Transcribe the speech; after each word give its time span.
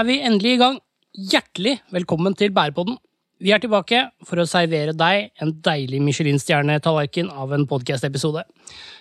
er 0.00 0.06
vi 0.08 0.20
endelig 0.24 0.54
i 0.54 0.60
gang. 0.60 0.76
Hjertelig 1.12 1.74
velkommen 1.92 2.32
til 2.38 2.52
Bærepodden. 2.56 2.96
Vi 3.40 3.52
er 3.52 3.60
tilbake 3.60 4.06
for 4.24 4.40
å 4.40 4.46
servere 4.48 4.94
deg 4.96 5.42
en 5.42 5.52
deilig 5.64 6.00
Michelin-stjernetallerken 6.06 7.28
av 7.28 7.52
en 7.52 7.66
podcast-episode. 7.68 8.46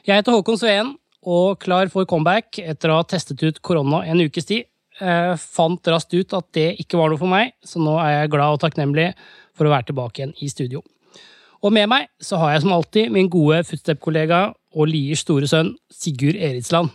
Jeg 0.07 0.19
heter 0.19 0.35
Håkon 0.35 0.59
Sveen 0.59 0.91
og 1.23 1.59
klar 1.63 1.91
for 1.93 2.07
comeback 2.09 2.59
etter 2.59 2.91
å 2.91 2.99
ha 2.99 3.07
testet 3.07 3.39
ut 3.45 3.61
korona 3.63 4.01
en 4.11 4.25
ukes 4.25 4.49
tid. 4.49 4.67
Jeg 4.99 5.39
fant 5.39 5.91
raskt 5.93 6.15
ut 6.17 6.35
at 6.35 6.49
det 6.57 6.67
ikke 6.83 6.99
var 6.99 7.13
noe 7.13 7.21
for 7.21 7.31
meg, 7.31 7.53
så 7.63 7.79
nå 7.79 7.95
er 8.02 8.17
jeg 8.17 8.33
glad 8.35 8.57
og 8.57 8.63
takknemlig 8.66 9.13
for 9.55 9.69
å 9.69 9.75
være 9.75 9.93
tilbake 9.93 10.19
igjen 10.23 10.35
i 10.43 10.52
studio. 10.52 10.83
Og 11.63 11.75
med 11.75 11.88
meg 11.91 12.09
så 12.23 12.41
har 12.41 12.57
jeg 12.57 12.66
som 12.66 12.75
alltid 12.75 13.16
min 13.16 13.31
gode 13.31 13.61
footstep-kollega 13.71 14.49
og 14.75 14.91
Liers 14.91 15.23
store 15.23 15.47
sønn 15.47 15.77
Sigurd 15.91 16.35
Eritsland. 16.35 16.91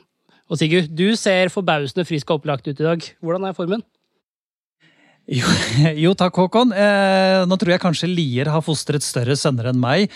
Og 0.52 0.60
Sigurd, 0.60 0.92
du 0.92 1.08
ser 1.16 1.52
forbausende 1.52 2.04
frisk 2.08 2.30
og 2.30 2.42
opplagt 2.42 2.68
ut 2.68 2.76
i 2.76 2.86
dag. 2.86 3.10
Hvordan 3.24 3.48
er 3.48 3.56
formen? 3.56 3.84
Jo, 5.24 5.48
jo, 6.04 6.10
takk, 6.12 6.36
Håkon. 6.36 6.74
Eh, 6.76 7.42
nå 7.48 7.56
tror 7.56 7.72
jeg 7.72 7.80
kanskje 7.80 8.10
Lier 8.10 8.50
har 8.52 8.60
fostret 8.64 9.04
større 9.04 9.36
sønner 9.40 9.70
enn 9.70 9.80
meg. 9.80 10.12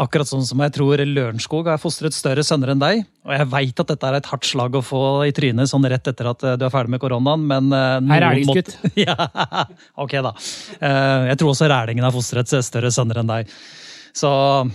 Akkurat 0.00 0.28
sånn 0.28 0.44
som 0.44 0.60
jeg 0.60 0.74
tror 0.76 1.00
Lørenskog 1.00 1.70
har 1.72 1.80
fostret 1.80 2.12
større 2.12 2.44
sønner 2.44 2.74
enn 2.74 2.82
deg. 2.82 3.00
Og 3.24 3.32
jeg 3.32 3.48
veit 3.54 3.80
at 3.80 3.92
dette 3.94 4.10
er 4.10 4.18
et 4.18 4.28
hardt 4.28 4.48
slag 4.48 4.76
å 4.76 4.84
få 4.84 5.02
i 5.24 5.32
trynet 5.36 5.70
sånn 5.72 5.88
rett 5.88 6.12
etter 6.12 6.28
at 6.34 6.44
eh, 6.44 6.58
du 6.60 6.66
er 6.68 6.74
ferdig 6.74 6.92
med 6.92 7.00
koronaen, 7.00 7.46
men 7.48 7.72
eh, 7.72 8.12
Her 8.12 8.28
er 8.28 8.36
det 8.36 8.50
skutt. 8.50 8.76
Ja, 9.06 9.16
ok, 10.04 10.18
da. 10.28 10.34
Eh, 10.76 11.30
jeg 11.32 11.40
tror 11.40 11.54
også 11.54 11.70
Rælingen 11.72 12.04
har 12.04 12.12
fostret 12.12 12.52
større 12.52 12.92
sønner 12.92 13.22
enn 13.22 13.32
deg. 13.32 13.56
Så, 14.12 14.28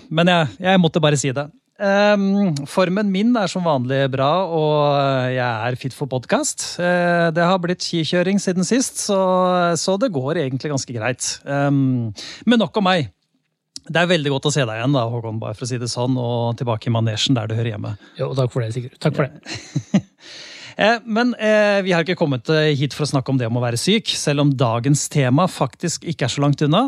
men 0.09 0.33
jeg, 0.33 0.49
jeg 0.65 0.81
måtte 0.81 1.03
bare 1.03 1.19
si 1.19 1.29
det. 1.35 1.45
Um, 1.75 2.53
formen 2.71 3.09
min 3.11 3.33
er 3.35 3.49
som 3.51 3.65
vanlig 3.67 4.05
bra, 4.13 4.29
og 4.47 5.33
jeg 5.33 5.43
er 5.43 5.75
fit 5.79 5.95
for 5.95 6.07
podkast. 6.07 6.63
Uh, 6.79 7.27
det 7.35 7.43
har 7.43 7.59
blitt 7.59 7.83
skikjøring 7.83 8.39
siden 8.39 8.63
sist, 8.67 9.01
så, 9.09 9.19
så, 9.75 9.97
det 9.99 10.13
går 10.15 10.39
egentlig 10.45 10.71
ganske 10.71 10.95
greit. 10.95 11.27
Um, 11.43 12.13
men 12.47 12.63
nok 12.63 12.79
om 12.79 12.87
meg. 12.87 13.11
Det 13.85 14.01
er 14.01 14.09
veldig 14.09 14.31
godt 14.33 14.47
å 14.49 14.53
se 14.55 14.63
deg 14.63 14.79
igjen, 14.79 14.95
da, 14.95 15.03
Håkon, 15.11 15.41
bare 15.41 15.53
for 15.57 15.67
å 15.67 15.69
si 15.69 15.77
det 15.81 15.91
sånn, 15.91 16.15
og 16.17 16.55
tilbake 16.57 16.89
i 16.89 16.95
manesjen 16.95 17.37
der 17.37 17.51
du 17.51 17.57
hører 17.57 17.75
hjemme. 17.75 17.93
Jo, 18.17 18.31
takk 18.37 18.55
for 18.55 18.63
det, 18.63 18.71
Sigurd. 18.73 18.95
Takk 19.03 19.19
for 19.19 19.27
det. 19.27 20.01
Eh, 20.75 20.97
men 21.05 21.31
eh, 21.39 21.79
vi 21.85 21.93
har 21.95 22.03
ikke 22.03 22.17
kommet 22.19 22.49
eh, 22.51 22.73
hit 22.75 22.95
for 22.95 23.05
å 23.05 23.11
snakke 23.13 23.31
om 23.31 23.39
det 23.39 23.47
om 23.47 23.59
å 23.59 23.63
være 23.63 23.79
syk, 23.79 24.11
selv 24.11 24.43
om 24.43 24.51
dagens 24.59 25.07
tema 25.11 25.47
faktisk 25.51 26.03
ikke 26.11 26.27
er 26.27 26.33
så 26.33 26.43
langt 26.43 26.63
unna. 26.65 26.87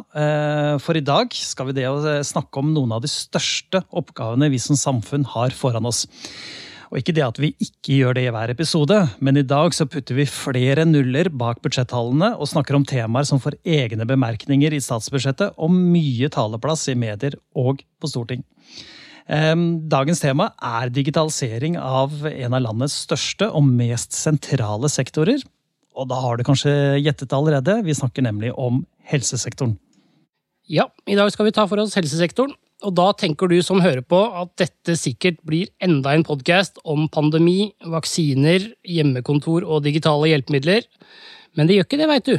For 0.83 0.97
i 0.97 1.05
dag 1.05 1.31
skal 1.33 1.71
vi 1.71 1.87
snakke 2.27 2.61
om 2.61 2.73
noen 2.75 2.95
av 2.97 3.03
de 3.03 3.11
største 3.11 3.83
oppgavene 3.95 4.51
vi 4.51 4.59
som 4.61 4.79
samfunn 4.79 5.27
har 5.35 5.55
foran 5.55 5.87
oss. 5.87 6.05
Og 6.87 7.01
ikke 7.01 7.15
det 7.17 7.23
at 7.25 7.39
vi 7.41 7.49
ikke 7.63 7.97
gjør 7.97 8.15
det 8.15 8.23
i 8.27 8.31
hver 8.31 8.51
episode, 8.53 8.97
men 9.19 9.39
i 9.39 9.43
dag 9.43 9.75
så 9.75 9.87
putter 9.91 10.15
vi 10.15 10.27
flere 10.29 10.85
nuller 10.87 11.27
bak 11.27 11.59
budsjettallene 11.63 12.33
og 12.37 12.47
snakker 12.47 12.77
om 12.77 12.85
temaer 12.87 13.27
som 13.27 13.41
får 13.43 13.59
egne 13.67 14.07
bemerkninger 14.07 14.75
i 14.75 14.83
statsbudsjettet 14.83 15.57
og 15.59 15.73
mye 15.75 16.31
taleplass 16.31 16.87
i 16.91 16.95
medier 16.99 17.35
og 17.59 17.83
på 17.99 18.11
storting. 18.11 18.45
Dagens 19.27 20.21
tema 20.23 20.53
er 20.63 20.91
digitalisering 20.95 21.75
av 21.75 22.13
en 22.29 22.53
av 22.55 22.61
landets 22.63 22.95
største 23.03 23.49
og 23.51 23.65
mest 23.67 24.15
sentrale 24.15 24.87
sektorer. 24.87 25.41
Og 25.97 26.07
da 26.07 26.19
har 26.21 26.37
du 26.37 26.45
kanskje 26.47 26.71
gjettet 27.01 27.33
allerede, 27.35 27.81
vi 27.83 27.95
snakker 27.97 28.23
nemlig 28.23 28.53
om 28.55 28.85
helsesektoren. 29.09 29.75
Ja, 30.67 30.87
i 31.07 31.17
dag 31.19 31.31
skal 31.33 31.47
vi 31.47 31.55
ta 31.55 31.65
for 31.67 31.79
oss 31.83 31.97
helsesektoren. 31.97 32.55
Og 32.85 32.93
da 32.93 33.09
tenker 33.17 33.49
du 33.49 33.57
som 33.65 33.81
hører 33.81 34.03
på 34.05 34.19
at 34.37 34.51
dette 34.61 34.93
sikkert 34.99 35.39
blir 35.47 35.71
enda 35.81 36.13
en 36.13 36.23
podkast 36.27 36.77
om 36.85 37.07
pandemi, 37.09 37.73
vaksiner, 37.81 38.69
hjemmekontor 38.85 39.65
og 39.65 39.81
digitale 39.87 40.29
hjelpemidler. 40.29 40.85
Men 41.57 41.67
det 41.67 41.79
gjør 41.79 41.87
ikke 41.89 41.99
det, 42.03 42.09
veit 42.11 42.29
du. 42.29 42.35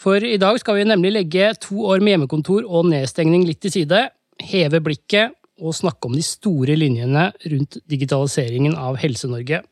For 0.00 0.20
i 0.20 0.36
dag 0.40 0.60
skal 0.60 0.76
vi 0.76 0.86
nemlig 0.88 1.14
legge 1.16 1.54
to 1.64 1.86
år 1.88 2.04
med 2.04 2.14
hjemmekontor 2.14 2.68
og 2.68 2.90
nedstengning 2.92 3.48
litt 3.48 3.62
til 3.64 3.72
side, 3.80 4.04
heve 4.40 4.84
blikket 4.84 5.39
og 5.60 5.76
snakke 5.76 6.08
om 6.08 6.16
de 6.16 6.24
store 6.24 6.76
linjene 6.78 7.28
rundt 7.52 7.78
digitaliseringen 7.90 8.74
av 8.78 8.98
Helse-Norge. 9.00 9.62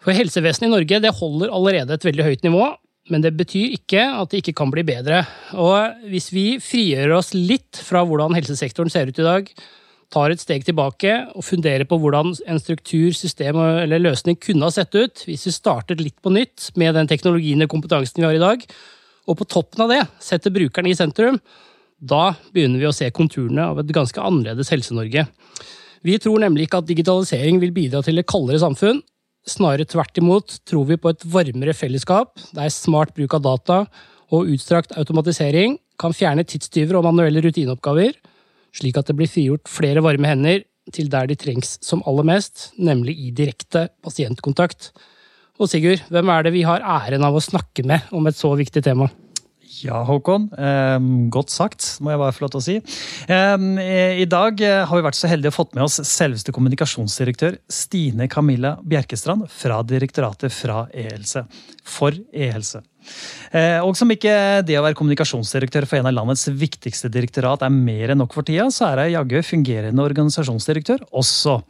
For 0.00 0.16
helsevesenet 0.16 0.68
i 0.68 0.74
Norge 0.74 1.00
det 1.02 1.16
holder 1.18 1.52
allerede 1.52 1.96
et 1.96 2.06
veldig 2.06 2.28
høyt 2.28 2.46
nivå, 2.46 2.68
men 3.10 3.24
det 3.24 3.34
betyr 3.36 3.74
ikke 3.74 4.04
at 4.20 4.30
det 4.30 4.42
ikke 4.42 4.56
kan 4.60 4.70
bli 4.72 4.84
bedre. 4.86 5.24
Og 5.58 6.06
hvis 6.12 6.30
vi 6.32 6.46
frigjør 6.62 7.16
oss 7.18 7.34
litt 7.34 7.80
fra 7.84 8.04
hvordan 8.06 8.36
helsesektoren 8.36 8.92
ser 8.92 9.10
ut 9.10 9.20
i 9.20 9.26
dag, 9.26 9.50
tar 10.10 10.32
et 10.32 10.42
steg 10.42 10.64
tilbake 10.66 11.12
og 11.38 11.46
funderer 11.46 11.86
på 11.86 11.98
hvordan 12.02 12.32
en 12.50 12.60
struktur, 12.62 13.12
system 13.14 13.60
eller 13.62 14.02
løsning 14.02 14.38
kunne 14.42 14.66
ha 14.66 14.74
sett 14.74 14.94
ut 14.96 15.22
hvis 15.26 15.46
vi 15.46 15.54
startet 15.54 16.02
litt 16.02 16.16
på 16.22 16.32
nytt 16.34 16.72
med 16.80 16.96
den 16.98 17.10
teknologien 17.10 17.62
og 17.62 17.70
kompetansen 17.70 18.22
vi 18.22 18.26
har 18.26 18.38
i 18.38 18.42
dag, 18.42 18.64
og 19.30 19.38
på 19.38 19.46
toppen 19.46 19.84
av 19.84 19.92
det 19.92 20.00
setter 20.22 20.54
brukeren 20.54 20.90
i 20.90 20.96
sentrum, 20.98 21.38
da 22.00 22.34
begynner 22.54 22.80
vi 22.80 22.88
å 22.88 22.94
se 22.96 23.08
konturene 23.12 23.66
av 23.70 23.80
et 23.82 23.92
ganske 23.92 24.20
annerledes 24.24 24.72
Helse-Norge. 24.72 25.26
Vi 26.06 26.16
tror 26.22 26.40
nemlig 26.40 26.66
ikke 26.66 26.80
at 26.80 26.88
digitalisering 26.88 27.60
vil 27.60 27.74
bidra 27.76 28.00
til 28.04 28.20
et 28.20 28.28
kaldere 28.28 28.60
samfunn. 28.62 29.02
Snarere 29.48 29.86
tvert 29.88 30.16
imot 30.20 30.56
tror 30.68 30.86
vi 30.88 30.98
på 31.00 31.12
et 31.12 31.26
varmere 31.28 31.76
fellesskap, 31.76 32.40
der 32.56 32.72
smart 32.72 33.12
bruk 33.16 33.36
av 33.36 33.44
data 33.44 33.78
og 34.30 34.48
utstrakt 34.52 34.96
automatisering 35.00 35.76
kan 36.00 36.16
fjerne 36.16 36.46
tidstyver 36.48 36.96
og 36.96 37.06
manuelle 37.08 37.42
rutineoppgaver, 37.44 38.14
slik 38.76 38.96
at 38.96 39.10
det 39.10 39.16
blir 39.18 39.28
frigjort 39.28 39.68
flere 39.68 40.04
varme 40.04 40.28
hender 40.30 40.62
til 40.94 41.10
der 41.12 41.28
de 41.28 41.36
trengs 41.38 41.76
som 41.84 42.02
aller 42.08 42.26
mest, 42.26 42.70
nemlig 42.80 43.16
i 43.20 43.32
direkte 43.36 43.88
pasientkontakt. 44.04 44.92
Og 45.60 45.68
Sigurd, 45.68 46.06
hvem 46.08 46.30
er 46.32 46.46
det 46.46 46.54
vi 46.56 46.64
har 46.64 46.80
æren 46.80 47.26
av 47.26 47.36
å 47.36 47.44
snakke 47.44 47.84
med 47.86 48.08
om 48.16 48.26
et 48.30 48.38
så 48.38 48.54
viktig 48.56 48.82
tema? 48.86 49.10
Ja, 49.78 50.02
Håkon. 50.04 50.48
Godt 51.30 51.52
sagt, 51.54 51.86
må 52.02 52.10
jeg 52.12 52.20
bare 52.20 52.34
få 52.34 52.44
lov 52.44 52.52
til 52.54 52.60
å 52.60 52.64
si. 52.64 52.76
I 53.30 54.26
dag 54.28 54.62
eh, 54.66 54.82
har 54.88 54.98
vi 54.98 55.06
vært 55.06 55.18
så 55.18 55.30
heldige 55.30 55.52
å 55.52 55.56
fått 55.60 55.76
med 55.78 55.86
oss 55.86 56.00
selveste 56.10 56.52
kommunikasjonsdirektør 56.56 57.60
Stine 57.70 58.26
Camilla 58.32 58.74
Bjerkestrand 58.82 59.46
fra 59.52 59.80
direktoratet 59.86 60.52
fra 60.52 60.82
e-helse. 60.90 61.46
For 61.86 62.18
e-helse. 62.34 62.82
Eh, 63.54 63.78
og 63.82 63.96
som 63.98 64.10
ikke 64.12 64.34
det 64.66 64.76
å 64.78 64.84
være 64.84 64.98
kommunikasjonsdirektør 64.98 65.86
for 65.88 66.00
en 66.00 66.10
av 66.10 66.16
landets 66.18 66.48
viktigste 66.50 67.10
direktorat 67.12 67.64
er 67.66 67.74
mer 67.74 68.12
enn 68.12 68.20
nok 68.22 68.36
for 68.36 68.46
tida, 68.46 68.68
så 68.74 68.90
er 68.90 69.04
hun 69.06 69.14
jaggu 69.16 69.40
fungerende 69.46 70.06
organisasjonsdirektør 70.10 71.06
også. 71.10 71.60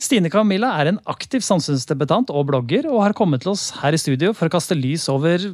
Stine 0.00 0.30
Camilla 0.32 0.70
er 0.80 0.88
en 0.88 0.98
aktiv 1.12 1.42
samfunnsdebutant 1.44 2.30
og 2.32 2.46
blogger, 2.48 2.86
og 2.88 3.02
har 3.04 3.14
kommet 3.16 3.42
til 3.44 3.52
oss 3.52 3.66
her 3.82 3.92
i 3.92 4.00
studio 4.00 4.32
for 4.32 4.48
å 4.48 4.54
kaste 4.54 4.78
lys 4.78 5.04
over 5.12 5.44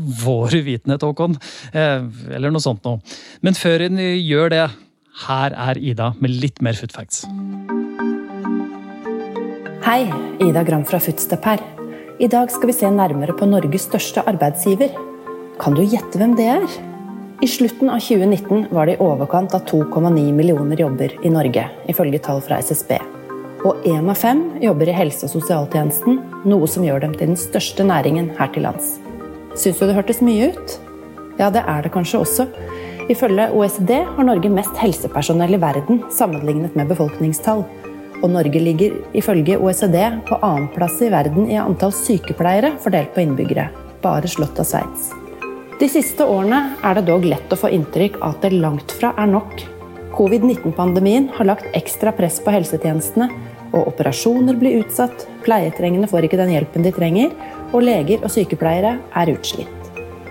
vår 0.00 0.56
uvitenhet, 0.60 1.02
Håkon. 1.04 1.36
Eh, 1.72 2.06
eller 2.34 2.52
noe 2.52 2.64
sånt 2.64 2.86
noe. 2.86 3.00
Men 3.44 3.58
før 3.58 3.86
hun 3.86 4.00
gjør 4.00 4.54
det, 4.54 4.64
her 5.26 5.56
er 5.68 5.78
Ida 5.78 6.12
med 6.20 6.32
litt 6.42 6.62
mer 6.64 6.78
footfacts. 6.78 7.26
Hei, 9.84 10.04
Ida 10.44 10.62
Gram 10.64 10.84
fra 10.86 11.00
Footstep 11.02 11.44
her. 11.48 11.62
I 12.20 12.28
dag 12.28 12.52
skal 12.52 12.68
vi 12.68 12.76
se 12.76 12.88
nærmere 12.92 13.32
på 13.36 13.48
Norges 13.48 13.86
største 13.88 14.24
arbeidsgiver. 14.28 14.92
Kan 15.60 15.76
du 15.76 15.82
gjette 15.82 16.20
hvem 16.20 16.36
det 16.38 16.46
er? 16.52 16.66
I 17.40 17.48
slutten 17.48 17.88
av 17.88 18.02
2019 18.04 18.66
var 18.76 18.86
det 18.86 18.98
i 18.98 19.00
overkant 19.00 19.54
av 19.56 19.64
2,9 19.68 20.26
millioner 20.36 20.84
jobber 20.84 21.14
i 21.24 21.32
Norge, 21.32 21.64
ifølge 21.88 22.20
tall 22.20 22.42
fra 22.44 22.60
SSB. 22.60 22.98
Og 23.64 23.88
én 23.88 24.08
av 24.08 24.20
fem 24.20 24.44
jobber 24.60 24.92
i 24.92 24.96
helse- 24.96 25.24
og 25.24 25.32
sosialtjenesten, 25.32 26.20
noe 26.44 26.68
som 26.68 26.84
gjør 26.84 27.06
dem 27.06 27.16
til 27.16 27.32
den 27.32 27.40
største 27.40 27.84
næringen 27.84 28.34
her 28.36 28.52
til 28.52 28.68
lands. 28.68 28.98
Syns 29.58 29.80
du 29.80 29.86
det 29.88 29.96
hørtes 29.96 30.20
mye 30.22 30.52
ut? 30.52 30.76
Ja, 31.40 31.48
det 31.50 31.64
er 31.66 31.82
det 31.82 31.92
kanskje 31.94 32.20
også. 32.22 32.46
Ifølge 33.10 33.48
OECD 33.56 33.96
har 34.06 34.26
Norge 34.26 34.50
mest 34.52 34.76
helsepersonell 34.78 35.56
i 35.56 35.62
verden 35.62 36.04
sammenlignet 36.14 36.76
med 36.78 36.90
befolkningstall. 36.92 37.64
Og 38.20 38.28
Norge 38.30 38.60
ligger 38.60 38.94
ifølge 39.16 39.56
OECD 39.58 39.96
på 40.28 40.38
annenplass 40.44 41.00
i 41.02 41.10
verden 41.10 41.48
i 41.50 41.58
antall 41.58 41.94
sykepleiere 41.96 42.76
fordelt 42.84 43.14
på 43.14 43.24
innbyggere, 43.24 43.70
bare 44.04 44.30
slått 44.30 44.60
av 44.60 44.68
Sveits. 44.68 45.10
De 45.80 45.88
siste 45.88 46.26
årene 46.28 46.76
er 46.84 46.98
det 46.98 47.06
dog 47.08 47.24
lett 47.24 47.52
å 47.52 47.58
få 47.58 47.70
inntrykk 47.72 48.20
av 48.20 48.34
at 48.36 48.42
det 48.44 48.60
langt 48.60 48.92
fra 48.92 49.14
er 49.18 49.30
nok. 49.32 49.62
Covid-19-pandemien 50.12 51.30
har 51.38 51.48
lagt 51.48 51.70
ekstra 51.78 52.12
press 52.12 52.36
på 52.44 52.52
helsetjenestene, 52.52 53.30
og 53.70 53.86
operasjoner 53.88 54.58
blir 54.58 54.82
utsatt, 54.82 55.24
pleietrengende 55.46 56.10
får 56.10 56.26
ikke 56.26 56.40
den 56.40 56.52
hjelpen 56.52 56.84
de 56.84 56.92
trenger, 56.92 57.32
og 57.70 57.84
leger 57.86 58.24
og 58.24 58.32
sykepleiere 58.32 58.96
er 59.16 59.32
utslitt. 59.32 59.76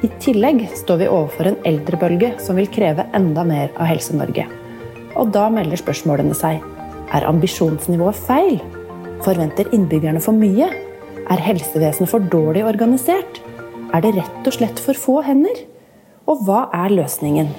I 0.04 0.08
tillegg 0.24 0.62
står 0.80 1.02
vi 1.02 1.10
overfor 1.12 1.50
en 1.50 1.58
eldrebølge 1.68 2.34
som 2.40 2.60
vil 2.60 2.70
kreve 2.72 3.04
enda 3.18 3.44
mer 3.48 3.74
av 3.76 3.90
Helse-Norge. 3.90 4.46
Og 5.20 5.34
da 5.36 5.50
melder 5.52 5.80
spørsmålene 5.80 6.38
seg. 6.38 6.62
Er 7.12 7.28
ambisjonsnivået 7.28 8.20
feil? 8.28 8.60
Forventer 9.26 9.68
innbyggerne 9.76 10.22
for 10.24 10.38
mye? 10.38 10.70
Er 11.30 11.44
helsevesenet 11.44 12.12
for 12.12 12.24
dårlig 12.32 12.64
organisert? 12.66 13.42
Er 13.94 14.06
det 14.06 14.16
rett 14.16 14.48
og 14.48 14.56
slett 14.56 14.80
for 14.80 14.96
få 14.96 15.20
hender? 15.26 15.66
Og 16.30 16.46
hva 16.48 16.68
er 16.86 16.94
løsningen? 16.94 17.50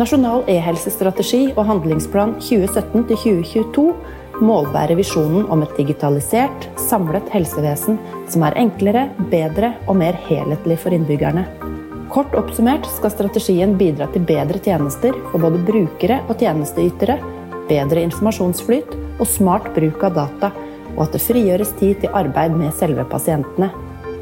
Nasjonal 0.00 0.44
e-helsestrategi 0.50 1.50
og 1.54 1.64
handlingsplan 1.68 2.36
2017-2022 2.42 3.86
målbærer 4.44 4.98
visjonen 4.98 5.46
om 5.52 5.62
et 5.64 5.76
digitalisert, 5.78 6.68
samlet 6.80 7.28
helsevesen 7.32 7.98
som 8.30 8.44
er 8.46 8.56
enklere, 8.60 9.08
bedre 9.32 9.74
og 9.86 9.98
mer 10.00 10.16
helhetlig 10.28 10.78
for 10.82 10.96
innbyggerne. 10.96 11.44
Kort 12.10 12.34
oppsummert 12.34 12.88
skal 12.90 13.12
strategien 13.14 13.76
bidra 13.78 14.08
til 14.10 14.24
bedre 14.26 14.58
tjenester 14.58 15.14
for 15.30 15.42
både 15.44 15.60
brukere 15.66 16.18
og 16.26 16.40
tjenesteytere, 16.42 17.20
bedre 17.70 18.02
informasjonsflyt 18.08 18.96
og 19.20 19.28
smart 19.30 19.68
bruk 19.76 20.02
av 20.08 20.16
data, 20.16 20.50
og 20.96 21.04
at 21.04 21.14
det 21.14 21.22
frigjøres 21.22 21.70
tid 21.78 22.00
til 22.02 22.16
arbeid 22.18 22.56
med 22.58 22.74
selve 22.74 23.04
pasientene. 23.12 23.70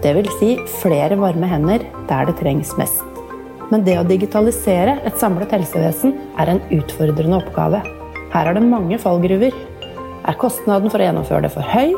Det 0.03 0.13
vil 0.15 0.29
si 0.37 0.51
flere 0.83 1.17
varme 1.19 1.49
hender 1.49 1.87
der 2.11 2.29
det 2.29 2.37
trengs 2.43 2.75
mest. 2.79 3.07
Men 3.73 3.85
det 3.85 3.99
å 4.01 4.07
digitalisere 4.07 4.99
et 5.09 5.17
samlet 5.21 5.53
helsevesen 5.57 6.15
er 6.41 6.53
en 6.53 6.61
utfordrende 6.77 7.41
oppgave. 7.41 7.81
Her 8.33 8.51
er 8.51 8.57
det 8.57 8.69
mange 8.69 9.01
fallgruver. 9.01 9.57
Er 10.29 10.37
kostnaden 10.37 10.91
for 10.93 11.01
å 11.01 11.07
gjennomføre 11.07 11.47
det 11.47 11.51
for 11.55 11.65
høy? 11.65 11.95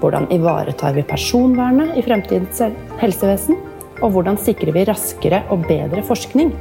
Hvordan 0.00 0.30
ivaretar 0.32 0.94
vi 0.96 1.02
personvernet 1.04 1.98
i 2.00 2.04
fremtidens 2.06 2.62
helsevesen? 3.02 3.58
Og 4.00 4.14
hvordan 4.14 4.38
sikrer 4.40 4.72
vi 4.72 4.86
raskere 4.88 5.42
og 5.52 5.66
bedre 5.68 6.00
forskning 6.08 6.54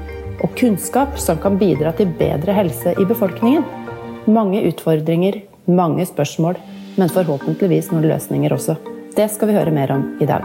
og 0.43 0.51
kunnskap 0.59 1.15
som 1.19 1.39
kan 1.39 1.55
bidra 1.61 1.95
til 1.95 2.11
bedre 2.19 2.55
helse 2.57 2.97
i 2.99 3.07
befolkningen? 3.07 3.63
Mange 4.27 4.65
utfordringer, 4.67 5.39
mange 5.71 6.03
spørsmål, 6.11 6.59
men 6.99 7.15
forhåpentligvis 7.15 7.93
noen 7.95 8.11
løsninger 8.11 8.51
også. 8.51 8.75
Det 9.15 9.31
skal 9.31 9.53
vi 9.53 9.55
høre 9.55 9.71
mer 9.71 9.95
om 9.95 10.07
i 10.19 10.27
dag. 10.27 10.43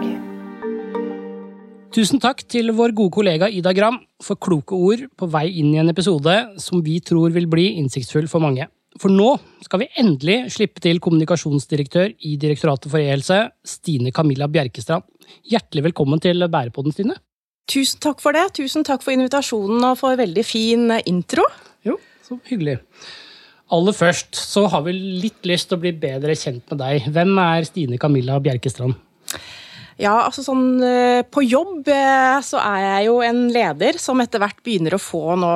Tusen 1.91 2.23
takk 2.23 2.47
til 2.47 2.71
vår 2.79 2.95
gode 2.95 3.19
kollega 3.19 3.51
Ida 3.51 3.75
Gram 3.75 3.99
for 4.23 4.39
kloke 4.39 4.79
ord 4.79 5.09
på 5.19 5.35
vei 5.35 5.49
inn 5.51 5.75
i 5.75 5.83
en 5.83 5.91
episode 5.91 6.45
som 6.63 6.79
vi 6.87 7.01
tror 7.03 7.35
vil 7.35 7.51
bli 7.51 7.73
innsiktsfull 7.81 8.31
for 8.31 8.39
mange. 8.47 8.71
For 8.99 9.13
nå 9.13 9.37
skal 9.63 9.85
vi 9.85 9.91
endelig 10.03 10.51
slippe 10.57 10.83
til 10.83 10.99
kommunikasjonsdirektør 11.03 12.11
i 12.27 12.35
Direktoratet 12.41 12.91
for 12.91 12.99
e-helse, 12.99 13.39
Stine 13.63 14.11
Camilla 14.11 14.49
Bjerkestrand. 14.51 15.07
Hjertelig 15.47 15.85
velkommen 15.91 16.19
til 16.23 16.43
Bærepodden, 16.51 16.95
Stine. 16.97 17.15
Tusen 17.71 18.03
takk 18.03 18.19
for 18.19 18.35
det. 18.35 18.49
Tusen 18.59 18.83
takk 18.87 19.05
for 19.05 19.15
invitasjonen 19.15 19.85
og 19.93 20.01
for 20.01 20.19
veldig 20.19 20.43
fin 20.43 20.91
intro. 21.07 21.45
Jo, 21.87 22.01
så 22.27 22.41
hyggelig. 22.51 22.81
Aller 23.71 23.95
først 23.95 24.35
så 24.35 24.65
har 24.73 24.83
vi 24.83 24.97
litt 24.99 25.47
lyst 25.47 25.71
til 25.71 25.79
å 25.79 25.85
bli 25.85 25.95
bedre 25.95 26.35
kjent 26.35 26.65
med 26.73 26.83
deg. 26.83 27.07
Hvem 27.15 27.37
er 27.39 27.69
Stine 27.69 28.01
Camilla 28.03 28.41
Bjerkestrand? 28.43 28.99
Ja, 30.01 30.15
altså 30.25 30.43
sånn 30.45 30.81
eh, 30.85 31.21
På 31.29 31.43
jobb 31.45 31.89
eh, 31.93 32.39
så 32.45 32.61
er 32.63 32.85
jeg 32.85 33.09
jo 33.11 33.19
en 33.25 33.43
leder 33.53 33.99
som 34.01 34.21
etter 34.23 34.41
hvert 34.41 34.63
begynner 34.65 34.97
å 34.97 35.03
få 35.03 35.37
nå 35.37 35.51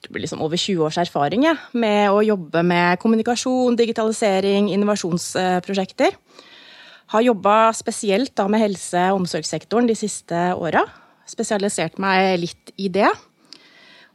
det 0.00 0.12
blir 0.12 0.22
liksom 0.24 0.42
over 0.44 0.60
20 0.60 0.84
års 0.86 0.98
erfaring 1.02 1.48
ja, 1.48 1.56
med 1.74 2.12
å 2.14 2.22
jobbe 2.24 2.62
med 2.66 3.00
kommunikasjon, 3.02 3.76
digitalisering, 3.78 4.70
innovasjonsprosjekter. 4.72 6.14
Har 7.10 7.26
jobba 7.26 7.56
spesielt 7.76 8.32
da 8.38 8.46
med 8.50 8.62
helse- 8.62 9.08
og 9.10 9.20
omsorgssektoren 9.24 9.90
de 9.90 9.98
siste 9.98 10.38
åra. 10.54 10.86
Spesialisert 11.28 11.98
meg 12.00 12.38
litt 12.40 12.72
i 12.80 12.88
det. 12.92 13.10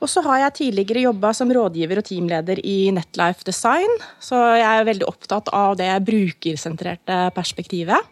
Og 0.01 0.09
så 0.11 0.23
har 0.25 0.41
jeg 0.41 0.57
tidligere 0.59 1.05
jobba 1.05 1.31
som 1.35 1.51
rådgiver 1.53 2.01
og 2.01 2.07
teamleder 2.07 2.59
i 2.65 2.89
Netlife 2.95 3.45
Design, 3.47 3.91
så 4.19 4.41
jeg 4.57 4.67
er 4.67 4.89
veldig 4.89 5.07
opptatt 5.07 5.51
av 5.55 5.77
det 5.79 5.91
brukersentrerte 6.07 7.29
perspektivet. 7.35 8.11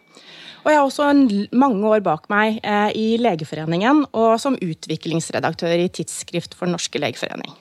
Og 0.64 0.70
jeg 0.72 0.80
har 0.80 0.86
også 0.88 1.08
en, 1.12 1.24
mange 1.52 1.84
år 1.92 2.00
bak 2.04 2.28
meg 2.32 2.58
eh, 2.64 2.90
i 2.96 3.06
Legeforeningen 3.20 4.06
og 4.16 4.38
som 4.40 4.56
utviklingsredaktør 4.56 5.76
i 5.76 5.90
Tidsskrift 5.92 6.56
for 6.56 6.66
Den 6.66 6.78
norske 6.78 7.00
legeforening. 7.02 7.52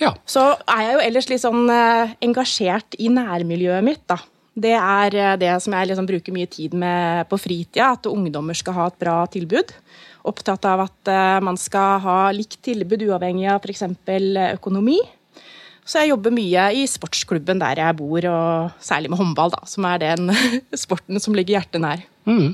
Ja. 0.00 0.14
Så 0.24 0.42
er 0.64 0.84
jeg 0.86 0.94
jo 0.94 1.00
ellers 1.04 1.28
litt 1.28 1.42
sånn 1.42 1.66
eh, 1.72 2.14
engasjert 2.24 2.96
i 3.02 3.10
nærmiljøet 3.12 3.84
mitt, 3.84 4.06
da. 4.08 4.20
Det 4.60 4.72
er 4.74 5.16
eh, 5.16 5.36
det 5.40 5.52
som 5.62 5.74
jeg 5.76 5.90
liksom 5.90 6.08
bruker 6.08 6.34
mye 6.34 6.48
tid 6.50 6.74
med 6.78 7.28
på 7.30 7.38
fritida, 7.40 7.92
at 7.94 8.08
ungdommer 8.10 8.56
skal 8.56 8.76
ha 8.78 8.88
et 8.90 8.98
bra 9.02 9.18
tilbud. 9.30 9.74
Opptatt 10.30 10.66
av 10.68 10.86
at 10.86 11.10
eh, 11.12 11.38
man 11.44 11.58
skal 11.60 12.00
ha 12.04 12.18
likt 12.34 12.60
tilbud 12.66 13.04
uavhengig 13.10 13.48
av 13.52 13.60
f.eks. 13.64 13.86
økonomi. 14.54 14.98
Så 15.90 15.98
jeg 15.98 16.12
jobber 16.12 16.30
mye 16.34 16.68
i 16.78 16.84
sportsklubben 16.86 17.58
der 17.58 17.80
jeg 17.82 17.98
bor, 17.98 18.26
og 18.30 18.82
særlig 18.84 19.10
med 19.10 19.18
håndball, 19.18 19.50
da, 19.56 19.64
som 19.66 19.86
er 19.90 20.02
den 20.04 20.30
sporten 20.84 21.18
som 21.22 21.34
ligger 21.34 21.58
hjertet 21.58 21.82
nær. 21.82 22.04
Mm. 22.30 22.52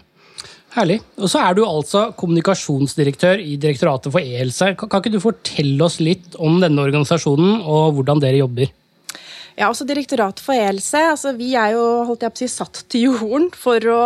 Herlig. 0.76 0.98
Og 1.20 1.28
så 1.32 1.42
er 1.44 1.56
du 1.56 1.62
altså 1.64 2.10
kommunikasjonsdirektør 2.20 3.40
i 3.40 3.58
Direktoratet 3.60 4.12
for 4.12 4.24
e-helse. 4.24 4.72
Kan, 4.80 4.90
kan 4.92 5.04
ikke 5.04 5.14
du 5.14 5.22
fortelle 5.24 5.84
oss 5.84 6.00
litt 6.00 6.36
om 6.40 6.58
denne 6.64 6.84
organisasjonen 6.84 7.62
og 7.62 7.96
hvordan 7.96 8.20
dere 8.24 8.40
jobber? 8.42 8.72
Ja, 9.56 9.70
altså 9.70 9.86
Direktoratet 9.88 10.44
for 10.44 10.56
e-helse 10.56 11.00
altså 11.12 11.32
vi 11.36 11.54
er 11.56 11.72
jo 11.76 11.84
holdt 12.08 12.26
jeg 12.26 12.34
på 12.34 12.40
å 12.40 12.44
si, 12.44 12.50
satt 12.52 12.82
til 12.92 13.06
jorden 13.08 13.48
for 13.56 13.88
å 13.92 14.02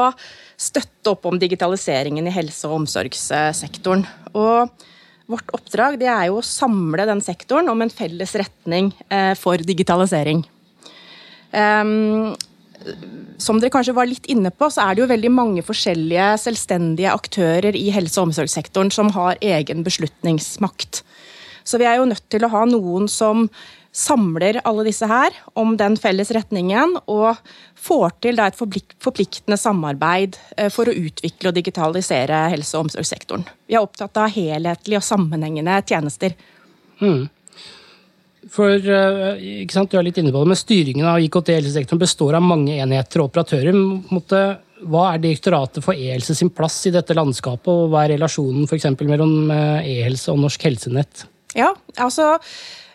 støtte 0.60 1.14
opp 1.14 1.26
om 1.26 1.38
digitaliseringen 1.42 2.26
i 2.28 2.34
helse- 2.34 2.68
og 2.68 2.82
omsorgssektoren. 2.82 4.06
Og 4.38 4.86
Vårt 5.30 5.52
oppdrag 5.54 6.00
er 6.02 6.28
jo 6.28 6.40
å 6.40 6.46
samle 6.46 7.06
den 7.08 7.20
sektoren 7.22 7.70
om 7.70 7.82
en 7.84 7.92
felles 7.92 8.32
retning 8.38 8.90
eh, 9.08 9.32
for 9.38 9.62
digitalisering. 9.62 10.42
Um, 11.50 12.32
som 13.40 13.58
dere 13.60 13.72
kanskje 13.72 13.94
var 13.96 14.08
litt 14.08 14.26
inne 14.32 14.52
på, 14.54 14.68
så 14.72 14.84
er 14.84 14.96
det 14.96 15.02
jo 15.04 15.10
veldig 15.10 15.30
mange 15.34 15.64
forskjellige 15.66 16.32
selvstendige 16.40 17.12
aktører 17.12 17.76
i 17.76 17.90
helse- 17.94 18.20
og 18.20 18.30
omsorgssektoren 18.30 18.92
som 18.94 19.12
har 19.16 19.40
egen 19.44 19.84
beslutningsmakt. 19.86 21.02
Så 21.64 21.78
vi 21.80 21.86
er 21.86 22.00
jo 22.00 22.08
nødt 22.08 22.24
til 22.32 22.44
å 22.44 22.52
ha 22.52 22.64
noen 22.68 23.06
som 23.10 23.48
samler 23.92 24.60
alle 24.64 24.84
disse 24.86 25.06
her 25.10 25.34
om 25.58 25.74
den 25.78 25.96
felles 25.98 26.30
retningen, 26.34 26.94
og 27.10 27.40
får 27.80 28.14
til 28.22 28.38
et 28.42 28.56
forpliktende 28.58 29.58
samarbeid 29.58 30.38
eh, 30.56 30.70
for 30.70 30.88
å 30.88 30.94
utvikle 30.94 31.50
og 31.50 31.58
digitalisere 31.58 32.46
helse- 32.52 32.78
og 32.78 32.86
omsorgssektoren. 32.86 33.44
Vi 33.66 33.76
er 33.78 33.84
opptatt 33.84 34.20
av 34.20 34.30
helhetlige 34.34 35.00
og 35.00 35.06
sammenhengende 35.06 35.80
tjenester. 35.88 36.36
Mm. 37.00 37.28
For 38.50 38.72
eh, 38.78 39.44
ikke 39.64 39.76
sant, 39.76 39.92
du 39.92 39.98
er 39.98 40.06
litt 40.06 40.18
inne 40.22 40.32
på 40.32 40.42
det, 40.42 40.52
men 40.52 40.58
Styringen 40.58 41.10
av 41.10 41.20
IKT 41.20 41.50
i 41.52 41.58
helsesektoren 41.58 42.00
består 42.00 42.38
av 42.38 42.46
mange 42.46 42.78
enheter 42.80 43.22
og 43.22 43.32
operatører. 43.32 43.76
Hva 44.80 45.02
er 45.10 45.20
Direktoratet 45.20 45.84
for 45.84 45.98
e-helse 45.98 46.32
sin 46.38 46.48
plass 46.56 46.78
i 46.88 46.94
dette 46.94 47.16
landskapet, 47.16 47.68
og 47.68 47.90
hva 47.92 48.06
er 48.06 48.14
relasjonen 48.14 48.70
for 48.70 49.10
mellom 49.10 49.50
eh, 49.52 49.90
e-helse 49.98 50.30
og 50.32 50.40
Norsk 50.46 50.62
Helsenett? 50.70 51.26
Ja, 51.58 51.74
altså 51.98 52.36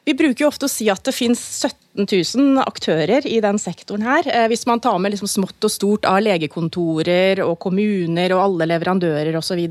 vi 0.06 0.14
bruker 0.14 0.46
jo 0.46 0.52
ofte 0.52 0.68
å 0.68 0.72
si 0.72 0.86
at 0.94 1.02
det 1.08 1.16
finnes 1.16 1.42
17 1.66 2.06
000 2.06 2.62
aktører 2.62 3.26
i 3.26 3.40
den 3.42 3.58
sektoren 3.62 4.06
her. 4.06 4.28
Eh, 4.30 4.48
hvis 4.52 4.68
man 4.70 4.82
tar 4.84 5.00
med 5.02 5.16
liksom 5.16 5.30
smått 5.32 5.66
og 5.66 5.74
stort 5.74 6.06
av 6.10 6.22
legekontorer 6.22 7.42
og 7.46 7.58
kommuner 7.64 8.36
og 8.36 8.44
alle 8.44 8.70
leverandører 8.70 9.38
osv. 9.40 9.64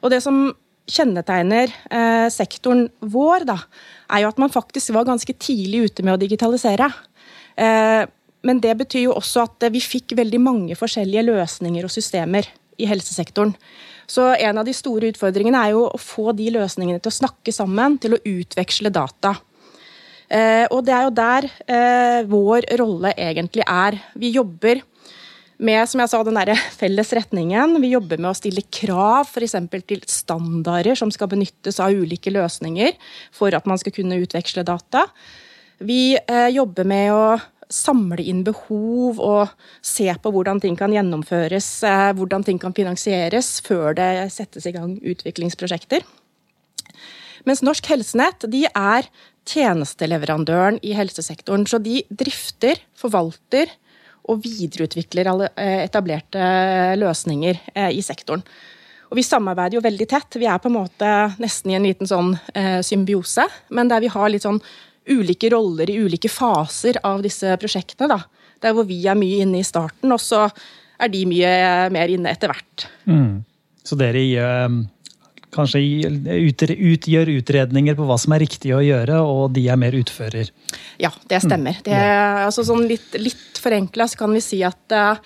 Og 0.00 0.14
det 0.14 0.20
som 0.22 0.44
kjennetegner 0.90 1.72
eh, 1.90 2.28
sektoren 2.30 2.86
vår, 3.02 3.48
da, 3.50 3.58
er 4.14 4.24
jo 4.24 4.30
at 4.30 4.40
man 4.42 4.54
faktisk 4.54 4.94
var 4.94 5.08
ganske 5.08 5.34
tidlig 5.42 5.90
ute 5.90 6.06
med 6.06 6.14
å 6.14 6.22
digitalisere. 6.22 6.86
Eh, 7.58 8.06
men 8.46 8.62
det 8.62 8.78
betyr 8.78 9.08
jo 9.08 9.18
også 9.18 9.44
at 9.48 9.66
vi 9.74 9.82
fikk 9.82 10.14
veldig 10.18 10.40
mange 10.40 10.78
forskjellige 10.78 11.26
løsninger 11.26 11.84
og 11.84 11.92
systemer 11.92 12.46
i 12.80 12.88
helsesektoren. 12.90 13.54
Så 14.10 14.26
en 14.34 14.58
av 14.58 14.66
de 14.66 14.74
store 14.74 15.12
utfordringene 15.12 15.60
er 15.60 15.76
jo 15.76 15.84
å 15.86 16.00
få 16.00 16.32
de 16.36 16.48
løsningene 16.56 17.02
til 17.02 17.12
å 17.12 17.18
snakke 17.20 17.54
sammen, 17.54 17.98
til 18.02 18.16
å 18.16 18.22
utveksle 18.26 18.90
data. 18.94 19.36
Eh, 20.30 20.66
og 20.70 20.84
det 20.86 20.94
er 20.94 21.06
jo 21.06 21.12
der 21.14 21.46
eh, 21.66 22.20
vår 22.30 22.66
rolle 22.78 23.14
egentlig 23.18 23.66
er. 23.66 23.98
Vi 24.18 24.32
jobber 24.34 24.82
med 25.60 25.88
som 25.90 26.00
jeg 26.00 26.10
sa, 26.12 26.22
den 26.24 26.38
der 26.38 26.54
felles 26.80 27.12
retningen. 27.16 27.76
Vi 27.82 27.92
jobber 27.92 28.20
med 28.20 28.30
å 28.30 28.38
stille 28.38 28.64
krav 28.72 29.28
f.eks. 29.28 29.56
til 29.90 30.02
standarder 30.08 30.98
som 30.98 31.12
skal 31.12 31.30
benyttes 31.32 31.80
av 31.82 31.94
ulike 31.94 32.32
løsninger 32.32 32.96
for 33.36 33.54
at 33.54 33.66
man 33.68 33.80
skal 33.80 33.94
kunne 33.94 34.20
utveksle 34.22 34.64
data. 34.66 35.06
Vi 35.80 36.14
eh, 36.16 36.48
jobber 36.54 36.88
med 36.88 37.14
å 37.14 37.24
samle 37.70 38.22
inn 38.26 38.42
behov 38.46 39.20
og 39.22 39.52
se 39.86 40.08
på 40.10 40.32
hvordan 40.34 40.60
ting 40.62 40.76
kan 40.78 40.92
gjennomføres, 40.94 41.68
eh, 41.86 42.10
hvordan 42.18 42.44
ting 42.46 42.58
kan 42.60 42.74
finansieres 42.76 43.60
før 43.66 43.94
det 43.98 44.30
settes 44.34 44.66
i 44.66 44.74
gang 44.74 44.96
utviklingsprosjekter. 44.98 46.04
Mens 47.48 47.62
Norsk 47.64 47.86
Helsenett 47.88 48.44
de 48.52 48.66
er 48.68 49.06
tjenesteleverandøren 49.48 50.80
i 50.84 50.92
helsesektoren. 50.98 51.64
Så 51.66 51.80
de 51.80 52.02
drifter, 52.10 52.82
forvalter 52.98 53.70
og 54.28 54.42
videreutvikler 54.44 55.30
alle 55.30 55.48
eh, 55.56 55.86
etablerte 55.86 56.42
løsninger 57.00 57.62
eh, 57.72 57.94
i 57.96 58.04
sektoren. 58.04 58.44
Og 59.10 59.16
Vi 59.18 59.26
samarbeider 59.26 59.78
jo 59.78 59.82
veldig 59.82 60.06
tett. 60.06 60.36
Vi 60.38 60.46
er 60.46 60.60
på 60.62 60.68
en 60.70 60.76
måte 60.76 61.08
nesten 61.42 61.72
i 61.72 61.74
en 61.74 61.82
liten 61.82 62.06
sånn 62.06 62.28
symbiose, 62.86 63.42
men 63.74 63.88
der 63.90 64.04
vi 64.04 64.10
har 64.12 64.30
litt 64.30 64.44
sånn 64.44 64.60
ulike 65.08 65.50
roller 65.54 65.90
i 65.90 65.98
ulike 66.02 66.30
faser 66.32 67.00
av 67.06 67.22
disse 67.24 67.56
prosjektene. 67.60 68.10
Da. 68.10 68.20
Der 68.60 68.76
hvor 68.76 68.88
vi 68.88 69.00
er 69.08 69.18
mye 69.18 69.44
inne 69.44 69.62
i 69.62 69.66
starten, 69.66 70.12
og 70.12 70.20
så 70.20 70.46
er 71.00 71.12
de 71.12 71.24
mye 71.28 71.52
mer 71.94 72.12
inne 72.12 72.32
etter 72.34 72.52
hvert. 72.52 72.88
Mm. 73.08 73.40
Så 73.86 73.96
dere 73.98 74.24
kanskje 75.50 75.80
utgjør 76.92 77.32
utredninger 77.32 77.96
på 77.98 78.06
hva 78.06 78.16
som 78.20 78.34
er 78.36 78.44
riktig 78.44 78.74
å 78.76 78.82
gjøre, 78.84 79.18
og 79.24 79.54
de 79.56 79.66
er 79.72 79.80
mer 79.80 79.96
utfører. 79.98 80.52
Ja, 81.00 81.10
det 81.30 81.42
stemmer. 81.42 81.80
Det, 81.86 81.96
altså 82.44 82.64
sånn 82.68 82.86
litt, 82.90 83.16
litt 83.18 83.58
forenkla 83.60 84.06
kan 84.18 84.30
vi 84.36 84.44
si 84.44 84.60
at 84.66 84.94
uh, 84.94 85.18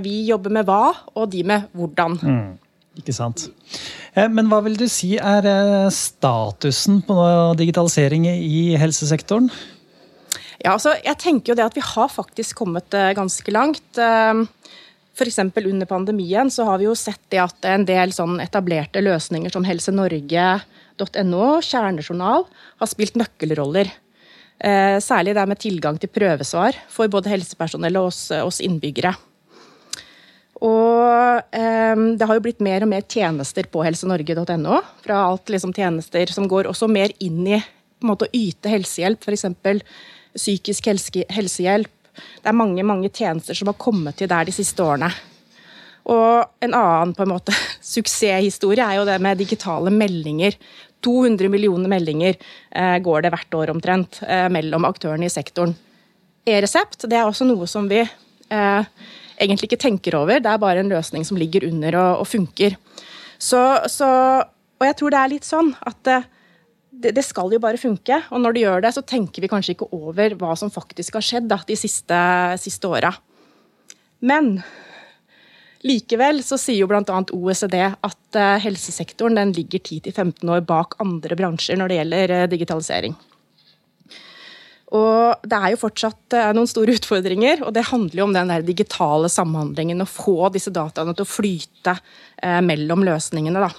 vi 0.00 0.22
jobber 0.30 0.54
med 0.60 0.68
hva, 0.68 0.94
og 1.14 1.28
de 1.34 1.44
med 1.50 1.68
hvordan. 1.76 2.16
Mm. 2.22 2.48
Ikke 2.98 3.14
sant. 3.14 3.48
Eh, 4.14 4.28
men 4.28 4.50
hva 4.50 4.60
vil 4.66 4.76
du 4.78 4.86
si 4.90 5.14
er 5.16 5.46
eh, 5.46 5.90
statusen 5.94 7.00
på 7.06 7.16
digitalisering 7.58 8.26
i 8.28 8.62
helsesektoren? 8.80 9.50
Ja, 10.58 10.74
altså, 10.74 10.96
jeg 11.04 11.20
tenker 11.22 11.52
jo 11.52 11.58
det 11.58 11.68
at 11.68 11.76
vi 11.78 11.84
har 11.86 12.10
faktisk 12.10 12.58
kommet 12.58 12.90
ganske 13.14 13.52
langt. 13.54 14.00
F.eks. 15.18 15.38
under 15.38 15.86
pandemien 15.86 16.50
så 16.50 16.66
har 16.66 16.80
vi 16.80 16.88
jo 16.88 16.96
sett 16.98 17.22
det 17.30 17.40
at 17.42 17.66
en 17.66 17.86
del 17.86 18.10
sånn 18.14 18.40
etablerte 18.42 19.02
løsninger 19.02 19.54
som 19.54 19.66
helsenorge.no, 19.66 21.46
kjernejournal, 21.62 22.46
har 22.82 22.90
spilt 22.90 23.18
nøkkelroller. 23.18 23.90
Eh, 24.58 24.98
særlig 25.02 25.34
det 25.38 25.46
med 25.46 25.62
tilgang 25.62 25.98
til 25.98 26.10
prøvesvar 26.10 26.78
for 26.90 27.10
både 27.10 27.30
helsepersonell 27.30 27.98
og 28.00 28.10
oss, 28.12 28.22
oss 28.42 28.62
innbyggere. 28.62 29.14
Og 30.64 31.54
eh, 31.54 32.04
det 32.18 32.26
har 32.26 32.38
jo 32.38 32.44
blitt 32.44 32.62
mer 32.64 32.82
og 32.84 32.90
mer 32.90 33.04
tjenester 33.06 33.68
på 33.70 33.84
helsenorge.no. 33.86 34.80
Fra 35.04 35.20
alt 35.28 35.52
liksom 35.52 35.74
tjenester 35.76 36.32
som 36.34 36.48
går 36.50 36.70
også 36.70 36.90
mer 36.90 37.14
inn 37.22 37.44
i 37.46 37.60
måte, 38.06 38.26
å 38.28 38.34
yte 38.34 38.70
helsehjelp, 38.72 39.22
f.eks. 39.26 39.46
psykisk 40.38 40.90
helse, 40.90 41.24
helsehjelp, 41.34 41.94
det 42.42 42.50
er 42.50 42.56
mange 42.56 42.84
mange 42.86 43.10
tjenester 43.14 43.54
som 43.54 43.70
har 43.70 43.78
kommet 43.78 44.18
til 44.18 44.30
der 44.30 44.48
de 44.48 44.54
siste 44.54 44.82
årene. 44.82 45.10
Og 46.08 46.64
en 46.64 46.74
annen 46.74 47.14
på 47.14 47.24
en 47.24 47.32
måte, 47.34 47.54
suksesshistorie 47.94 48.84
er 48.84 49.00
jo 49.00 49.06
det 49.08 49.18
med 49.22 49.40
digitale 49.40 49.92
meldinger. 49.94 50.56
200 51.04 51.50
millioner 51.52 51.90
meldinger 51.90 52.34
eh, 52.34 52.96
går 53.04 53.22
det 53.22 53.32
hvert 53.34 53.54
år 53.54 53.74
omtrent 53.74 54.22
eh, 54.26 54.48
mellom 54.50 54.88
aktørene 54.88 55.28
i 55.28 55.32
sektoren. 55.32 55.76
E-resept 56.48 57.06
det 57.06 57.18
er 57.18 57.28
også 57.28 57.46
noe 57.46 57.68
som 57.70 57.86
vi 57.90 58.00
eh, 58.02 58.96
egentlig 59.38 59.70
ikke 59.70 59.82
tenker 59.86 60.16
over. 60.18 60.40
Det 60.42 60.50
er 60.50 60.62
bare 60.62 60.82
en 60.82 60.90
løsning 60.92 61.24
som 61.26 61.38
ligger 61.40 61.66
under 61.68 61.96
og, 61.98 62.24
og 62.24 62.28
funker. 62.28 62.76
Så, 63.38 63.60
så, 63.90 64.08
og 64.78 64.86
jeg 64.86 64.98
tror 64.98 65.14
det 65.14 65.20
er 65.20 65.32
litt 65.32 65.46
sånn 65.46 65.70
at 65.86 66.10
eh, 66.10 66.26
det, 66.90 67.14
det, 67.14 67.24
skal 67.26 67.52
jo 67.54 67.62
bare 67.62 67.80
funke. 67.80 68.20
Og 68.34 68.42
når 68.42 68.56
det 68.56 68.64
gjør 68.64 68.84
det, 68.84 68.92
så 68.96 69.04
tenker 69.06 69.44
vi 69.44 69.50
kanskje 69.50 69.76
ikke 69.76 69.90
over 69.94 70.34
hva 70.40 70.56
som 70.58 70.72
faktisk 70.74 71.18
har 71.18 71.26
skjedd 71.26 71.48
da, 71.50 71.60
de 71.68 71.78
siste, 71.78 72.20
siste 72.58 72.90
åra. 72.90 73.12
Men 74.18 74.56
likevel 75.86 76.42
så 76.42 76.58
sier 76.58 76.82
jo 76.82 76.90
bl.a. 76.90 77.02
OECD 77.06 77.76
at 77.86 78.38
uh, 78.40 78.56
helsesektoren 78.58 79.54
ligger 79.54 79.78
10-15 79.78 80.42
år 80.50 80.64
bak 80.66 80.98
andre 81.04 81.38
bransjer 81.38 81.78
når 81.78 81.92
det 81.92 82.00
gjelder 82.00 82.34
uh, 82.34 82.46
digitalisering. 82.50 83.14
Og 84.96 85.44
det 85.44 85.58
er 85.58 85.74
jo 85.74 85.80
fortsatt 85.82 86.36
uh, 86.38 86.50
noen 86.56 86.70
store 86.70 86.94
utfordringer, 86.96 87.64
og 87.66 87.74
det 87.76 87.88
handler 87.90 88.22
jo 88.22 88.28
om 88.28 88.36
den 88.36 88.52
der 88.52 88.64
digitale 88.64 89.28
samhandlingen. 89.32 90.00
Å 90.00 90.08
få 90.08 90.52
disse 90.54 90.72
dataene 90.72 91.16
til 91.16 91.26
å 91.26 91.32
flyte 91.32 91.98
mellom 92.62 93.02
løsningene, 93.02 93.64
da. 93.66 93.72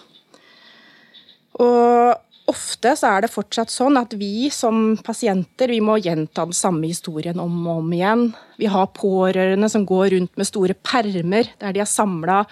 Og 1.60 2.50
ofte 2.50 2.94
så 2.98 3.14
er 3.14 3.24
det 3.24 3.32
fortsatt 3.34 3.72
sånn 3.72 3.98
at 4.00 4.14
vi 4.18 4.50
som 4.54 4.98
pasienter 5.06 5.72
vi 5.72 5.80
må 5.84 5.98
gjenta 6.02 6.48
den 6.48 6.58
samme 6.58 6.90
historien 6.90 7.40
om 7.42 7.56
og 7.68 7.84
om 7.84 7.94
igjen. 7.96 8.26
Vi 8.60 8.70
har 8.72 8.92
pårørende 8.96 9.70
som 9.72 9.86
går 9.88 10.16
rundt 10.16 10.40
med 10.40 10.50
store 10.50 10.76
permer 10.76 11.52
der 11.62 11.76
de 11.76 11.84
har 11.84 11.90
samla 11.90 12.44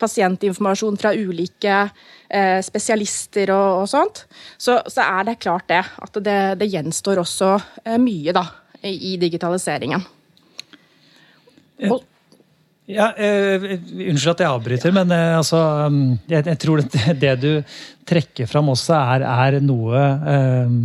pasientinformasjon 0.00 0.98
fra 1.00 1.12
ulike 1.14 1.76
eh, 2.28 2.58
spesialister 2.64 3.52
og, 3.54 3.84
og 3.84 3.90
sånt. 3.90 4.24
Så, 4.56 4.78
så, 4.90 5.04
er 5.04 5.30
det 5.30 5.40
klart 5.42 5.68
det 5.70 5.82
at 5.84 6.18
det, 6.24 6.40
det 6.62 6.70
gjenstår 6.72 7.22
også 7.22 7.54
eh, 7.84 8.00
mye 8.02 8.34
da, 8.36 8.46
i, 8.82 9.14
digitaliseringen. 9.20 10.04
Og, 11.90 12.02
ja, 12.84 13.08
uh, 13.16 13.64
Unnskyld 13.64 14.34
at 14.34 14.42
jeg 14.44 14.50
avbryter, 14.50 14.90
ja. 14.92 14.96
men 14.98 15.12
uh, 15.14 15.38
altså, 15.38 15.60
um, 15.88 16.18
jeg, 16.28 16.44
jeg, 16.50 16.58
tror 16.60 16.82
det, 16.84 17.16
det, 17.22 17.32
du 17.40 17.78
trekker 18.06 18.50
fram 18.50 18.68
også, 18.74 18.98
er, 18.98 19.24
er 19.24 19.58
noe 19.64 20.04
um, 20.68 20.76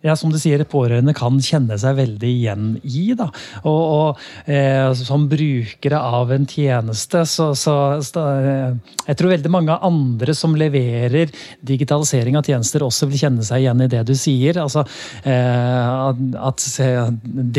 ja, 0.00 0.14
som 0.16 0.32
du 0.32 0.38
sier, 0.40 0.62
pårørende 0.64 1.12
kan 1.16 1.36
kjenne 1.44 1.76
seg 1.80 1.98
veldig 1.98 2.28
igjen 2.30 2.68
i. 2.88 3.10
Da. 3.18 3.26
Og, 3.68 3.80
og 3.80 4.48
eh, 4.48 4.88
som 4.96 5.26
brukere 5.28 6.00
av 6.00 6.32
en 6.32 6.46
tjeneste, 6.48 7.26
så, 7.28 7.50
så, 7.58 7.74
så 8.04 8.24
eh, 8.40 8.96
Jeg 9.10 9.20
tror 9.20 9.34
veldig 9.34 9.52
mange 9.52 9.76
andre 9.76 10.34
som 10.36 10.56
leverer 10.56 11.32
digitalisering 11.66 12.40
av 12.40 12.48
tjenester, 12.48 12.86
også 12.86 13.10
vil 13.10 13.26
kjenne 13.26 13.44
seg 13.44 13.66
igjen 13.66 13.84
i 13.84 13.90
det 13.92 14.02
du 14.08 14.14
sier. 14.16 14.62
Altså, 14.64 14.86
eh, 15.20 16.34
at 16.48 16.68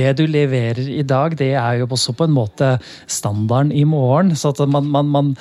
det 0.02 0.12
du 0.18 0.26
leverer 0.26 0.82
i 0.98 1.06
dag, 1.06 1.38
det 1.38 1.54
er 1.54 1.82
jo 1.84 1.92
også 1.92 2.18
på 2.18 2.26
en 2.26 2.38
måte 2.42 2.76
standarden 3.06 3.70
i 3.76 3.86
morgen. 3.86 4.34
Så 4.34 4.56
at 4.56 4.66
man, 4.66 4.90
man, 4.90 5.14
man 5.14 5.36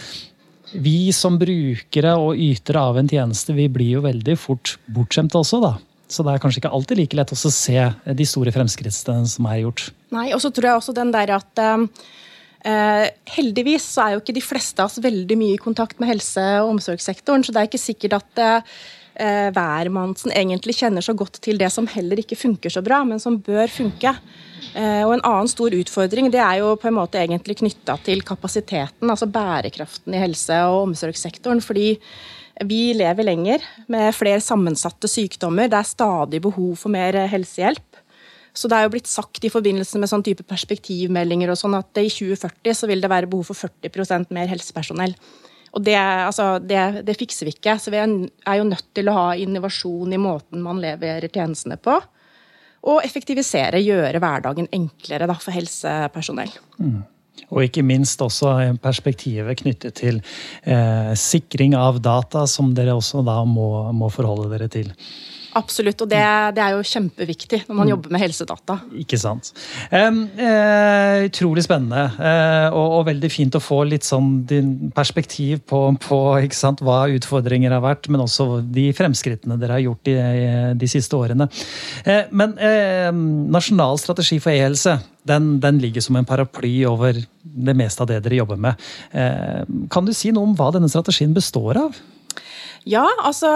vi 0.70 1.10
som 1.16 1.38
brukere 1.40 2.12
og 2.20 2.36
ytere 2.38 2.88
av 2.92 3.00
en 3.00 3.08
tjeneste, 3.10 3.56
vi 3.56 3.72
blir 3.72 3.96
jo 3.96 4.04
veldig 4.04 4.36
fort 4.38 4.76
bortskjemte 4.92 5.40
også, 5.40 5.64
da. 5.64 5.78
Så 6.10 6.24
det 6.26 6.34
er 6.34 6.42
kanskje 6.42 6.64
ikke 6.64 6.72
alltid 6.74 6.98
like 6.98 7.18
lett 7.18 7.32
å 7.32 7.38
se 7.38 7.82
de 8.18 8.26
store 8.26 8.52
fremskrittene 8.54 9.28
som 9.30 9.46
er 9.50 9.62
gjort. 9.62 9.90
Nei, 10.14 10.30
og 10.34 10.42
så 10.42 10.50
tror 10.50 10.72
jeg 10.72 10.80
også 10.80 10.94
den 10.96 11.12
der 11.14 11.30
at 11.36 11.60
eh, 11.62 13.06
heldigvis 13.36 13.86
så 13.94 14.04
er 14.04 14.16
jo 14.16 14.22
ikke 14.24 14.34
de 14.34 14.44
fleste 14.44 14.82
av 14.82 14.90
oss 14.90 15.02
veldig 15.02 15.38
mye 15.38 15.54
i 15.54 15.62
kontakt 15.62 16.02
med 16.02 16.10
helse- 16.10 16.48
og 16.64 16.74
omsorgssektoren, 16.74 17.46
så 17.46 17.54
det 17.54 17.62
er 17.62 17.70
ikke 17.70 17.82
sikkert 17.82 18.18
at 18.18 18.42
eh, 18.42 18.80
hvermannsen 19.54 20.34
egentlig 20.34 20.80
kjenner 20.80 21.04
så 21.04 21.14
godt 21.14 21.38
til 21.44 21.60
det 21.60 21.70
som 21.70 21.86
heller 21.90 22.22
ikke 22.22 22.38
funker 22.40 22.74
så 22.74 22.82
bra, 22.82 23.04
men 23.06 23.22
som 23.22 23.38
bør 23.38 23.70
funke. 23.70 24.14
Og 24.70 25.12
En 25.16 25.22
annen 25.26 25.48
stor 25.50 25.74
utfordring 25.74 26.28
det 26.30 26.38
er 26.40 26.60
jo 26.60 26.74
på 26.78 26.86
en 26.88 26.94
måte 26.94 27.18
egentlig 27.18 27.56
knytta 27.58 27.96
til 28.06 28.20
kapasiteten, 28.22 29.10
altså 29.10 29.26
bærekraften 29.26 30.14
i 30.14 30.20
helse- 30.22 30.60
og 30.70 30.84
omsorgssektoren. 30.86 31.60
fordi 31.60 31.98
vi 32.66 32.90
lever 32.96 33.24
lenger 33.24 33.64
med 33.88 34.14
flere 34.16 34.42
sammensatte 34.44 35.08
sykdommer. 35.08 35.70
Det 35.70 35.78
er 35.78 35.88
stadig 35.88 36.42
behov 36.44 36.74
for 36.80 36.92
mer 36.92 37.16
helsehjelp. 37.30 38.00
Så 38.52 38.68
det 38.68 38.76
er 38.76 38.86
jo 38.86 38.92
blitt 38.92 39.08
sagt 39.08 39.44
i 39.46 39.52
forbindelse 39.52 40.00
med 40.02 40.10
sånn 40.10 40.24
type 40.26 40.44
perspektivmeldinger 40.48 41.52
og 41.52 41.58
sånn 41.58 41.76
at 41.78 42.00
i 42.02 42.08
2040 42.10 42.76
så 42.76 42.88
vil 42.90 43.02
det 43.02 43.10
være 43.12 43.30
behov 43.30 43.52
for 43.52 43.68
40% 43.68 44.34
mer 44.34 44.50
helsepersonell. 44.50 45.14
Og 45.70 45.84
det, 45.86 45.94
altså, 45.96 46.56
det, 46.58 47.04
det, 47.06 47.14
fikser 47.18 47.46
vi 47.46 47.54
ikke. 47.54 47.76
Så 47.78 47.92
vi 47.94 48.00
er 48.00 48.58
jo 48.58 48.66
nødt 48.66 48.88
til 48.96 49.10
å 49.10 49.14
ha 49.14 49.28
innovasjon 49.38 50.16
i 50.16 50.18
måten 50.20 50.64
man 50.64 50.82
leverer 50.82 51.30
tjenestene 51.30 51.78
på. 51.78 51.94
Og 52.90 53.04
effektivisere, 53.04 53.78
gjøre 53.84 54.20
hverdagen 54.22 54.70
enklere 54.74 55.28
da, 55.30 55.36
for 55.38 55.54
helsepersonell. 55.54 56.52
Mm. 56.80 57.00
Og 57.48 57.64
ikke 57.64 57.84
minst 57.86 58.20
også 58.22 58.52
perspektivet 58.82 59.62
knyttet 59.62 59.96
til 60.02 60.20
eh, 60.64 61.12
sikring 61.18 61.74
av 61.78 62.02
data, 62.04 62.46
som 62.46 62.74
dere 62.76 62.94
også 62.98 63.24
da 63.26 63.40
må, 63.48 63.68
må 63.96 64.12
forholde 64.12 64.50
dere 64.52 64.68
til. 64.70 64.92
Absolutt, 65.58 66.04
og 66.04 66.10
det, 66.10 66.20
det, 66.54 66.62
er 66.62 66.76
jo 66.76 66.86
kjempeviktig 66.86 67.64
når 67.64 67.74
man 67.74 67.88
mm. 67.88 67.90
jobber 67.90 68.12
med 68.14 68.22
helsedata. 68.22 68.76
Ikke 69.02 69.18
sant. 69.18 69.50
Um, 69.90 70.22
uh, 70.38 71.26
utrolig 71.26 71.64
spennende, 71.66 72.04
uh, 72.20 72.68
og, 72.70 72.94
og, 73.00 73.02
veldig 73.08 73.30
fint 73.32 73.58
å 73.58 73.62
få 73.62 73.80
litt 73.88 74.06
sånn 74.06 74.44
din 74.50 74.92
perspektiv 74.94 75.64
på, 75.70 75.82
på 76.04 76.20
sant, 76.54 76.84
hva 76.86 77.02
utfordringer 77.16 77.74
har 77.74 77.82
vært, 77.82 78.06
men 78.12 78.22
også 78.22 78.60
de 78.62 78.90
fremskrittene 78.94 79.58
dere 79.58 79.78
har 79.78 79.84
gjort 79.88 80.06
de, 80.06 80.16
de 80.78 80.90
siste 80.90 81.18
årene. 81.18 81.50
Uh, 82.06 82.22
men 82.30 82.54
nasjonal 83.50 83.98
strategi 83.98 84.38
for 84.42 84.54
e-helse, 84.54 85.00
den, 85.26 85.56
den, 85.62 85.80
ligger 85.82 86.04
som 86.04 86.16
en 86.18 86.28
paraply 86.28 86.84
over 86.88 87.18
det 87.40 87.74
meste 87.76 88.04
av 88.04 88.10
det 88.10 88.22
dere 88.24 88.38
jobber 88.40 88.58
med. 88.60 88.88
kan 89.92 90.06
du 90.06 90.12
si 90.16 90.30
noe 90.32 90.48
om 90.48 90.54
hva 90.56 90.70
denne 90.74 90.88
strategien 90.92 91.34
består 91.36 91.78
av? 91.80 91.96
Ja, 92.88 93.06
altså 93.26 93.50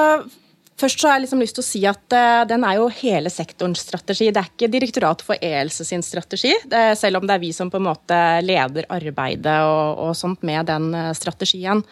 Først 0.80 0.98
så 0.98 1.06
har 1.06 1.18
jeg 1.18 1.24
liksom 1.26 1.42
lyst 1.44 1.54
til 1.54 1.62
å 1.62 1.66
si 1.66 1.82
at 1.86 2.16
uh, 2.16 2.42
Den 2.50 2.64
er 2.66 2.80
jo 2.80 2.88
hele 2.98 3.30
sektorens 3.30 3.84
strategi. 3.84 4.30
Det 4.34 4.42
er 4.42 4.50
ikke 4.50 4.72
Direktoratet 4.72 5.26
for 5.26 5.38
e-helse 5.38 5.86
sin 5.86 6.02
strategi, 6.02 6.52
det, 6.70 6.82
selv 6.98 7.20
om 7.20 7.28
det 7.28 7.36
er 7.36 7.44
vi 7.44 7.52
som 7.54 7.70
på 7.70 7.78
en 7.78 7.86
måte 7.86 8.18
leder 8.42 8.88
arbeidet 8.92 9.60
og, 9.62 10.02
og 10.08 10.18
sånt 10.18 10.42
med 10.46 10.66
den 10.70 10.90
uh, 10.96 11.12
strategien. 11.14 11.84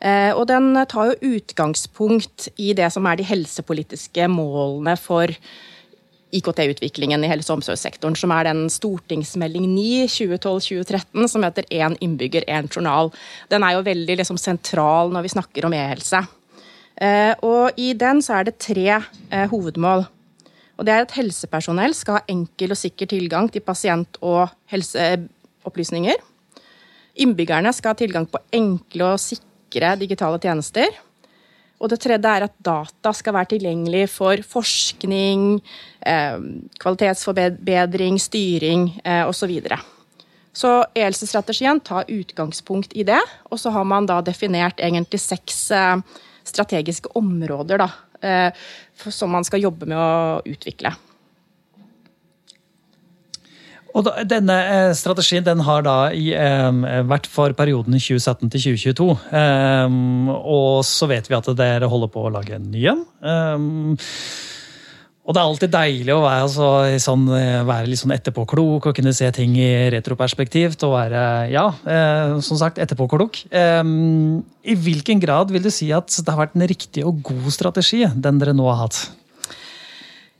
Uh, 0.00 0.32
og 0.36 0.46
den 0.48 0.72
tar 0.90 1.12
jo 1.12 1.34
utgangspunkt 1.36 2.48
i 2.60 2.72
det 2.76 2.90
som 2.92 3.06
er 3.08 3.20
de 3.20 3.28
helsepolitiske 3.28 4.26
målene 4.32 4.96
for 5.00 5.32
IKT-utviklingen 6.34 7.22
i 7.24 7.30
helse- 7.30 7.52
og 7.52 7.60
omsorgssektoren, 7.60 8.16
som 8.18 8.32
er 8.34 8.48
den 8.48 8.64
stortingsmelding 8.72 9.68
9 9.70 10.08
2012-2013 10.10 11.28
som 11.30 11.44
heter 11.46 11.68
Én 11.70 11.94
innbygger, 12.02 12.48
én 12.48 12.66
journal. 12.72 13.12
Den 13.52 13.62
er 13.62 13.76
jo 13.76 13.84
veldig 13.86 14.18
liksom, 14.18 14.40
sentral 14.40 15.12
når 15.14 15.28
vi 15.28 15.34
snakker 15.36 15.68
om 15.68 15.76
e-helse. 15.76 16.24
Eh, 17.02 17.32
og 17.42 17.78
I 17.80 17.92
den 17.98 18.22
så 18.22 18.38
er 18.38 18.48
det 18.48 18.60
tre 18.62 18.86
eh, 18.98 19.46
hovedmål. 19.50 20.06
Og 20.74 20.86
det 20.86 20.94
er 20.94 21.04
at 21.04 21.14
Helsepersonell 21.14 21.94
skal 21.94 22.18
ha 22.18 22.26
enkel 22.30 22.74
og 22.74 22.78
sikker 22.78 23.10
tilgang 23.10 23.50
til 23.52 23.62
pasient- 23.62 24.18
og 24.22 24.48
helseopplysninger. 24.72 26.22
Innbyggerne 27.22 27.70
skal 27.74 27.94
ha 27.94 27.98
tilgang 27.98 28.26
på 28.26 28.40
enkle 28.54 29.12
og 29.14 29.22
sikre 29.22 29.94
digitale 30.00 30.40
tjenester. 30.42 30.90
Og 31.82 31.90
det 31.90 32.00
tredje 32.02 32.30
er 32.30 32.46
at 32.46 32.54
data 32.64 33.12
skal 33.14 33.34
være 33.36 33.52
tilgjengelig 33.54 34.06
for 34.14 34.40
forskning, 34.46 35.58
eh, 36.06 36.38
kvalitetsforbedring, 36.80 38.18
styring 38.22 38.88
eh, 39.04 39.22
osv. 39.26 39.44
Så, 39.44 39.46
videre. 39.50 39.78
så 40.54 40.84
ELSE-strategien 40.96 41.80
tar 41.80 42.08
utgangspunkt 42.08 42.94
i 42.94 43.02
det, 43.02 43.20
og 43.50 43.60
så 43.60 43.70
har 43.70 43.84
man 43.84 44.06
da 44.06 44.20
definert 44.22 44.80
egentlig 44.80 45.20
seks 45.20 45.70
eh, 45.70 45.98
strategiske 46.48 47.12
områder 47.18 47.82
da, 47.84 47.90
eh, 48.20 48.64
som 49.08 49.32
man 49.34 49.46
skal 49.46 49.64
jobbe 49.64 49.88
med 49.90 49.98
å 49.98 50.40
utvikle. 50.54 50.94
Og 53.94 54.08
Denne 54.26 54.56
eh, 54.66 54.92
strategien 54.98 55.44
den 55.46 55.62
har 55.62 55.84
da 55.86 55.98
i, 56.10 56.32
vært 57.06 57.28
for 57.30 57.54
perioden 57.54 57.94
2017 57.94 58.50
til 58.50 58.64
2022. 58.74 59.10
Eh, 59.38 60.00
og 60.34 60.82
så 60.88 61.08
vet 61.10 61.30
vi 61.30 61.38
at 61.38 61.52
dere 61.58 61.90
holder 61.90 62.10
på 62.10 62.26
å 62.26 62.34
lage 62.34 62.58
en 62.58 62.70
ny 62.74 62.88
en. 62.90 63.06
Eh, 65.24 65.28
og 65.28 65.34
det 65.34 65.40
er 65.40 65.48
alltid 65.48 65.72
deilig 65.72 66.14
å 66.14 66.22
være, 66.22 66.44
altså, 66.44 66.68
sånn, 67.00 67.28
eh, 67.32 67.64
være 67.64 67.88
litt 67.88 67.98
sånn 67.98 68.14
etterpåklok 68.14 68.86
og 68.86 68.94
kunne 68.94 69.14
se 69.14 69.30
ting 69.32 69.56
i 69.56 69.90
retroperspektiv. 69.90 70.76
Og 70.84 70.92
være, 70.92 71.50
ja, 71.50 71.68
eh, 71.86 72.40
som 72.40 72.56
sagt, 72.56 72.78
etterpåklok. 72.78 73.46
I 74.64 74.74
hvilken 74.74 75.20
grad 75.20 75.50
vil 75.50 75.62
du 75.62 75.70
si 75.70 75.92
at 75.92 76.08
det 76.08 76.28
har 76.28 76.46
vært 76.46 76.56
en 76.56 76.68
riktig 76.68 77.04
og 77.04 77.22
god 77.22 77.50
strategi, 77.52 78.04
den 78.04 78.38
dere 78.38 78.54
nå 78.54 78.68
har 78.70 78.86
hatt? 78.86 79.10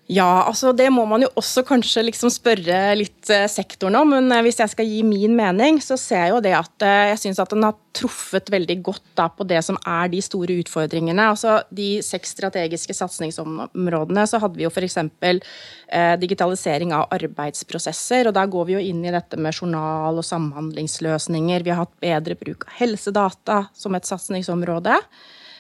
Ja, 0.07 0.45
altså 0.45 0.75
det 0.77 0.91
må 0.93 1.07
man 1.09 1.23
jo 1.25 1.31
også 1.41 1.63
kanskje 1.65 2.03
liksom 2.05 2.29
spørre 2.33 2.93
litt 2.99 3.31
eh, 3.33 3.47
sektoren 3.49 3.97
om. 3.97 4.11
Men 4.13 4.29
eh, 4.37 4.43
hvis 4.45 4.59
jeg 4.61 4.73
skal 4.75 4.89
gi 4.89 4.99
min 5.07 5.33
mening, 5.37 5.79
så 5.81 5.97
ser 5.97 6.27
jeg 6.27 6.35
jo 6.35 6.41
det 6.45 6.53
at 6.59 6.85
eh, 6.85 7.05
jeg 7.15 7.23
syns 7.23 7.41
at 7.41 7.55
den 7.55 7.65
har 7.65 7.79
truffet 7.97 8.51
veldig 8.53 8.77
godt 8.85 9.07
da 9.17 9.31
på 9.33 9.47
det 9.49 9.63
som 9.65 9.79
er 9.89 10.11
de 10.13 10.21
store 10.25 10.59
utfordringene. 10.61 11.31
Altså 11.33 11.57
de 11.73 12.03
seks 12.05 12.35
strategiske 12.37 12.97
satsingsområdene, 12.99 14.27
så 14.29 14.43
hadde 14.43 14.61
vi 14.61 14.67
jo 14.67 14.73
f.eks. 14.75 14.99
Eh, 15.25 16.11
digitalisering 16.21 16.93
av 16.93 17.09
arbeidsprosesser. 17.17 18.29
Og 18.29 18.37
der 18.37 18.51
går 18.53 18.69
vi 18.69 18.77
jo 18.77 18.83
inn 18.85 19.01
i 19.09 19.15
dette 19.15 19.41
med 19.41 19.57
journal- 19.57 20.21
og 20.21 20.29
samhandlingsløsninger. 20.29 21.65
Vi 21.65 21.73
har 21.73 21.81
hatt 21.81 21.97
bedre 22.05 22.37
bruk 22.45 22.69
av 22.69 22.77
helsedata 22.83 23.63
som 23.73 23.97
et 23.97 24.13
satsingsområde. 24.13 25.01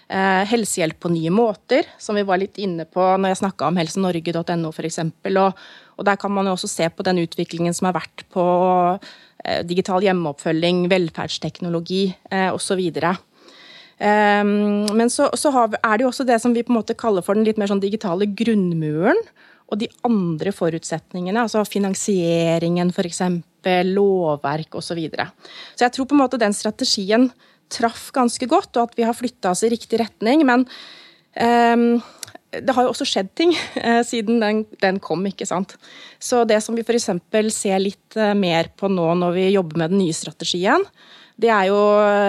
Eh, 0.05 0.45
helsehjelp 0.45 0.99
på 1.01 1.09
nye 1.09 1.31
måter, 1.33 1.87
som 1.99 2.19
vi 2.19 2.23
var 2.29 2.37
litt 2.37 2.59
inne 2.61 2.85
på 2.85 3.01
når 3.01 3.33
jeg 3.33 3.41
snakka 3.41 3.71
om 3.71 3.79
helsenorge.no 3.81 4.69
f.eks. 4.69 4.99
Og, 5.01 5.63
og 5.97 6.05
der 6.05 6.19
kan 6.21 6.35
man 6.35 6.51
jo 6.51 6.53
også 6.59 6.69
se 6.69 6.89
på 6.93 7.07
den 7.07 7.23
utviklingen 7.23 7.73
som 7.73 7.89
har 7.89 7.97
vært 7.97 8.27
på 8.35 8.45
eh, 9.01 9.63
digital 9.65 10.05
hjemmeoppfølging, 10.05 10.85
velferdsteknologi 10.93 12.03
eh, 12.29 12.51
osv. 12.53 12.83
Men 14.05 15.09
så, 15.09 15.31
så 15.39 15.53
har, 15.55 15.79
er 15.79 15.97
det 15.97 16.05
jo 16.05 16.11
også 16.11 16.27
det 16.29 16.37
som 16.43 16.53
vi 16.53 16.65
på 16.67 16.75
en 16.75 16.81
måte 16.83 16.97
kaller 16.99 17.25
for 17.25 17.39
den 17.39 17.47
litt 17.47 17.61
mer 17.63 17.71
sånn 17.71 17.81
digitale 17.81 18.27
grunnmuren. 18.29 19.23
Og 19.73 19.81
de 19.81 19.89
andre 20.05 20.53
forutsetningene, 20.53 21.47
altså 21.47 21.63
finansieringen 21.65 22.93
f.eks., 22.93 23.23
lovverk 23.89 24.77
osv. 24.77 24.91
Så, 24.91 24.99
videre. 24.99 25.31
så 25.73 25.87
jeg 25.87 25.95
tror 25.95 26.11
på 26.11 26.19
en 26.19 26.21
måte 26.21 26.43
den 26.43 26.53
strategien 26.53 27.31
traff 27.73 28.11
ganske 28.14 28.49
godt, 28.50 28.75
og 28.76 28.90
at 28.90 28.99
vi 28.99 29.06
har 29.06 29.16
flytta 29.16 29.52
oss 29.54 29.64
i 29.66 29.73
riktig 29.73 30.00
retning. 30.02 30.44
Men 30.47 30.66
um, 30.66 32.02
det 32.54 32.75
har 32.76 32.87
jo 32.87 32.92
også 32.92 33.06
skjedd 33.09 33.33
ting 33.38 33.54
uh, 33.54 34.02
siden 34.11 34.40
den, 34.42 34.62
den, 34.83 35.00
kom, 35.02 35.25
ikke 35.30 35.49
sant. 35.49 35.76
Så 36.23 36.44
det 36.49 36.61
som 36.64 36.76
vi 36.76 36.85
f.eks. 36.87 37.11
ser 37.54 37.83
litt 37.83 38.21
uh, 38.21 38.33
mer 38.38 38.71
på 38.76 38.90
nå 38.92 39.11
når 39.20 39.37
vi 39.38 39.50
jobber 39.55 39.85
med 39.85 39.94
den 39.94 40.05
nye 40.05 40.16
strategien, 40.16 40.87
det 41.35 41.50
er 41.50 41.66
jo 41.66 41.79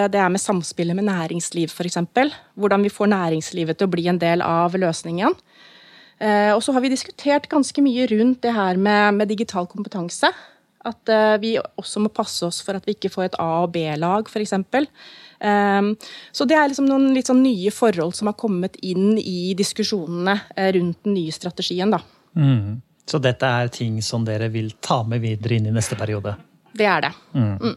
det 0.10 0.18
er 0.18 0.32
med 0.34 0.42
samspillet 0.42 0.98
med 0.98 1.06
næringsliv, 1.06 1.70
f.eks. 1.70 2.00
Hvordan 2.58 2.82
vi 2.82 2.90
får 2.90 3.12
næringslivet 3.12 3.78
til 3.78 3.86
å 3.86 3.94
bli 3.94 4.08
en 4.10 4.18
del 4.18 4.42
av 4.42 4.74
løsningen. 4.74 5.36
Uh, 6.16 6.56
og 6.56 6.64
så 6.64 6.74
har 6.74 6.82
vi 6.82 6.90
diskutert 6.94 7.46
ganske 7.52 7.84
mye 7.86 8.08
rundt 8.10 8.42
det 8.46 8.56
her 8.56 8.80
med, 8.82 9.20
med 9.20 9.30
digital 9.30 9.68
kompetanse. 9.70 10.32
At 10.86 11.10
vi 11.42 11.56
også 11.58 12.02
må 12.04 12.12
passe 12.14 12.46
oss 12.46 12.60
for 12.62 12.78
at 12.78 12.86
vi 12.86 12.94
ikke 12.94 13.10
får 13.10 13.24
et 13.30 13.38
A- 13.42 13.64
og 13.64 13.72
B-lag, 13.74 14.28
f.eks. 14.30 14.54
Ehm, 15.40 15.96
så 16.32 16.46
det 16.48 16.58
er 16.58 16.70
liksom 16.70 16.88
noen 16.90 17.12
litt 17.16 17.30
sånn 17.30 17.44
nye 17.44 17.72
forhold 17.74 18.16
som 18.18 18.30
har 18.32 18.38
kommet 18.40 18.78
inn 18.86 19.18
i 19.20 19.54
diskusjonene 19.58 20.38
eh, 20.56 20.72
rundt 20.78 21.04
den 21.06 21.18
nye 21.18 21.34
strategien. 21.36 21.92
da. 21.94 22.02
Mm. 22.36 22.82
Så 23.06 23.22
dette 23.22 23.46
er 23.48 23.70
ting 23.74 24.00
som 24.02 24.26
dere 24.26 24.50
vil 24.54 24.72
ta 24.82 25.04
med 25.06 25.22
videre 25.22 25.60
inn 25.60 25.70
i 25.70 25.76
neste 25.76 25.98
periode? 26.00 26.36
Det 26.76 26.88
er 26.90 27.06
det. 27.06 27.12
Mm. 27.36 27.52
Mm. 27.62 27.76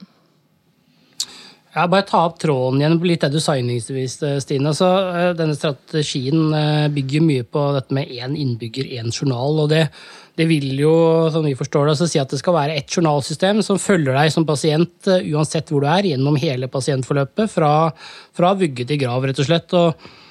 Ja, 1.79 1.85
bare 1.87 2.03
ta 2.03 2.25
opp 2.27 2.41
tråden 2.43 2.81
igjen 2.81 2.97
på 2.99 3.07
litt 3.07 3.23
det 3.23 3.31
du 3.37 3.38
sa 3.38 3.55
innledningsvis, 3.55 4.17
Stine. 4.43 4.73
Så, 4.75 4.88
eh, 5.14 5.29
denne 5.38 5.55
strategien 5.55 6.49
eh, 6.59 6.88
bygger 6.91 7.23
mye 7.23 7.45
på 7.47 7.62
dette 7.77 7.95
med 7.95 8.11
én 8.11 8.35
innbygger, 8.35 8.88
én 8.99 9.14
journal. 9.14 9.61
og 9.64 9.69
det 9.75 9.88
det 10.38 10.47
vil 10.47 10.79
jo, 10.79 10.93
som 11.35 11.43
vi 11.43 11.57
forstår 11.59 11.88
det, 11.88 11.93
altså 11.97 12.07
si 12.07 12.19
at 12.23 12.31
det 12.31 12.38
skal 12.38 12.55
være 12.55 12.77
ett 12.79 12.93
journalsystem 12.95 13.59
som 13.67 13.81
følger 13.83 14.14
deg 14.14 14.31
som 14.31 14.47
pasient 14.47 15.09
eh, 15.11 15.27
uansett 15.35 15.71
hvor 15.71 15.83
du 15.83 15.88
er, 15.91 16.07
gjennom 16.12 16.38
hele 16.38 16.69
pasientforløpet, 16.71 17.51
fra, 17.51 17.91
fra 18.38 18.53
vugge 18.55 18.87
til 18.87 19.01
grav, 19.03 19.27
rett 19.27 19.43
og 19.43 19.49
slett. 19.49 19.75
Og 19.75 19.95
Eh, 19.99 20.28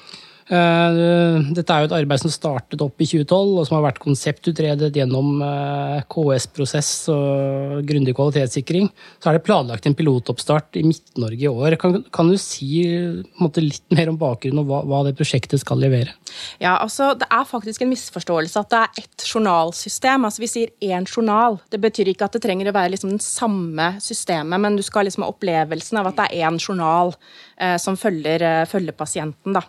dette 0.47 1.73
er 1.73 1.83
jo 1.83 1.88
et 1.89 1.95
arbeid 1.97 2.21
som 2.21 2.31
startet 2.31 2.79
opp 2.83 3.01
i 3.03 3.07
2012, 3.10 3.49
og 3.60 3.65
som 3.67 3.75
har 3.77 3.83
vært 3.89 3.99
konseptutredet 3.99 4.95
gjennom 4.95 5.41
eh, 5.43 6.05
KS-prosess 6.07 6.91
og 7.12 7.83
grundig 7.88 8.15
kvalitetssikring. 8.15 8.88
Så 9.19 9.29
er 9.29 9.38
det 9.38 9.43
planlagt 9.47 9.89
en 9.89 9.97
pilotoppstart 9.97 10.79
i 10.79 10.86
Midt-Norge 10.88 11.43
i 11.43 11.51
år. 11.51 11.75
Kan, 11.81 11.99
kan, 12.15 12.31
du 12.31 12.39
si 12.39 12.86
måte, 13.41 13.63
litt 13.65 13.83
mer 13.91 14.13
om 14.13 14.19
bakgrunnen 14.21 14.63
og 14.63 14.71
hva, 14.71 14.81
hva, 14.88 15.03
det 15.07 15.17
prosjektet 15.19 15.63
skal 15.63 15.83
levere? 15.83 16.15
Ja, 16.63 16.77
altså 16.77 17.13
Det 17.19 17.27
er 17.27 17.47
faktisk 17.47 17.83
en 17.83 17.91
misforståelse 17.91 18.63
at 18.63 18.71
det 18.71 18.81
er 18.86 19.03
ett 19.03 19.27
journalsystem. 19.27 20.25
altså 20.27 20.45
Vi 20.45 20.51
sier 20.51 20.93
én 20.95 21.07
journal. 21.07 21.60
Det 21.71 21.81
betyr 21.83 22.13
ikke 22.13 22.31
at 22.31 22.38
det 22.38 22.45
trenger 22.47 22.71
å 22.71 22.77
være 22.77 22.95
liksom 22.95 23.12
den 23.17 23.23
samme 23.23 23.97
systemet, 24.03 24.63
men 24.63 24.79
du 24.79 24.86
skal 24.86 25.07
liksom 25.07 25.25
ha 25.25 25.31
opplevelsen 25.33 25.99
av 25.99 26.12
at 26.12 26.21
det 26.21 26.29
er 26.29 26.47
én 26.47 26.60
journal 26.62 27.15
eh, 27.60 27.75
som 27.81 27.99
følger, 27.99 28.43
eh, 28.43 28.69
følger 28.69 28.95
pasienten. 28.95 29.60
da. 29.60 29.67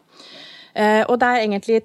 Eh, 0.78 1.04
og 1.08 1.18
det 1.18 1.28
er 1.28 1.44
egentlig 1.44 1.80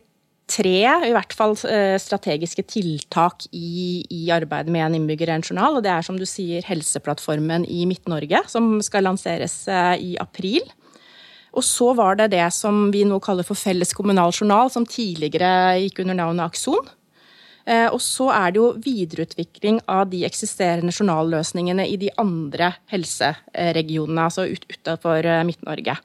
tre 0.54 0.78
i 1.08 1.14
hvert 1.16 1.34
fall 1.34 1.56
eh, 1.70 1.96
strategiske 2.02 2.66
tiltak 2.70 3.48
i, 3.56 4.04
i 4.12 4.28
arbeidet 4.36 4.74
med 4.74 4.86
en 4.86 4.98
innbygger 5.00 5.32
en 5.34 5.46
journal. 5.46 5.80
Og 5.80 5.86
det 5.86 5.94
er 5.94 6.06
som 6.06 6.20
du 6.20 6.28
sier 6.30 6.66
Helseplattformen 6.68 7.66
i 7.66 7.88
Midt-Norge, 7.90 8.44
som 8.52 8.76
skal 8.86 9.08
lanseres 9.08 9.64
eh, 9.72 9.96
i 9.98 10.16
april. 10.22 10.62
Og 11.54 11.66
så 11.66 11.92
var 11.98 12.18
det 12.18 12.32
det 12.34 12.46
som 12.54 12.88
vi 12.94 13.04
nå 13.06 13.20
kaller 13.22 13.46
for 13.46 13.58
Felles 13.58 13.94
kommunal 13.94 14.34
journal, 14.34 14.72
som 14.74 14.88
tidligere 14.90 15.78
gikk 15.84 16.02
under 16.02 16.18
navnet 16.18 16.50
Akson. 16.50 16.88
Og 17.64 18.00
så 18.04 18.26
er 18.34 18.50
det 18.52 18.60
jo 18.60 18.72
videreutvikling 18.84 19.78
av 19.88 20.10
de 20.12 20.24
eksisterende 20.28 20.92
journalløsningene 20.92 21.86
i 21.88 21.94
de 22.02 22.10
andre 22.20 22.74
helseregionene, 22.92 24.26
altså 24.26 24.50
ut, 24.50 24.66
utenfor 24.74 25.30
Midt-Norge. 25.48 25.96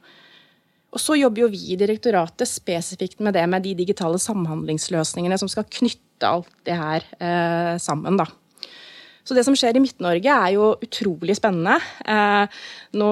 Og 0.95 1.03
så 1.03 1.19
jobber 1.19 1.45
jo 1.45 1.51
vi 1.53 1.61
i 1.73 1.79
direktoratet 1.81 2.49
spesifikt 2.49 3.21
med 3.25 3.37
det 3.37 3.45
med 3.51 3.65
de 3.67 3.75
digitale 3.77 4.21
samhandlingsløsningene 4.23 5.37
som 5.41 5.51
skal 5.53 5.69
knytte 5.69 6.29
alt 6.29 6.53
det 6.67 6.77
her 6.79 7.05
eh, 7.21 7.75
sammen. 7.83 8.17
da. 8.21 8.27
Så 9.29 9.37
det 9.37 9.43
som 9.45 9.53
skjer 9.53 9.77
i 9.77 9.81
Midt-Norge 9.85 10.33
er 10.33 10.53
jo 10.55 10.71
utrolig 10.81 11.35
spennende. 11.37 11.75
Eh, 12.09 12.61
nå 12.97 13.09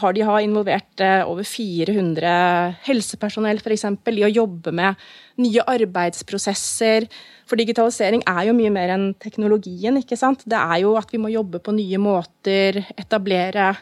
har 0.00 0.14
de 0.16 0.22
involvert 0.24 1.02
eh, 1.04 1.20
over 1.28 1.44
400 1.44 2.30
helsepersonell 2.86 3.60
f.eks. 3.60 3.84
i 4.08 4.24
å 4.24 4.30
jobbe 4.32 4.72
med 4.72 4.96
nye 5.44 5.66
arbeidsprosesser. 5.68 7.10
For 7.44 7.60
digitalisering 7.60 8.24
er 8.24 8.48
jo 8.48 8.56
mye 8.56 8.72
mer 8.72 8.94
enn 8.94 9.06
teknologien. 9.20 10.00
ikke 10.00 10.16
sant? 10.16 10.46
Det 10.48 10.56
er 10.56 10.86
jo 10.86 10.96
at 10.96 11.12
vi 11.12 11.20
må 11.20 11.28
jobbe 11.34 11.60
på 11.60 11.76
nye 11.76 12.00
måter, 12.00 12.80
etablere 12.96 13.74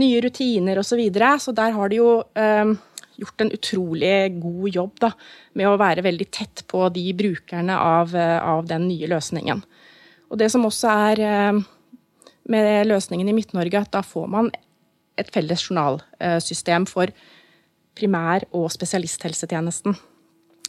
nye 0.00 0.24
rutiner 0.24 0.80
osv. 0.80 0.94
Så, 0.94 1.02
videre. 1.02 1.34
så 1.36 1.52
der 1.52 1.76
har 1.76 1.92
de 1.92 2.00
jo 2.00 2.22
eh, 2.40 2.72
gjort 3.20 3.44
en 3.44 3.52
utrolig 3.52 4.16
god 4.40 4.68
jobb 4.80 5.00
da, 5.04 5.12
med 5.60 5.68
å 5.68 5.76
være 5.76 6.08
veldig 6.08 6.32
tett 6.32 6.64
på 6.72 6.88
de 6.88 7.10
brukerne 7.20 7.76
av, 7.76 8.16
av 8.16 8.64
den 8.72 8.88
nye 8.88 9.12
løsningen. 9.12 9.60
Og 10.30 10.38
det 10.40 10.50
som 10.52 10.66
også 10.66 10.92
er 11.10 11.22
eh, 11.26 11.60
med 12.52 12.88
løsningen 12.90 13.28
i 13.28 13.34
Midt-Norge, 13.36 13.82
at 13.82 13.92
da 13.94 14.02
får 14.06 14.26
man 14.30 14.50
et 15.16 15.30
felles 15.32 15.62
journalsystem 15.64 16.84
for 16.88 17.10
primær- 17.96 18.44
og 18.52 18.68
spesialisthelsetjenesten. 18.74 19.96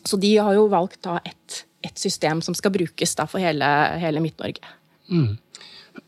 Så 0.08 0.20
de 0.22 0.38
har 0.39 0.56
jo 0.56 0.70
valgt 0.72 1.02
da 1.04 1.17
ett 1.26 1.63
et 1.86 2.00
system 2.00 2.41
som 2.41 2.56
skal 2.58 2.74
brukes 2.74 3.13
for 3.30 3.39
hele, 3.39 3.67
hele 4.02 4.24
Midt-Norge. 4.24 4.63
Mm 5.12 5.38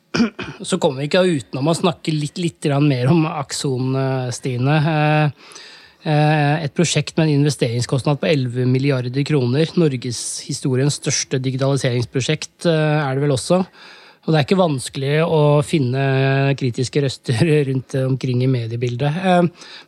så 0.61 0.79
kommer 0.81 1.03
vi 1.03 1.09
ikke 1.09 1.21
utenom 1.21 1.69
å 1.69 1.75
snakke 1.77 2.09
litt, 2.09 2.39
litt 2.41 2.65
mer 2.81 3.11
om 3.11 3.27
Akson, 3.29 3.95
eh, 3.95 4.31
Stine. 4.33 4.79
Eh, 6.03 6.11
eh, 6.11 6.63
et 6.63 6.75
prosjekt 6.75 7.17
med 7.17 7.27
en 7.27 7.41
investeringskostnad 7.41 8.19
på 8.21 8.27
11 8.29 8.67
milliarder 8.71 9.23
kroner. 9.27 9.71
Norgeshistoriens 9.75 10.99
største 11.01 11.39
digitaliseringsprosjekt 11.43 12.67
er 12.69 13.15
det 13.15 13.23
vel 13.23 13.35
også. 13.35 13.63
Og 14.27 14.33
det 14.33 14.37
er 14.37 14.45
ikke 14.45 14.59
vanskelig 14.59 15.13
å 15.25 15.41
finne 15.65 16.01
kritiske 16.59 17.01
røster 17.01 17.39
rundt 17.69 17.95
omkring 18.03 18.43
i 18.45 18.51
mediebildet. 18.51 19.15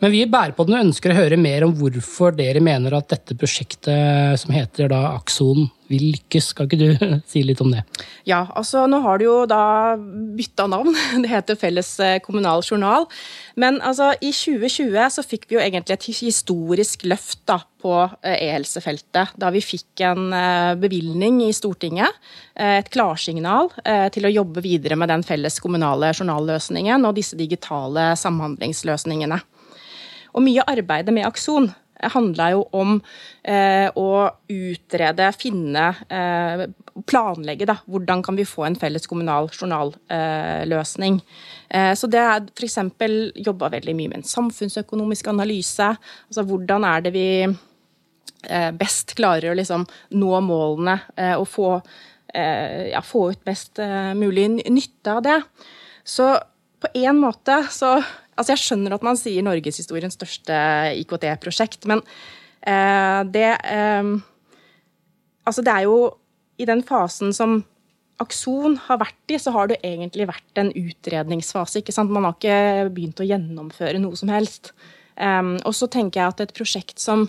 Men 0.02 0.13
vi 0.13 0.24
bærer 0.26 0.56
på 0.58 0.65
den 0.65 0.78
og 0.80 0.88
ønsker 0.88 1.13
å 1.13 1.19
høre 1.19 1.38
mer 1.38 1.67
om 1.67 1.76
hvorfor 1.78 2.34
dere 2.36 2.63
mener 2.63 2.95
at 2.97 3.12
dette 3.12 3.38
prosjektet, 3.38 4.39
som 4.41 4.56
heter 4.56 4.89
da 4.91 5.04
Akson, 5.12 5.67
vil 5.91 6.08
lykkes. 6.15 6.51
Skal 6.54 6.67
ikke 6.67 6.80
du 6.80 7.06
si 7.32 7.43
litt 7.45 7.62
om 7.63 7.71
det? 7.73 7.84
Ja, 8.27 8.45
altså 8.58 8.86
nå 8.89 9.01
har 9.06 9.19
du 9.19 9.25
jo 9.27 9.38
da 9.49 9.97
bytta 9.97 10.67
navn. 10.71 10.95
Det 11.21 11.32
heter 11.32 11.60
Felles 11.60 11.91
eh, 12.04 12.19
kommunal 12.23 12.63
journal. 12.65 13.08
Men 13.60 13.82
altså, 13.86 14.12
i 14.21 14.32
2020 14.36 14.97
så 15.17 15.25
fikk 15.25 15.49
vi 15.49 15.58
jo 15.58 15.63
egentlig 15.63 15.97
et 15.97 16.10
historisk 16.21 17.06
løft 17.10 17.43
da, 17.49 17.60
på 17.82 17.93
eh, 18.21 18.38
e-helsefeltet. 18.47 19.36
Da 19.39 19.51
vi 19.54 19.63
fikk 19.65 20.04
en 20.08 20.32
eh, 20.38 20.73
bevilgning 20.82 21.41
i 21.47 21.51
Stortinget, 21.56 22.19
et 22.62 22.89
klarsignal 22.93 23.69
til 24.13 24.25
å 24.27 24.30
jobbe 24.30 24.62
videre 24.62 24.97
med 24.99 25.10
den 25.10 25.23
felles 25.25 25.56
kommunale 25.63 26.12
journalløsningen 26.12 27.08
og 27.08 27.15
disse 27.17 27.38
digitale 27.39 28.12
samhandlingsløsningene. 28.19 29.39
Og 30.36 30.43
mye 30.45 30.63
av 30.63 30.75
arbeidet 30.75 31.15
med 31.15 31.25
Akson 31.27 31.71
handla 32.09 32.49
jo 32.53 32.63
om 32.77 32.97
eh, 33.43 33.87
å 33.97 34.09
utrede, 34.51 35.29
finne, 35.37 35.87
eh, 36.09 36.65
planlegge 37.07 37.67
da, 37.69 37.77
hvordan 37.85 38.23
kan 38.25 38.37
vi 38.37 38.47
få 38.47 38.65
en 38.67 38.77
felles 38.79 39.07
kommunal 39.09 39.49
journalløsning. 39.53 41.19
Eh, 41.69 41.93
så 41.97 42.09
det 42.11 42.21
er 42.21 42.47
f.eks. 42.51 42.79
jobba 43.45 43.71
veldig 43.77 43.95
mye 43.97 44.11
med 44.11 44.21
en 44.21 44.29
samfunnsøkonomisk 44.31 45.31
analyse. 45.31 45.91
Altså 46.27 46.45
hvordan 46.47 46.87
er 46.89 47.05
det 47.05 47.13
vi 47.15 47.27
eh, 47.47 48.71
best 48.77 49.15
klarer 49.19 49.51
å 49.51 49.57
liksom 49.57 49.85
nå 50.17 50.31
målene 50.45 50.99
eh, 51.15 51.35
og 51.37 51.47
få, 51.49 51.75
eh, 52.33 52.91
ja, 52.91 53.03
få 53.05 53.29
ut 53.31 53.43
best 53.47 53.81
mulig 54.17 54.49
nytte 54.69 55.17
av 55.17 55.25
det. 55.27 55.41
Så 56.03 56.33
på 56.82 56.91
en 57.06 57.22
måte 57.22 57.63
så 57.74 58.00
Altså, 58.39 58.56
jeg 58.56 58.62
skjønner 58.63 58.94
at 58.96 59.04
man 59.06 59.17
sier 59.20 59.44
norgeshistoriens 59.44 60.15
største 60.15 60.56
IKT-prosjekt, 61.02 61.84
men 61.86 62.00
eh, 62.63 63.20
det 63.28 63.50
eh, 63.60 64.08
Altså, 65.46 65.62
det 65.67 65.74
er 65.74 65.84
jo 65.86 65.98
i 66.58 66.65
den 66.70 66.82
fasen 66.88 67.36
som 67.36 67.60
Akson 68.22 68.78
har 68.86 69.00
vært 69.02 69.34
i, 69.34 69.39
så 69.41 69.54
har 69.56 69.72
det 69.72 69.80
egentlig 69.86 70.28
vært 70.30 70.62
en 70.62 70.70
utredningsfase. 70.70 71.82
ikke 71.82 71.94
sant? 71.96 72.13
Man 72.13 72.28
har 72.28 72.36
ikke 72.38 72.89
begynt 72.94 73.22
å 73.22 73.26
gjennomføre 73.26 74.02
noe 74.02 74.17
som 74.20 74.30
helst. 74.30 74.72
Um, 75.17 75.56
og 75.65 75.74
så 75.78 75.89
tenker 75.91 76.22
jeg 76.22 76.34
at 76.34 76.44
et 76.46 76.54
prosjekt 76.56 77.02
som 77.02 77.26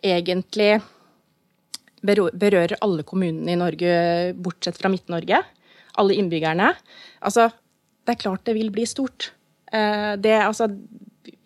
egentlig 0.00 0.78
berører 2.00 2.78
alle 2.80 3.04
kommunene 3.04 3.52
i 3.52 3.60
Norge, 3.60 3.92
bortsett 4.40 4.80
fra 4.80 4.88
Midt-Norge, 4.92 5.42
alle 6.00 6.16
innbyggerne 6.16 6.70
Altså, 7.20 7.50
det 8.10 8.18
er 8.18 8.24
klart 8.24 8.44
det 8.48 8.56
vil 8.58 8.72
bli 8.74 8.86
stort. 8.88 9.30
Eh, 9.72 10.16
det 10.18 10.34
altså 10.42 10.68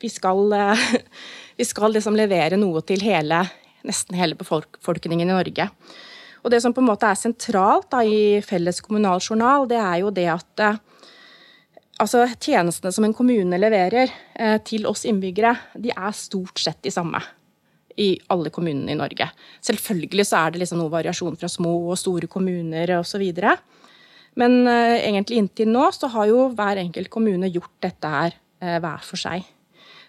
Vi 0.00 0.09
skal, 0.09 0.53
eh, 0.53 0.88
vi 1.61 1.64
skal 1.64 1.92
liksom 1.92 2.16
levere 2.16 2.57
noe 2.61 2.83
til 2.85 3.05
hele, 3.05 3.44
nesten 3.85 4.16
hele 4.16 4.37
befolkningen 4.37 5.29
i 5.29 5.33
Norge. 5.33 5.68
Og 6.44 6.50
det 6.53 6.61
som 6.61 6.74
på 6.77 6.83
en 6.83 6.90
måte 6.90 7.09
er 7.09 7.16
sentralt 7.16 7.88
da, 7.92 8.03
i 8.05 8.40
Felles 8.44 8.83
kommunal 8.85 9.22
journal, 9.24 9.64
det 9.68 9.79
er 9.81 10.03
jo 10.03 10.11
det 10.12 10.27
at 10.29 10.64
eh, 10.64 10.83
altså, 12.05 12.27
tjenestene 12.37 12.92
som 12.92 13.07
en 13.07 13.16
kommune 13.16 13.61
leverer 13.61 14.12
eh, 14.35 14.59
til 14.66 14.85
oss 14.90 15.07
innbyggere, 15.09 15.55
de 15.81 15.94
er 15.94 16.16
stort 16.16 16.61
sett 16.61 16.83
de 16.85 16.92
samme 16.92 17.22
i 17.96 18.12
alle 18.35 18.50
kommunene 18.50 18.92
i 18.92 18.98
Norge. 18.98 19.31
Selvfølgelig 19.64 20.27
så 20.29 20.42
er 20.42 20.53
det 20.53 20.64
liksom 20.64 20.83
noe 20.83 20.92
variasjon 20.92 21.38
fra 21.38 21.48
små 21.48 21.77
og 21.92 21.98
store 22.00 22.29
kommuner 22.29 22.96
osv. 22.98 23.24
Men 24.40 24.64
uh, 24.66 24.97
egentlig 24.99 25.38
inntil 25.40 25.70
nå 25.70 25.88
så 25.94 26.11
har 26.14 26.31
jo 26.31 26.49
hver 26.57 26.81
enkelt 26.83 27.11
kommune 27.12 27.51
gjort 27.53 27.75
dette 27.85 28.11
her 28.11 28.35
uh, 28.35 28.79
hver 28.83 29.05
for 29.07 29.20
seg. 29.20 29.44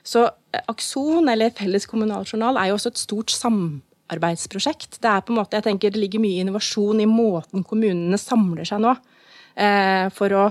Så 0.06 0.26
uh, 0.26 0.62
Akson, 0.72 1.30
eller 1.30 1.54
Felles 1.58 1.86
kommunal 1.90 2.26
journal, 2.26 2.58
er 2.58 2.72
jo 2.72 2.80
også 2.80 2.94
et 2.94 3.04
stort 3.04 3.34
samarbeidsprosjekt. 3.36 5.00
Det 5.02 5.12
er 5.12 5.22
på 5.26 5.34
en 5.34 5.42
måte, 5.42 5.60
jeg 5.60 5.68
tenker 5.68 5.94
det 5.94 6.02
ligger 6.02 6.24
mye 6.24 6.42
innovasjon 6.46 7.04
i 7.04 7.10
måten 7.10 7.66
kommunene 7.68 8.20
samler 8.22 8.68
seg 8.68 8.82
nå. 8.86 8.96
for 10.12 10.34
å 10.36 10.50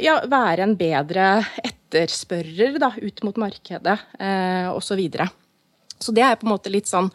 ja, 0.00 0.14
være 0.30 0.64
en 0.64 0.72
bedre 0.78 1.26
etterspørrer 1.60 2.78
da, 2.80 2.88
ut 2.96 3.22
mot 3.26 3.36
markedet 3.42 3.96
eh, 4.16 4.70
osv. 4.70 4.86
Så, 4.86 4.96
videre. 4.96 5.26
så 5.98 6.14
det 6.16 6.24
er 6.24 6.38
på 6.40 6.46
en 6.46 6.54
måte 6.54 6.72
litt 6.72 6.88
sånn 6.88 7.10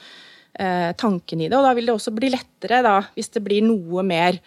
tanken 0.55 1.41
i 1.41 1.49
det. 1.49 1.57
Og 1.57 1.65
da 1.65 1.73
vil 1.75 1.89
det 1.89 1.95
også 1.97 2.13
bli 2.15 2.29
lettere 2.31 2.77
da, 2.85 2.99
hvis 3.17 3.33
det 3.33 3.41
blir 3.43 3.65
noe 3.65 4.05
mer 4.07 4.37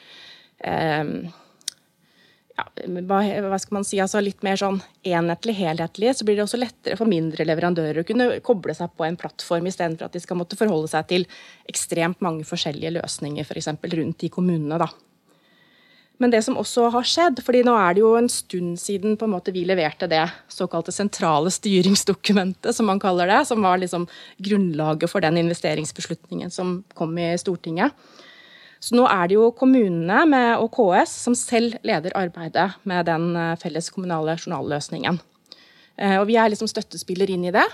ja, 2.58 2.64
hva 3.06 3.58
skal 3.62 3.76
man 3.78 3.86
si, 3.86 4.00
altså 4.02 4.20
litt 4.24 4.42
mer 4.46 4.58
sånn 4.58 4.80
enhetlig, 5.06 5.54
helhetlig, 5.60 6.14
så 6.18 6.26
blir 6.26 6.38
det 6.38 6.46
også 6.46 6.58
lettere 6.58 6.98
for 6.98 7.10
mindre 7.10 7.46
leverandører 7.46 8.02
å 8.02 8.06
kunne 8.08 8.30
koble 8.44 8.74
seg 8.74 8.90
på 8.98 9.06
en 9.06 9.18
plattform 9.20 9.68
istedenfor 9.70 10.08
at 10.08 10.16
de 10.16 10.22
skal 10.24 10.40
måtte 10.40 10.58
forholde 10.58 10.90
seg 10.90 11.06
til 11.12 11.28
ekstremt 11.70 12.24
mange 12.24 12.46
forskjellige 12.48 12.96
løsninger 12.98 13.46
f.eks. 13.46 13.70
For 13.78 14.00
rundt 14.00 14.26
i 14.26 14.32
kommunene. 14.34 14.80
da. 14.82 14.90
Men 16.18 16.32
det 16.34 16.40
som 16.42 16.58
også 16.58 16.88
har 16.90 17.06
skjedd, 17.06 17.44
fordi 17.46 17.62
nå 17.66 17.76
er 17.78 17.94
det 17.94 18.02
jo 18.02 18.14
en 18.18 18.30
stund 18.32 18.78
siden 18.82 19.14
en 19.14 19.30
måte 19.30 19.54
vi 19.54 19.62
leverte 19.68 20.08
det 20.10 20.24
såkalte 20.50 20.90
sentrale 20.94 21.52
styringsdokumentet, 21.54 22.74
som 22.74 22.90
man 22.90 22.98
kaller 23.02 23.30
det, 23.30 23.44
som 23.46 23.62
var 23.62 23.78
liksom 23.78 24.08
grunnlaget 24.42 25.12
for 25.12 25.22
den 25.22 25.38
investeringsbeslutningen 25.44 26.50
som 26.50 26.80
kom 26.98 27.14
i 27.22 27.30
Stortinget. 27.38 27.94
Så 28.78 28.94
nå 28.94 29.04
er 29.10 29.26
det 29.26 29.34
jo 29.34 29.50
kommunene 29.58 30.22
med, 30.30 30.50
og 30.62 30.70
KS 30.76 31.16
som 31.24 31.34
selv 31.38 31.78
leder 31.86 32.14
arbeidet 32.18 32.70
med 32.86 33.08
den 33.10 33.32
eh, 33.36 33.56
felles 33.58 33.90
kommunale 33.90 34.36
journalløsningen. 34.38 35.18
Eh, 35.98 36.16
og 36.20 36.28
vi 36.30 36.38
er 36.38 36.52
liksom 36.52 36.70
støttespiller 36.70 37.30
inn 37.34 37.48
i 37.48 37.54
det. 37.54 37.66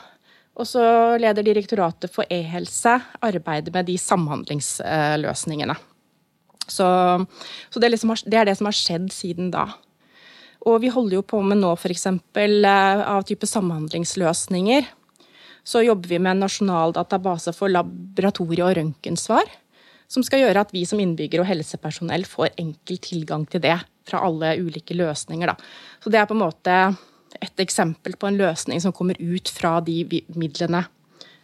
Og 0.54 0.68
så 0.70 0.84
leder 1.20 1.44
Direktoratet 1.44 2.12
for 2.14 2.28
e-helse 2.32 2.96
arbeidet 3.26 3.74
med 3.74 3.88
de 3.90 3.98
samhandlingsløsningene. 4.00 5.76
Så, 6.64 6.86
så 7.68 7.82
det, 7.82 7.90
liksom 7.92 8.14
har, 8.14 8.22
det, 8.24 8.38
er 8.38 8.48
det 8.48 8.54
som 8.56 8.70
har 8.70 8.78
skjedd 8.78 9.10
siden 9.12 9.50
da. 9.52 9.66
Og 10.64 10.78
vi 10.80 10.92
holder 10.94 11.18
jo 11.18 11.26
på 11.26 11.42
med 11.44 11.60
nå 11.60 11.74
f.eks. 11.76 12.06
Eh, 12.08 13.02
av 13.04 13.26
type 13.28 13.48
samhandlingsløsninger. 13.50 14.88
Så 15.64 15.84
jobber 15.84 16.08
vi 16.08 16.20
med 16.20 16.36
en 16.36 16.46
nasjonal 16.46 16.96
database 16.96 17.52
for 17.56 17.72
laboratorie- 17.72 18.64
og 18.64 18.78
røntgensvar 18.78 19.52
som 20.14 20.24
skal 20.26 20.44
gjøre 20.44 20.62
at 20.62 20.72
vi 20.74 20.84
som 20.88 21.00
innbyggere 21.02 21.42
og 21.42 21.50
helsepersonell 21.50 22.26
får 22.28 22.54
enkel 22.60 23.00
tilgang 23.02 23.48
til 23.50 23.64
det 23.64 23.80
fra 24.06 24.22
alle 24.26 24.54
ulike 24.60 24.96
løsninger. 24.96 25.50
Da. 25.50 25.56
Så 26.02 26.12
det 26.12 26.20
er 26.20 26.30
på 26.30 26.36
en 26.36 26.44
måte 26.44 26.78
et 27.42 27.64
eksempel 27.64 28.14
på 28.20 28.30
en 28.30 28.38
løsning 28.38 28.80
som 28.82 28.94
kommer 28.94 29.18
ut 29.18 29.50
fra 29.50 29.80
de 29.84 30.04
midlene 30.38 30.84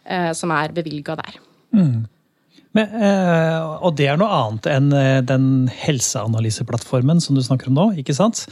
eh, 0.05 0.31
som 0.37 0.53
er 0.55 0.73
bevilga 0.75 1.17
der. 1.19 1.39
Mm. 1.75 2.07
Men, 2.71 2.93
eh, 3.03 3.83
og 3.83 3.97
det 3.99 4.07
er 4.07 4.19
noe 4.19 4.31
annet 4.31 4.67
enn 4.71 4.93
eh, 4.95 5.19
den 5.27 5.47
helseanalyseplattformen 5.81 7.19
som 7.23 7.35
du 7.35 7.43
snakker 7.43 7.67
om 7.67 7.75
nå, 7.75 7.87
ikke 7.99 8.15
sant? 8.15 8.45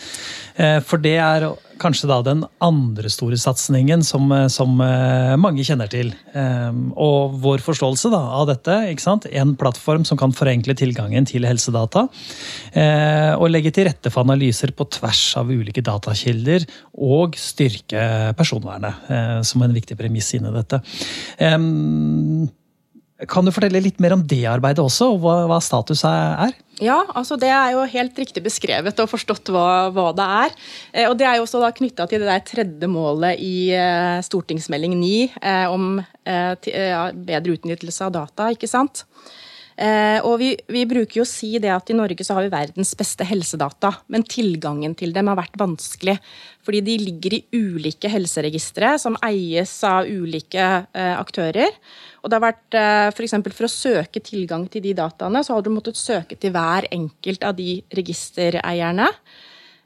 Eh, 0.60 0.80
for 0.84 1.00
det 1.00 1.16
er 1.24 1.48
kanskje 1.82 2.10
da 2.10 2.20
den 2.26 2.44
andre 2.64 3.10
store 3.12 3.38
satsingen 3.40 4.04
som, 4.06 4.32
som 4.52 4.76
mange 4.80 5.66
kjenner 5.66 5.90
til. 5.92 6.12
Og 7.00 7.38
vår 7.44 7.64
forståelse 7.66 8.12
da, 8.14 8.22
av 8.40 8.48
dette, 8.52 8.76
ikke 8.92 9.06
sant? 9.06 9.28
en 9.30 9.56
plattform 9.60 10.06
som 10.08 10.20
kan 10.20 10.34
forenkle 10.36 10.76
tilgangen 10.80 11.28
til 11.30 11.48
helsedata. 11.48 12.06
Og 13.40 13.48
legge 13.52 13.74
til 13.76 13.90
rette 13.90 14.12
for 14.14 14.28
analyser 14.28 14.74
på 14.76 14.88
tvers 15.00 15.24
av 15.40 15.52
ulike 15.52 15.84
datakilder 15.86 16.68
og 17.00 17.38
styrke 17.40 18.06
personvernet 18.38 19.46
som 19.48 19.64
en 19.66 19.76
viktig 19.76 19.98
premiss 20.00 20.34
inni 20.38 20.54
dette. 20.56 20.82
Kan 23.28 23.44
du 23.44 23.52
fortelle 23.52 23.82
litt 23.84 23.98
mer 24.00 24.14
om 24.16 24.22
det 24.24 24.46
arbeidet 24.48 24.80
også, 24.80 25.10
og 25.12 25.24
hva, 25.26 25.34
hva 25.50 25.58
status 25.64 26.06
er? 26.08 26.54
Ja, 26.80 27.02
altså 27.20 27.36
det 27.40 27.50
er 27.52 27.74
jo 27.74 27.82
helt 27.92 28.20
riktig 28.22 28.44
beskrevet 28.46 29.02
og 29.04 29.10
forstått 29.12 29.52
hva, 29.52 29.90
hva 29.92 30.14
det 30.16 30.28
er. 30.38 30.56
Eh, 30.94 31.10
og 31.10 31.18
Det 31.20 31.28
er 31.28 31.36
jo 31.36 31.44
også 31.44 31.60
da 31.60 31.74
knytta 31.76 32.08
til 32.08 32.24
det 32.24 32.30
der 32.30 32.46
tredje 32.48 32.88
målet 32.88 33.42
i 33.44 33.74
eh, 33.76 34.22
stortingsmelding 34.24 34.96
9 35.02 35.12
eh, 35.36 35.66
om 35.68 36.00
bedre 36.24 37.58
utnyttelse 37.58 38.08
av 38.08 38.16
data. 38.16 38.52
ikke 38.56 38.70
sant? 38.72 39.04
Eh, 39.80 40.20
og 40.28 40.42
vi, 40.42 40.50
vi, 40.68 40.82
bruker 40.90 41.22
jo 41.22 41.24
å 41.24 41.30
si 41.30 41.54
det 41.62 41.70
at 41.72 41.88
i 41.88 41.96
Norge 41.96 42.26
så 42.28 42.36
har 42.36 42.44
vi 42.44 42.52
verdens 42.52 42.92
beste 43.00 43.24
helsedata, 43.24 43.94
men 44.12 44.26
tilgangen 44.28 44.92
til 45.00 45.14
dem 45.16 45.30
har 45.32 45.40
vært 45.40 45.56
vanskelig. 45.60 46.18
Fordi 46.68 46.82
de 46.84 46.98
ligger 47.00 47.38
i 47.38 47.42
ulike 47.56 48.12
helseregistre 48.12 48.98
som 49.00 49.16
eies 49.24 49.72
av 49.88 50.10
ulike 50.10 50.66
eh, 50.84 51.14
aktører. 51.16 51.78
Og 52.20 52.28
det 52.28 52.36
har 52.36 52.44
vært 52.50 52.76
f.eks. 52.76 53.16
For, 53.16 53.28
eksempel, 53.30 53.56
for 53.56 53.70
å 53.70 53.72
søke 53.72 54.24
tilgang 54.26 54.66
til 54.72 54.84
de 54.84 54.92
dataene, 54.98 55.46
så 55.46 55.56
har 55.56 55.64
du 55.64 55.72
måttet 55.72 56.00
søke 56.00 56.36
til 56.36 56.52
hver 56.56 56.90
enkelt 56.92 57.46
av 57.48 57.56
de 57.56 57.78
registereierne. 57.96 59.08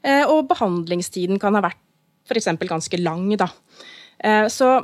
Eh, 0.04 0.24
og 0.26 0.48
behandlingstiden 0.50 1.38
kan 1.42 1.54
ha 1.56 1.62
vært 1.64 1.80
f.eks. 2.26 2.50
ganske 2.66 3.00
lang. 3.00 3.28
Da. 3.38 3.48
Eh, 4.18 4.46
så 4.52 4.76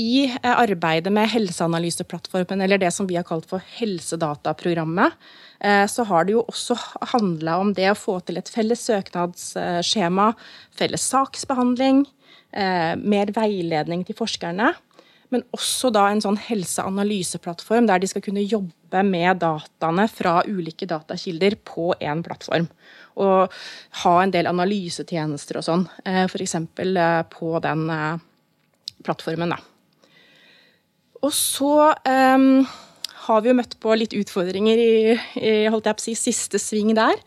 i 0.00 0.24
eh, 0.42 0.56
arbeidet 0.56 1.12
med 1.12 1.28
helseanalyseplattformen, 1.28 2.62
eller 2.64 2.80
det 2.80 2.90
som 2.94 3.08
vi 3.08 3.18
har 3.18 3.26
kalt 3.28 3.48
for 3.50 3.62
Helsedataprogrammet, 3.76 5.16
eh, 5.60 5.84
så 5.90 6.06
har 6.08 6.26
det 6.26 6.36
jo 6.36 6.44
også 6.48 6.76
handla 7.12 7.58
om 7.60 7.74
det 7.76 7.90
å 7.90 7.98
få 7.98 8.18
til 8.24 8.40
et 8.40 8.50
felles 8.50 8.84
søknadsskjema, 8.88 10.32
felles 10.76 11.04
saksbehandling, 11.12 12.04
eh, 12.52 12.94
mer 12.96 13.32
veiledning 13.36 14.06
til 14.06 14.16
forskerne. 14.18 14.72
Men 15.30 15.44
også 15.54 15.92
da 15.94 16.08
en 16.10 16.22
sånn 16.24 16.40
helseanalyseplattform 16.42 17.86
der 17.86 18.00
de 18.02 18.08
skal 18.10 18.24
kunne 18.24 18.42
jobbe 18.42 19.04
med 19.06 19.38
dataene 19.44 20.08
fra 20.10 20.40
ulike 20.48 20.88
datakilder 20.90 21.54
på 21.62 21.92
én 22.00 22.24
plattform. 22.26 22.66
Og 23.20 23.52
ha 24.02 24.16
en 24.22 24.34
del 24.34 24.50
analysetjenester 24.50 25.60
og 25.60 25.66
sånn, 25.68 25.86
f.eks. 26.02 26.56
på 27.30 27.52
den 27.62 27.86
plattformen. 29.06 29.54
da. 29.54 29.69
Og 31.26 31.32
så 31.36 31.92
um, 31.92 32.66
har 33.26 33.40
vi 33.42 33.50
jo 33.50 33.56
møtt 33.58 33.76
på 33.82 33.94
litt 33.98 34.16
utfordringer 34.16 34.80
i, 34.80 34.92
i 35.40 35.54
holdt 35.70 35.90
jeg 35.90 35.98
på 35.98 36.04
å 36.04 36.08
si, 36.08 36.16
siste 36.18 36.60
sving 36.62 36.94
der. 36.96 37.20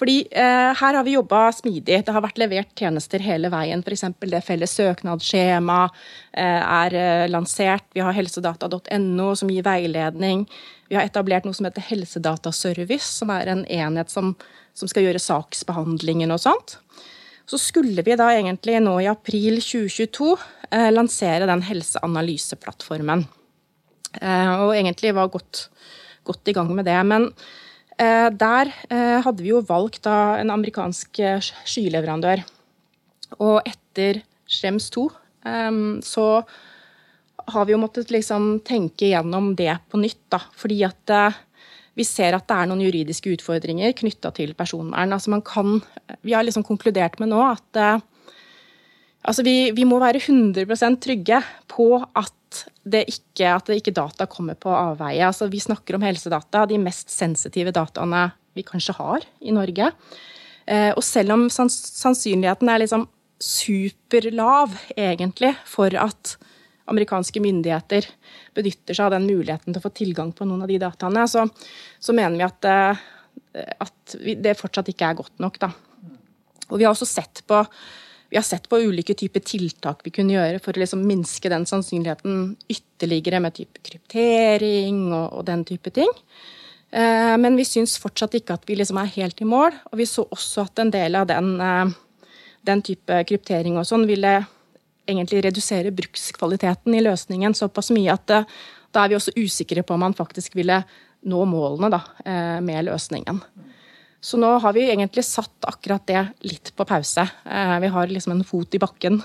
Fordi 0.00 0.22
eh, 0.30 0.70
her 0.80 0.96
har 0.96 1.04
vi 1.04 1.12
jobba 1.12 1.50
smidig. 1.52 1.98
Det 2.06 2.12
har 2.14 2.24
vært 2.24 2.38
levert 2.40 2.70
tjenester 2.78 3.20
hele 3.20 3.50
veien. 3.52 3.82
F.eks. 3.84 4.06
det 4.32 4.40
felles 4.46 4.72
søknadsskjemaet 4.78 5.98
eh, 6.32 6.62
er 6.62 6.96
eh, 6.96 7.26
lansert. 7.28 7.84
Vi 7.92 8.00
har 8.04 8.16
helsedata.no 8.16 9.28
som 9.36 9.52
gir 9.52 9.66
veiledning. 9.66 10.46
Vi 10.88 10.96
har 10.96 11.04
etablert 11.04 11.44
noe 11.44 11.56
som 11.56 11.68
heter 11.68 11.84
Helsedataservice, 11.90 13.10
som 13.20 13.32
er 13.34 13.52
en 13.52 13.66
enhet 13.68 14.12
som, 14.12 14.32
som 14.72 14.90
skal 14.90 15.04
gjøre 15.04 15.20
saksbehandlingen 15.22 16.32
og 16.32 16.40
sånt. 16.48 16.78
Så 17.50 17.58
skulle 17.58 18.04
vi 18.06 18.14
da 18.14 18.28
egentlig 18.30 18.78
nå 18.84 18.92
i 19.02 19.08
april 19.10 19.58
2022 19.58 20.28
eh, 20.70 20.90
lansere 20.94 21.48
den 21.50 21.64
helseanalyseplattformen. 21.66 23.24
Eh, 24.20 24.52
og 24.62 24.76
egentlig 24.76 25.10
var 25.16 25.32
godt, 25.32 25.64
godt, 26.26 26.46
i 26.46 26.54
gang 26.54 26.70
med 26.76 26.86
det. 26.86 26.98
Men 27.10 27.26
eh, 27.98 28.28
der 28.30 28.70
hadde 29.26 29.42
vi 29.42 29.50
jo 29.50 29.64
valgt 29.66 30.04
da 30.06 30.38
en 30.38 30.54
amerikansk 30.54 31.22
skyleverandør. 31.42 32.44
Og 33.42 33.58
etter 33.66 34.22
Schrems 34.50 34.88
2 34.94 35.08
så 36.04 36.24
har 37.50 37.66
vi 37.66 37.72
jo 37.72 37.78
måttet 37.80 38.10
liksom 38.12 38.60
tenke 38.66 39.08
gjennom 39.10 39.54
det 39.58 39.72
på 39.90 39.98
nytt, 40.02 40.22
da. 40.30 40.42
Fordi 40.58 40.82
at 40.86 41.12
vi 42.00 42.06
ser 42.08 42.36
at 42.36 42.48
det 42.48 42.56
er 42.56 42.70
noen 42.70 42.82
juridiske 42.86 43.34
utfordringer 43.36 43.92
knytta 43.98 44.32
til 44.36 44.56
personvern. 44.58 45.12
Altså 45.12 45.32
man 45.32 45.44
kan, 45.46 45.78
vi 46.26 46.34
har 46.36 46.46
liksom 46.46 46.66
konkludert 46.66 47.20
med 47.20 47.32
nå 47.34 47.44
at 47.52 47.84
Altså 49.20 49.44
vi, 49.44 49.70
vi, 49.76 49.84
må 49.84 49.98
være 50.00 50.20
100% 50.22 50.96
trygge 51.04 51.42
på 51.68 51.90
at 52.00 52.62
det, 52.88 53.02
ikke, 53.12 53.50
at 53.52 53.66
det 53.68 53.80
ikke 53.80 53.92
data 53.92 54.24
kommer 54.30 54.56
på 54.56 54.72
avveie. 54.72 55.26
Altså 55.26 55.50
vi 55.52 55.60
snakker 55.60 55.98
om 55.98 56.06
helsedata, 56.06 56.64
de 56.64 56.78
mest 56.80 57.12
sensitive 57.12 57.74
dataene 57.76 58.30
vi 58.56 58.64
kanskje 58.66 58.96
har 58.96 59.26
i 59.44 59.52
Norge. 59.52 59.90
Eh, 60.64 60.90
og 60.94 61.04
selv 61.04 61.36
om 61.36 61.44
sannsynligheten 61.52 62.72
er 62.72 62.82
liksom 62.82 63.06
superlav, 63.40 64.72
egentlig, 64.96 65.52
for 65.68 65.92
at 65.96 66.36
amerikanske 66.90 67.42
myndigheter 67.42 68.08
benytter 68.56 68.96
seg 68.96 69.06
av 69.06 69.14
den 69.16 69.28
muligheten 69.28 69.72
til 69.72 69.80
å 69.80 69.86
få 69.86 69.92
tilgang 69.94 70.34
på 70.36 70.46
noen 70.48 70.66
av 70.66 70.70
de 70.70 70.78
dataene, 70.82 71.26
så, 71.30 71.46
så 72.02 72.16
mener 72.16 72.40
vi 72.40 72.46
at, 72.46 72.70
eh, 72.70 73.72
at 73.86 74.18
det 74.42 74.58
fortsatt 74.58 74.90
ikke 74.92 75.10
er 75.10 75.18
godt 75.22 75.42
nok. 75.42 75.58
Da. 75.62 75.72
Og 76.70 76.78
vi 76.78 76.86
har 76.86 76.94
også 76.94 77.08
sett 77.08 77.44
på 77.48 77.64
sett 78.46 78.68
på 78.70 78.78
ulike 78.78 79.16
typer 79.18 79.42
tiltak 79.42 80.04
vi 80.06 80.12
kunne 80.14 80.36
gjøre 80.36 80.60
for 80.62 80.76
å 80.76 80.78
liksom 80.78 81.02
minske 81.02 81.50
den 81.50 81.64
sannsynligheten 81.66 82.54
ytterligere, 82.70 83.40
med 83.42 83.56
type 83.56 83.82
kryptering 83.82 85.08
og, 85.10 85.32
og 85.34 85.46
den 85.48 85.64
type 85.66 85.90
ting. 85.90 86.12
Eh, 86.90 87.34
men 87.38 87.58
vi 87.58 87.66
syns 87.66 87.96
fortsatt 88.02 88.34
ikke 88.38 88.56
at 88.58 88.66
vi 88.68 88.76
liksom 88.78 88.98
er 89.02 89.10
helt 89.16 89.40
i 89.42 89.48
mål. 89.48 89.74
Og 89.90 89.98
vi 90.00 90.06
så 90.06 90.26
også 90.26 90.66
at 90.68 90.82
en 90.82 90.92
del 90.94 91.18
av 91.18 91.28
den, 91.30 91.52
eh, 91.60 91.92
den 92.70 92.82
type 92.86 93.22
kryptering 93.26 93.78
og 93.78 93.88
sånn 93.88 94.06
ville 94.10 94.40
egentlig 95.10 95.44
redusere 95.44 95.92
brukskvaliteten 95.94 96.96
i 96.96 97.02
løsningen 97.04 97.56
såpass 97.56 97.92
mye 97.94 98.14
at 98.14 98.36
eh, 98.36 98.60
da 98.90 99.04
er 99.04 99.12
vi 99.12 99.18
også 99.18 99.36
usikre 99.38 99.84
på 99.86 99.94
om 99.94 100.02
man 100.06 100.16
faktisk 100.18 100.56
ville 100.58 100.80
nå 101.30 101.42
målene 101.48 101.90
da, 101.92 102.00
eh, 102.24 102.58
med 102.64 102.88
løsningen. 102.88 103.42
Så 104.20 104.36
nå 104.40 104.50
har 104.60 104.74
vi 104.76 104.88
egentlig 104.90 105.24
satt 105.24 105.68
akkurat 105.68 106.04
det 106.08 106.22
litt 106.44 106.72
på 106.76 106.84
pause. 106.88 107.24
Eh, 107.44 107.76
vi 107.80 107.92
har 107.92 108.10
liksom 108.10 108.34
en 108.34 108.44
fot 108.44 108.74
i 108.74 108.80
bakken. 108.82 109.20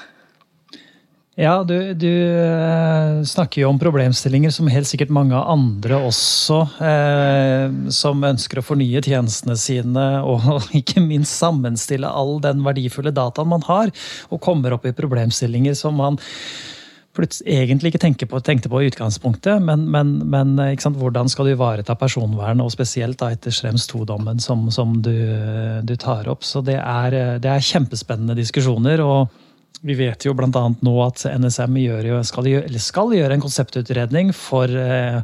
Ja, 1.36 1.63
du, 1.67 1.93
du 1.93 2.12
eh, 2.39 3.24
snakker 3.28 3.62
jo 3.62 3.67
om 3.67 3.80
problemstillinger 3.80 4.54
som 4.56 4.69
helt 4.71 4.88
sikkert 4.88 5.12
mange 5.12 5.36
andre 5.36 5.98
også, 6.08 6.62
eh, 6.80 7.65
som 7.91 8.24
ønsker 8.24 8.62
å 8.62 8.63
fornye 8.63 9.02
tjenestene 9.04 9.58
sine 9.60 10.06
og 10.24 10.48
ikke 10.80 11.04
minst 11.04 11.36
sammenstille 11.36 12.08
all 12.08 12.39
den 12.39 12.63
verdifulle 12.63 13.12
dataen 13.12 13.52
man 13.52 13.67
har, 13.67 13.91
og 14.32 14.43
kommer 14.48 14.78
opp 14.78 14.88
i 14.88 14.95
problemstillinger 14.95 15.76
som 15.76 16.00
man 16.00 16.21
egentlig 17.43 17.93
ikke 17.95 18.28
på, 18.32 18.39
tenkte 18.39 18.71
på 18.71 18.80
i 18.84 18.88
utgangspunktet, 18.89 19.60
men, 19.63 19.86
men, 19.91 20.17
men 20.32 20.56
hvordan 20.56 21.28
skal 21.32 21.48
du 21.48 21.54
ivareta 21.54 21.95
personvernet, 22.00 22.63
og 22.63 22.71
spesielt 22.71 23.19
da 23.19 23.34
etter 23.36 23.52
Schrems 23.52 23.88
2-dommen 23.91 24.39
som, 24.39 24.69
som 24.71 25.02
du, 25.04 25.15
du, 25.84 25.95
tar 25.95 26.28
opp. 26.32 26.43
Så 26.43 26.63
det 26.63 26.76
er, 26.80 27.39
det 27.39 27.52
er 27.52 27.71
kjempespennende 27.71 28.36
diskusjoner. 28.39 29.04
og 29.04 29.32
vi 29.86 29.93
vet 29.98 30.26
jo 30.26 30.34
bl.a. 30.34 30.63
nå 30.82 30.95
at 31.06 31.28
NSM 31.30 31.78
gjør, 31.78 32.10
skal, 32.26 32.50
gjøre, 32.50 32.82
skal, 32.82 33.13
gjøre 33.13 33.38
en 33.38 33.43
konseptutredning 33.43 34.32
for 34.34 34.71
eh, 34.71 35.19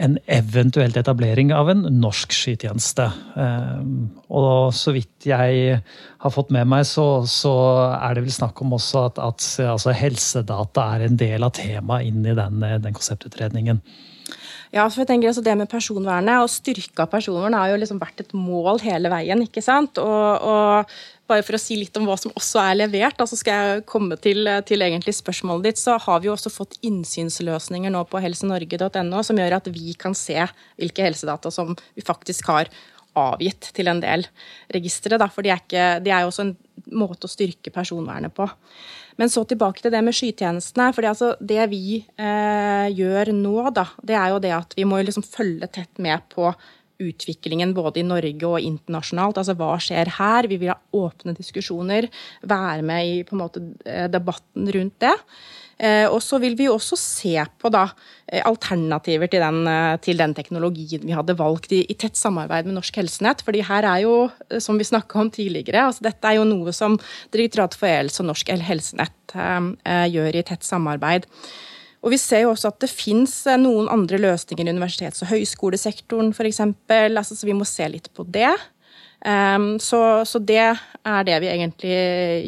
en 0.00 0.16
eventuelt 0.30 0.96
etablering 0.96 1.52
av 1.52 1.72
en 1.72 1.84
norsk 2.00 2.32
skytjeneste. 2.32 3.10
Eh, 3.44 3.82
og 4.32 4.72
så 4.76 4.94
vidt 4.96 5.28
jeg 5.28 5.80
har 5.80 6.32
fått 6.32 6.54
med 6.54 6.70
meg, 6.72 6.86
så, 6.88 7.26
så 7.28 7.54
er 7.98 8.16
det 8.16 8.24
vel 8.24 8.38
snakk 8.38 8.62
om 8.64 8.78
også 8.78 9.04
at, 9.10 9.20
at 9.20 9.48
altså 9.68 9.96
helsedata 9.96 10.86
er 10.96 11.08
en 11.08 11.20
del 11.20 11.44
av 11.44 11.52
temaet 11.60 12.08
inn 12.08 12.24
i 12.24 12.36
den, 12.38 12.64
den 12.80 12.96
konseptutredningen. 12.96 13.84
Ja, 14.70 14.84
for 14.86 15.02
jeg 15.02 15.08
tenker 15.10 15.32
altså 15.32 15.42
Det 15.42 15.56
med 15.58 15.70
personvernet 15.70 16.44
og 16.44 16.50
styrka 16.52 17.08
personvern 17.10 17.56
har 17.58 17.72
jo 17.72 17.78
liksom 17.80 17.98
vært 17.98 18.22
et 18.22 18.34
mål 18.38 18.78
hele 18.84 19.10
veien. 19.10 19.42
ikke 19.42 19.64
sant? 19.66 19.98
Og, 19.98 20.46
og 20.46 20.92
bare 21.30 21.46
for 21.46 21.56
å 21.56 21.62
si 21.62 21.78
litt 21.78 21.96
om 21.98 22.06
hva 22.08 22.16
som 22.20 22.34
også 22.36 22.60
er 22.64 22.78
levert, 22.82 23.20
så 23.20 23.30
så 23.30 23.38
skal 23.40 23.58
jeg 23.58 23.84
komme 23.90 24.18
til, 24.20 24.48
til 24.66 24.84
egentlig 24.84 25.14
spørsmålet 25.16 25.70
ditt, 25.70 25.80
så 25.80 25.96
har 26.02 26.20
vi 26.20 26.30
jo 26.30 26.36
også 26.36 26.52
fått 26.52 26.78
innsynsløsninger 26.86 27.92
nå 27.94 28.04
på 28.10 28.22
helsenorge.no 28.22 29.22
som 29.26 29.40
gjør 29.40 29.60
at 29.60 29.70
vi 29.72 29.94
kan 29.98 30.16
se 30.18 30.38
hvilke 30.80 31.06
helsedata 31.06 31.52
som 31.54 31.76
vi 31.94 32.04
faktisk 32.06 32.50
har 32.50 32.72
avgitt 33.18 33.72
til 33.74 33.90
en 33.90 34.00
del 34.02 34.26
registre. 34.74 35.18
For 35.30 35.46
de 35.46 35.52
er, 35.52 35.62
ikke, 35.62 35.86
de 36.04 36.12
er 36.14 36.24
jo 36.24 36.32
også 36.32 36.46
en 36.46 36.56
måte 36.96 37.26
å 37.26 37.32
styrke 37.32 37.72
personvernet 37.74 38.34
på. 38.34 38.46
Men 39.20 39.28
så 39.32 39.42
tilbake 39.44 39.82
til 39.82 39.92
det 39.92 40.00
med 40.04 40.16
skytjenestene. 40.16 40.92
for 40.96 41.06
altså, 41.06 41.34
Det 41.40 41.66
vi 41.72 42.00
eh, 42.00 42.86
gjør 42.94 43.32
nå, 43.36 43.70
da, 43.76 43.86
det 44.02 44.16
er 44.16 44.28
jo 44.32 44.42
det 44.42 44.54
at 44.56 44.76
vi 44.78 44.86
må 44.88 45.00
liksom 45.02 45.26
følge 45.26 45.68
tett 45.68 45.98
med 45.98 46.24
på 46.32 46.48
utviklingen 47.00 47.74
både 47.76 48.02
i 48.02 48.06
Norge 48.06 48.48
og 48.48 48.66
internasjonalt. 48.66 49.40
Altså 49.40 49.56
hva 49.58 49.72
skjer 49.82 50.12
her? 50.18 50.48
Vi 50.50 50.60
vil 50.60 50.72
ha 50.72 50.78
åpne 50.96 51.34
diskusjoner, 51.36 52.10
være 52.42 52.84
med 52.86 53.08
i 53.08 53.16
på 53.26 53.36
en 53.36 53.42
måte, 53.44 53.64
eh, 53.86 54.06
debatten 54.12 54.70
rundt 54.76 54.98
det. 55.00 55.16
Eh, 55.80 56.04
og 56.12 56.18
så 56.20 56.36
vil 56.42 56.58
vi 56.58 56.66
også 56.68 56.96
se 57.00 57.40
på 57.58 57.70
da, 57.72 57.86
eh, 58.28 58.42
alternativer 58.44 59.30
til 59.32 59.40
den, 59.40 59.64
til 60.04 60.18
den, 60.20 60.34
teknologien 60.34 61.00
vi 61.06 61.16
hadde 61.16 61.38
valgt, 61.38 61.72
i, 61.72 61.86
i, 61.88 61.94
tett 61.94 62.16
samarbeid 62.20 62.66
med 62.68 62.76
Norsk 62.76 63.00
Helsenett. 63.00 63.40
fordi 63.42 63.62
her 63.64 63.88
er 63.88 64.02
jo, 64.04 64.30
som 64.60 64.76
vi 64.76 64.84
snakka 64.84 65.18
om 65.18 65.30
tidligere, 65.30 65.86
altså 65.86 66.04
dette 66.04 66.24
er 66.28 66.36
jo 66.36 66.44
noe 66.44 66.72
som 66.72 66.98
Direktoratet 67.32 67.78
for 67.78 67.88
e-helse 67.88 68.20
og 68.20 68.28
Norsk 68.28 68.52
Helsenett 68.52 69.34
eh, 69.34 70.06
gjør 70.12 70.36
i 70.36 70.42
tett 70.42 70.62
samarbeid. 70.62 71.24
Og 72.00 72.14
vi 72.14 72.18
ser 72.20 72.44
jo 72.44 72.54
også 72.54 72.70
at 72.70 72.80
det 72.82 72.90
fins 72.92 73.34
eh, 73.50 73.60
noen 73.60 73.90
andre 73.92 74.20
løsninger 74.20 74.68
i 74.68 74.72
universitets- 74.72 75.20
og 75.24 75.32
høyskolesektoren 75.34 76.32
f.eks. 76.32 76.62
Altså, 76.88 77.36
så 77.36 77.48
vi 77.48 77.56
må 77.56 77.66
se 77.68 77.88
litt 77.92 78.08
på 78.16 78.24
det. 78.24 78.52
Um, 79.20 79.74
så, 79.82 80.22
så, 80.24 80.40
det 80.40 80.62
er 80.64 81.26
det 81.28 81.40
vi 81.44 81.50
egentlig 81.52 81.96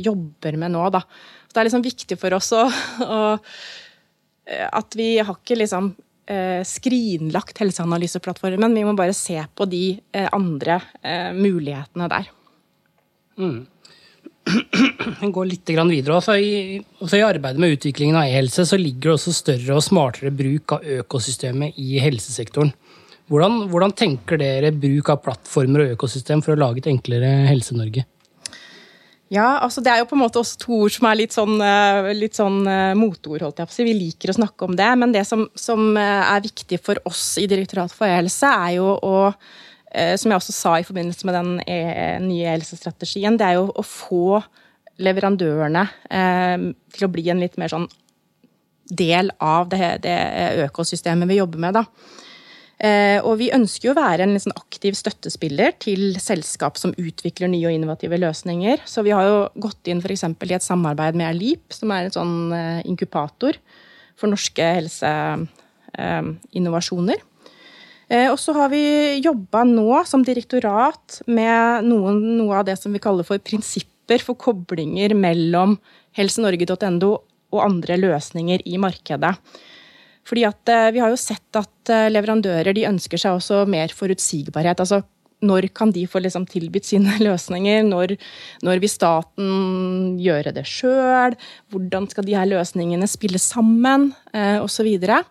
jobber 0.06 0.56
med 0.60 0.72
nå, 0.72 0.86
da. 0.94 1.02
Så 1.44 1.52
det 1.52 1.60
er 1.60 1.68
liksom 1.68 1.84
viktig 1.84 2.16
for 2.16 2.38
oss 2.38 2.48
å, 2.56 2.62
å 3.04 3.18
eh, 4.48 4.64
At 4.72 4.96
vi 4.96 5.10
har 5.20 5.36
ikke 5.36 5.58
liksom 5.60 5.92
uh, 5.92 6.62
skrinlagt 6.64 7.60
helseanalyseplattformen. 7.60 8.78
Vi 8.78 8.86
må 8.88 8.96
bare 8.96 9.16
se 9.16 9.36
på 9.52 9.68
de 9.68 9.84
andre 10.32 10.80
mulighetene 11.36 12.08
der. 12.12 12.32
Mm 13.36 13.60
gå 15.36 15.44
litt 15.46 15.70
videre. 15.70 16.16
Også 16.16 16.36
i, 16.36 16.78
også 17.00 17.18
I 17.20 17.26
arbeidet 17.26 17.62
med 17.62 17.76
utviklingen 17.76 18.18
av 18.18 18.28
e-helse 18.28 18.66
så 18.68 18.78
ligger 18.80 19.12
det 19.12 19.16
også 19.16 19.34
større 19.36 19.78
og 19.78 19.84
smartere 19.84 20.32
bruk 20.34 20.76
av 20.78 20.88
økosystemet 21.02 21.78
i 21.80 22.00
helsesektoren. 22.02 22.72
Hvordan, 23.30 23.68
hvordan 23.72 23.94
tenker 23.96 24.40
dere 24.40 24.72
bruk 24.74 25.08
av 25.12 25.22
plattformer 25.24 25.84
og 25.84 25.94
økosystem 25.94 26.42
for 26.44 26.54
å 26.54 26.60
lage 26.60 26.82
et 26.82 26.90
enklere 26.90 27.30
Helse-Norge? 27.48 28.04
Ja, 29.32 29.62
altså 29.64 29.80
det 29.80 29.88
er 29.88 30.02
jo 30.02 30.08
på 30.10 30.16
en 30.18 30.24
måte 30.26 30.42
også 30.42 30.58
to 30.60 30.82
ord 30.84 30.92
som 30.92 31.06
er 31.08 31.16
litt 31.16 31.32
sånn, 31.32 31.54
eh, 31.64 32.10
litt 32.18 32.36
sånn 32.36 32.58
eh, 32.68 32.90
motord, 32.98 33.40
holdt 33.46 33.62
jeg 33.62 33.70
på 33.70 33.72
å 33.72 33.76
si. 33.78 33.86
Vi 33.86 33.94
liker 33.96 34.32
å 34.32 34.36
snakke 34.36 34.68
om 34.68 34.76
det. 34.76 34.90
Men 35.00 35.14
det 35.14 35.22
som, 35.24 35.46
som 35.56 35.94
er 35.96 36.44
viktig 36.44 36.76
for 36.84 37.00
oss 37.08 37.38
i 37.40 37.46
Direktoratet 37.48 37.96
for 37.96 38.10
e-helse, 38.10 38.50
er 38.50 38.76
jo 38.76 38.90
å 38.92 39.14
som 39.92 40.32
jeg 40.32 40.38
også 40.38 40.54
sa 40.56 40.70
i 40.80 40.86
forbindelse 40.88 41.26
med 41.28 41.36
den 41.36 41.50
nye 42.24 42.54
helsestrategien, 42.54 43.36
det 43.36 43.44
er 43.44 43.58
jo 43.58 43.66
å 43.76 43.84
få 43.84 44.38
leverandørene 45.02 45.82
til 46.08 47.04
å 47.04 47.10
bli 47.12 47.26
en 47.28 47.42
litt 47.42 47.58
mer 47.60 47.72
sånn 47.72 47.84
del 48.88 49.28
av 49.36 49.68
det, 49.72 49.98
det 50.06 50.16
økosystemet 50.64 51.28
vi 51.28 51.42
jobber 51.42 51.60
med. 51.60 51.80
da. 51.80 51.84
Eh, 52.82 53.22
og 53.22 53.36
vi 53.38 53.52
ønsker 53.54 53.88
jo 53.88 53.92
å 53.94 54.00
være 54.00 54.24
en 54.26 54.32
liksom, 54.34 54.52
aktiv 54.58 54.96
støttespiller 54.98 55.70
til 55.82 56.16
selskap 56.18 56.78
som 56.80 56.94
utvikler 56.98 57.48
nye 57.52 57.68
og 57.68 57.74
innovative 57.76 58.18
løsninger. 58.18 58.76
Så 58.90 59.04
vi 59.06 59.14
har 59.14 59.24
jo 59.28 59.36
gått 59.68 59.82
inn 59.90 60.00
f.eks. 60.02 60.24
i 60.26 60.56
et 60.56 60.66
samarbeid 60.66 61.14
med 61.18 61.30
Alip, 61.30 61.66
som 61.74 61.88
er 61.94 62.00
en 62.08 62.16
sånn 62.16 62.36
eh, 62.56 62.80
inkubator 62.90 63.54
for 64.18 64.26
norske 64.32 64.64
helseinnovasjoner. 64.80 67.18
Eh, 67.22 67.28
og 68.12 68.36
så 68.40 68.52
har 68.56 68.68
vi 68.72 68.82
jobba 69.24 69.62
nå 69.64 70.02
som 70.08 70.24
direktorat 70.26 71.22
med 71.32 71.86
noen, 71.88 72.18
noe 72.36 72.58
av 72.60 72.66
det 72.68 72.76
som 72.80 72.92
vi 72.92 73.00
kaller 73.00 73.24
for 73.24 73.40
prinsipper 73.40 74.20
for 74.20 74.36
koblinger 74.36 75.14
mellom 75.16 75.78
helsenorge.no 76.18 77.12
og 77.52 77.62
andre 77.64 77.96
løsninger 78.00 78.64
i 78.68 78.78
markedet. 78.80 79.32
Fordi 80.28 80.44
at 80.46 80.70
eh, 80.70 80.90
Vi 80.94 81.02
har 81.02 81.10
jo 81.12 81.18
sett 81.20 81.58
at 81.58 81.90
eh, 81.90 82.10
leverandører 82.12 82.74
de 82.76 82.86
ønsker 82.88 83.20
seg 83.20 83.38
også 83.38 83.64
mer 83.66 83.92
forutsigbarhet. 83.94 84.80
altså 84.80 85.02
når 85.42 85.66
kan 85.74 85.90
de 85.90 86.04
få 86.06 86.20
liksom 86.22 86.44
tilbudt 86.46 86.86
sine 86.86 87.16
løsninger? 87.26 87.82
Når, 87.82 88.14
når, 88.62 88.78
vil 88.78 88.90
staten 88.90 90.14
gjøre 90.22 90.52
det 90.54 90.62
sjøl? 90.70 91.34
Hvordan 91.72 92.06
skal 92.10 92.28
de 92.28 92.36
her 92.38 92.46
løsningene 92.46 93.08
spille 93.10 93.40
sammen? 93.42 94.12
Eh, 94.32 94.62
Osv. 94.62 94.70
Så, 94.82 94.86
videre. 94.86 95.22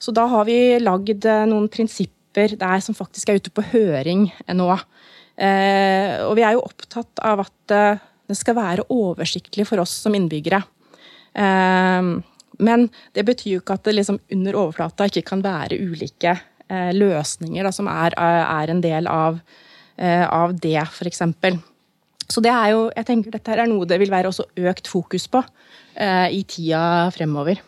så 0.00 0.12
da 0.12 0.26
har 0.28 0.48
vi 0.48 0.78
lagd 0.80 1.28
eh, 1.28 1.44
noen 1.48 1.68
prinsipper 1.72 2.19
der 2.34 2.82
som 2.84 2.96
faktisk 2.96 3.28
er 3.30 3.40
ute 3.40 3.52
på 3.54 3.64
høring 3.72 4.28
nå. 4.54 4.70
Eh, 5.40 6.20
og 6.26 6.34
vi 6.38 6.44
er 6.46 6.56
jo 6.56 6.64
opptatt 6.66 7.22
av 7.24 7.46
at 7.46 7.74
det 8.30 8.36
skal 8.38 8.58
være 8.58 8.86
oversiktlig 8.92 9.66
for 9.66 9.82
oss 9.82 9.92
som 10.04 10.14
innbyggere. 10.14 10.62
Eh, 11.34 12.10
men 12.60 12.86
det 13.16 13.24
betyr 13.28 13.56
jo 13.56 13.62
ikke 13.62 13.78
at 13.78 13.88
det 13.88 13.96
liksom 13.96 14.20
under 14.34 14.58
overflata 14.62 15.08
ikke 15.08 15.24
kan 15.32 15.42
være 15.44 15.80
ulike 15.80 16.34
eh, 16.34 16.92
løsninger 16.96 17.66
da, 17.66 17.72
som 17.74 17.88
er, 17.90 18.16
er, 18.16 18.72
en 18.72 18.82
del 18.84 19.08
av, 19.10 19.40
eh, 19.96 20.26
av 20.26 20.54
det, 20.60 20.76
f.eks. 20.84 21.24
Så 22.30 22.42
det 22.44 22.52
er 22.52 22.74
jo, 22.74 22.84
jeg 22.94 23.08
tenker 23.08 23.34
dette 23.34 23.56
er 23.56 23.66
noe 23.70 23.88
det 23.88 23.98
vil 24.02 24.12
være 24.12 24.30
også 24.30 24.46
økt 24.70 24.90
fokus 24.90 25.26
på 25.32 25.42
eh, 25.96 26.28
i 26.36 26.44
tida 26.48 27.08
fremover. 27.14 27.62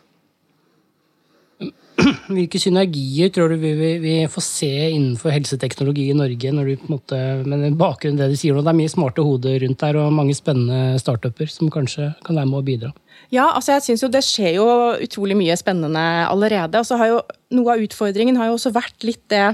Hvilke 2.33 2.61
synergier 2.61 3.31
tror 3.35 3.53
du 3.53 3.59
vi 3.61 3.73
vi, 3.77 3.91
vi, 4.01 4.15
får 4.31 4.45
se 4.47 4.71
innenfor 4.91 5.35
helseteknologi 5.35 6.09
i 6.11 6.17
Norge? 6.17 6.53
når 6.55 6.71
du 6.71 6.73
på 6.81 6.89
en 6.89 6.95
måte, 6.97 7.21
med 7.45 7.77
bakgrunn 7.81 8.19
det 8.19 8.31
du 8.33 8.37
sier 8.39 8.57
nå, 8.57 8.65
Det 8.65 8.73
er 8.73 8.81
mye 8.81 8.93
smarte 8.93 9.25
hoder 9.27 9.61
rundt 9.65 9.85
der 9.85 10.01
og 10.01 10.17
mange 10.17 10.35
spennende 10.37 10.99
startuper 11.03 11.51
som 11.53 11.71
kanskje 11.73 12.13
kan 12.25 12.39
være 12.39 12.51
med 12.51 12.61
å 12.63 12.67
bidra? 12.67 12.93
Ja, 13.33 13.51
altså 13.53 13.77
jeg 13.77 13.87
synes 13.87 14.03
jo 14.05 14.11
det 14.13 14.25
skjer 14.27 14.59
jo 14.59 14.67
utrolig 15.05 15.37
mye 15.39 15.57
spennende 15.61 16.03
allerede. 16.27 16.81
og 16.81 16.89
så 16.89 17.01
har 17.01 17.15
jo 17.15 17.23
Noe 17.53 17.75
av 17.75 17.83
utfordringen 17.85 18.39
har 18.41 18.49
jo 18.49 18.55
også 18.57 18.71
vært 18.73 19.05
litt 19.05 19.21
det 19.29 19.51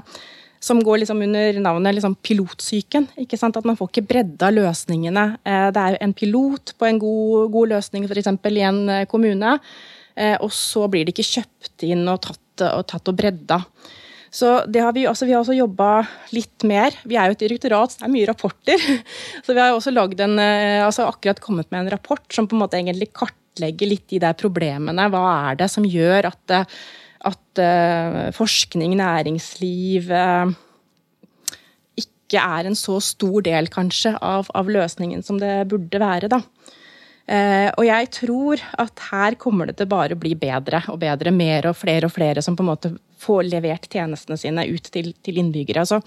som 0.63 0.79
går 0.83 1.01
liksom 1.03 1.23
under 1.23 1.59
navnet 1.63 1.97
liksom 1.97 2.15
pilotsyken. 2.23 3.09
ikke 3.19 3.39
sant? 3.39 3.57
At 3.57 3.67
man 3.67 3.77
får 3.79 3.91
ikke 3.91 4.07
bredda 4.11 4.51
løsningene. 4.55 5.25
Eh, 5.43 5.69
det 5.75 5.83
er 5.83 5.99
en 6.03 6.15
pilot 6.15 6.75
på 6.79 6.87
en 6.87 6.99
god, 7.03 7.51
god 7.55 7.75
løsning 7.75 8.07
f.eks. 8.07 8.31
i 8.31 8.67
en 8.67 8.81
eh, 8.89 9.07
kommune, 9.11 9.59
og 10.43 10.51
så 10.55 10.89
blir 10.91 11.07
det 11.07 11.13
ikke 11.15 11.39
kjøpt 11.39 11.85
inn 11.87 12.03
og 12.11 12.21
tatt 12.25 12.65
og, 12.67 12.81
tatt 12.91 13.11
og 13.11 13.15
bredda. 13.19 13.61
Så 14.35 14.49
har 14.67 14.93
vi, 14.97 15.07
altså 15.09 15.29
vi 15.29 15.33
har 15.33 15.45
også 15.45 15.55
jobba 15.57 16.03
litt 16.35 16.67
mer. 16.67 16.97
Vi 17.07 17.17
er 17.17 17.31
jo 17.31 17.37
et 17.37 17.45
direktorat, 17.45 17.95
så 17.95 18.03
det 18.03 18.09
er 18.09 18.15
mye 18.17 18.29
rapporter. 18.29 18.83
Så 19.47 19.55
vi 19.55 19.63
har 19.63 19.73
også 19.73 19.95
en, 19.95 20.35
altså 20.85 21.07
akkurat 21.09 21.41
kommet 21.41 21.71
med 21.71 21.87
en 21.87 21.93
rapport 21.95 22.27
som 22.35 22.51
på 22.51 22.59
en 22.59 22.65
måte 22.67 22.77
egentlig 22.77 23.13
kartlegger 23.13 23.39
kartlegge 23.59 23.89
litt 23.89 24.09
de 24.09 24.21
der 24.23 24.37
problemene. 24.39 25.09
Hva 25.11 25.51
er 25.51 25.59
det 25.59 25.71
som 25.71 25.85
gjør 25.85 26.31
at, 26.31 26.51
eh, 26.51 26.65
at 27.25 28.35
forskning, 28.35 28.97
næringsliv 28.97 30.13
ikke 31.99 32.39
er 32.39 32.67
en 32.67 32.77
så 32.77 33.01
stor 33.01 33.43
del, 33.43 33.69
kanskje, 33.69 34.17
av, 34.21 34.47
av 34.55 34.69
løsningen 34.69 35.23
som 35.25 35.39
det 35.41 35.67
burde 35.69 35.99
være, 35.99 36.29
da. 36.29 36.43
Uh, 37.29 37.69
og 37.77 37.85
jeg 37.85 38.09
tror 38.17 38.57
at 38.81 39.01
her 39.11 39.35
kommer 39.41 39.69
det 39.69 39.77
til 39.77 39.89
bare 39.91 40.17
å 40.17 40.21
bli 40.21 40.33
bedre 40.39 40.81
og 40.89 40.99
bedre. 41.03 41.31
Mer 41.35 41.69
og 41.69 41.77
flere 41.77 42.09
og 42.09 42.15
flere 42.15 42.41
som 42.45 42.57
på 42.57 42.65
en 42.65 42.73
måte 42.73 42.91
får 43.21 43.43
levert 43.51 43.89
tjenestene 43.93 44.39
sine 44.41 44.65
ut 44.71 44.87
til, 44.95 45.13
til 45.25 45.41
innbyggere. 45.43 45.81
Altså, 45.85 46.01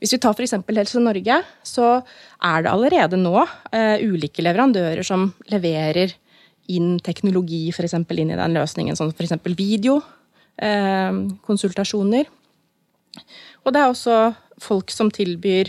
hvis 0.00 0.12
vi 0.16 0.20
tar 0.20 0.34
f.eks. 0.36 0.54
Helse 0.68 1.00
Norge, 1.00 1.36
så 1.64 1.86
er 1.96 2.58
det 2.64 2.72
allerede 2.72 3.16
nå 3.20 3.36
uh, 3.40 3.96
ulike 4.00 4.42
leverandører 4.44 5.04
som 5.06 5.32
leverer 5.52 6.08
inn 6.70 6.98
teknologi 7.04 7.72
for 7.74 7.84
eksempel, 7.86 8.18
inn 8.22 8.32
i 8.34 8.38
den 8.38 8.54
løsningen, 8.56 8.96
som 8.98 9.10
f.eks. 9.12 9.32
videokonsultasjoner. 10.60 12.24
Eh, 12.26 12.32
og 13.64 13.68
det 13.74 13.80
er 13.80 13.88
også 13.88 14.16
folk 14.62 14.88
som 14.94 15.10
tilbyr 15.12 15.66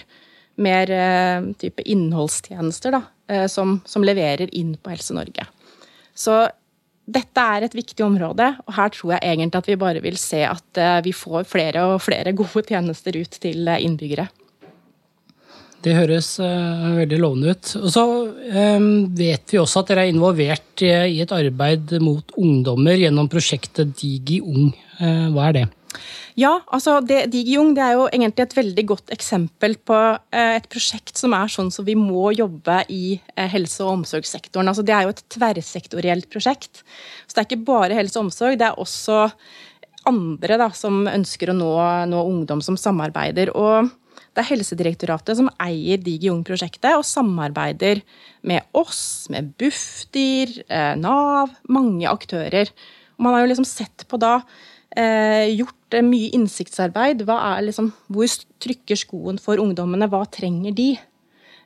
mer 0.62 0.88
uh, 0.94 1.42
type 1.58 1.82
innholdstjenester, 1.90 2.92
da, 2.94 3.02
eh, 3.02 3.08
som, 3.52 3.78
som, 3.88 4.04
leverer 4.04 4.50
inn 4.58 4.74
på 4.76 4.92
Helse 4.94 5.16
Norge. 5.16 5.46
Så 6.18 6.44
dette 7.12 7.44
er 7.56 7.66
et 7.66 7.76
viktig 7.76 8.04
område, 8.06 8.52
og 8.66 8.76
her 8.78 8.92
tror 8.94 9.16
jeg 9.16 9.26
egentlig 9.34 9.60
at 9.60 9.70
vi 9.72 9.80
bare 9.80 10.04
vil 10.04 10.20
se 10.20 10.44
at 10.48 10.80
eh, 10.80 11.00
vi 11.06 11.14
får 11.16 11.48
flere 11.50 11.88
og 11.94 12.04
flere 12.04 12.36
gode 12.40 12.66
tjenester 12.68 13.18
ut 13.18 13.42
til 13.42 13.68
eh, 13.68 13.84
innbyggere. 13.88 14.28
Det 15.82 15.96
høres 15.98 16.36
veldig 16.38 17.18
lovende 17.18 17.56
ut. 17.56 17.70
Og 17.80 17.88
så 17.90 18.04
vet 19.18 19.50
vi 19.50 19.58
også 19.58 19.82
at 19.82 19.88
dere 19.90 20.04
er 20.06 20.12
involvert 20.12 20.84
i, 20.86 20.92
et 21.24 21.34
arbeid 21.34 21.96
mot 22.06 22.36
ungdommer 22.38 23.00
gjennom 23.02 23.26
prosjektet 23.26 23.96
DigiUng. 23.98 24.76
Uh, 25.00 25.34
hva 25.34 25.48
er 25.48 25.56
det? 25.58 25.64
Ja, 26.40 26.54
altså 26.72 27.00
det, 27.04 27.26
DigiUng 27.34 27.74
det 27.76 27.84
er 27.84 27.98
jo 27.98 28.06
egentlig 28.08 28.46
et 28.46 28.56
veldig 28.56 28.86
godt 28.94 29.12
eksempel 29.14 29.76
på 29.88 29.98
uh, 29.98 30.54
et 30.56 30.70
prosjekt 30.72 31.20
som 31.20 31.36
er 31.36 31.52
sånn 31.52 31.72
som 31.74 31.88
vi 31.88 31.98
må 32.00 32.30
jobbe 32.36 32.82
i 32.94 33.18
helse- 33.52 33.84
og 33.84 33.98
omsorgssektoren. 34.00 34.72
Altså 34.72 34.86
det 34.88 34.96
er 34.96 35.08
jo 35.08 35.16
et 35.16 35.26
tverrsektorielt 35.36 36.30
prosjekt. 36.32 36.86
Så 37.28 37.36
det 37.36 37.44
er 37.44 37.50
ikke 37.50 37.68
bare 37.68 37.98
helse 38.00 38.20
og 38.20 38.30
omsorg, 38.30 38.60
det 38.62 38.70
er 38.70 38.80
også 38.80 39.28
andre 40.10 40.58
da, 40.58 40.70
som 40.74 41.04
ønsker 41.10 41.52
å 41.52 41.58
nå, 41.58 41.74
nå 42.10 42.22
ungdom 42.30 42.62
som 42.66 42.78
samarbeider. 42.80 43.52
Og 43.58 43.92
det 44.32 44.44
er 44.44 44.50
Helsedirektoratet 44.54 45.38
som 45.38 45.50
eier 45.62 46.02
DigiUng-prosjektet 46.02 46.96
og 46.96 47.08
samarbeider 47.08 48.02
med 48.48 48.64
oss, 48.78 49.28
med 49.34 49.52
Bufdir, 49.60 50.54
eh, 50.72 50.94
Nav, 51.00 51.52
mange 51.70 52.08
aktører. 52.10 52.72
Og 53.18 53.26
man 53.26 53.36
har 53.36 53.44
jo 53.44 53.52
liksom 53.52 53.68
sett 53.68 54.06
på 54.08 54.20
da 54.22 54.38
eh, 54.40 54.46
gjort 54.96 55.96
eh, 55.96 56.06
mye 56.06 56.32
innsiktsarbeid. 56.38 57.24
Liksom, 57.68 57.92
hvor 58.12 58.36
trykker 58.64 59.00
skoen 59.00 59.40
for 59.42 59.62
ungdommene? 59.62 60.10
Hva 60.12 60.26
trenger 60.30 60.76
de? 60.78 60.92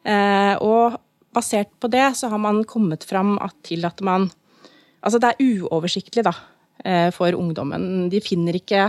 og 0.05 0.99
basert 1.33 1.71
på 1.81 1.89
det 1.89 2.03
så 2.13 2.27
har 2.29 2.37
man 2.37 2.59
kommet 2.69 3.01
fram 3.09 3.39
til 3.65 3.87
at 3.89 4.03
man 4.05 4.27
Altså 5.01 5.17
det 5.17 5.31
er 5.31 5.65
uoversiktlig 5.65 6.23
da, 6.25 6.31
for 7.13 7.33
ungdommen. 7.33 8.07
De 8.09 8.21
finner 8.21 8.57
ikke 8.57 8.87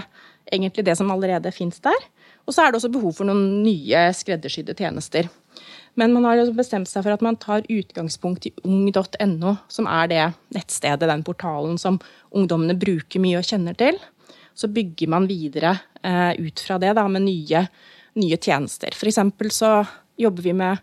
egentlig 0.53 0.85
det 0.85 0.94
som 0.96 1.11
allerede 1.12 1.53
fins 1.53 1.81
der. 1.85 2.07
Og 2.46 2.55
så 2.55 2.62
er 2.62 2.70
det 2.70 2.79
også 2.79 2.92
behov 2.94 3.16
for 3.18 3.29
noen 3.29 3.62
nye 3.64 4.07
skreddersydde 4.16 4.77
tjenester. 4.79 5.29
Men 5.96 6.12
man 6.12 6.27
har 6.29 6.42
bestemt 6.57 6.90
seg 6.90 7.07
for 7.07 7.16
at 7.16 7.25
man 7.25 7.38
tar 7.40 7.64
utgangspunkt 7.72 8.46
i 8.49 8.53
ung.no, 8.68 9.55
som 9.72 9.88
er 9.88 10.11
det 10.12 10.25
nettstedet, 10.55 11.09
den 11.09 11.25
portalen 11.27 11.81
som 11.81 11.99
ungdommene 12.37 12.77
bruker 12.79 13.22
mye 13.22 13.40
og 13.40 13.49
kjenner 13.49 13.77
til. 13.79 13.98
Så 14.57 14.71
bygger 14.73 15.11
man 15.13 15.29
videre 15.29 15.75
eh, 16.00 16.33
ut 16.40 16.63
fra 16.65 16.79
det 16.81 16.94
da, 16.96 17.04
med 17.13 17.27
nye, 17.27 17.67
nye 18.17 18.38
tjenester. 18.40 18.96
Eksempel 18.96 19.52
så 19.52 19.79
jobber 20.17 20.46
vi 20.46 20.57
med 20.57 20.81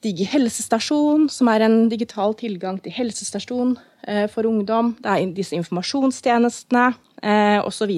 Digi 0.00 0.24
helsestasjon, 0.24 1.26
som 1.28 1.48
er 1.52 1.66
en 1.66 1.82
digital 1.92 2.32
tilgang 2.38 2.78
til 2.80 2.94
helsestasjon 2.96 3.74
eh, 4.08 4.24
for 4.32 4.48
ungdom. 4.48 4.94
Det 4.96 5.12
er 5.12 5.32
disse 5.36 5.58
informasjonstjenestene 5.58 6.86
eh, 7.20 7.58
osv. 7.60 7.92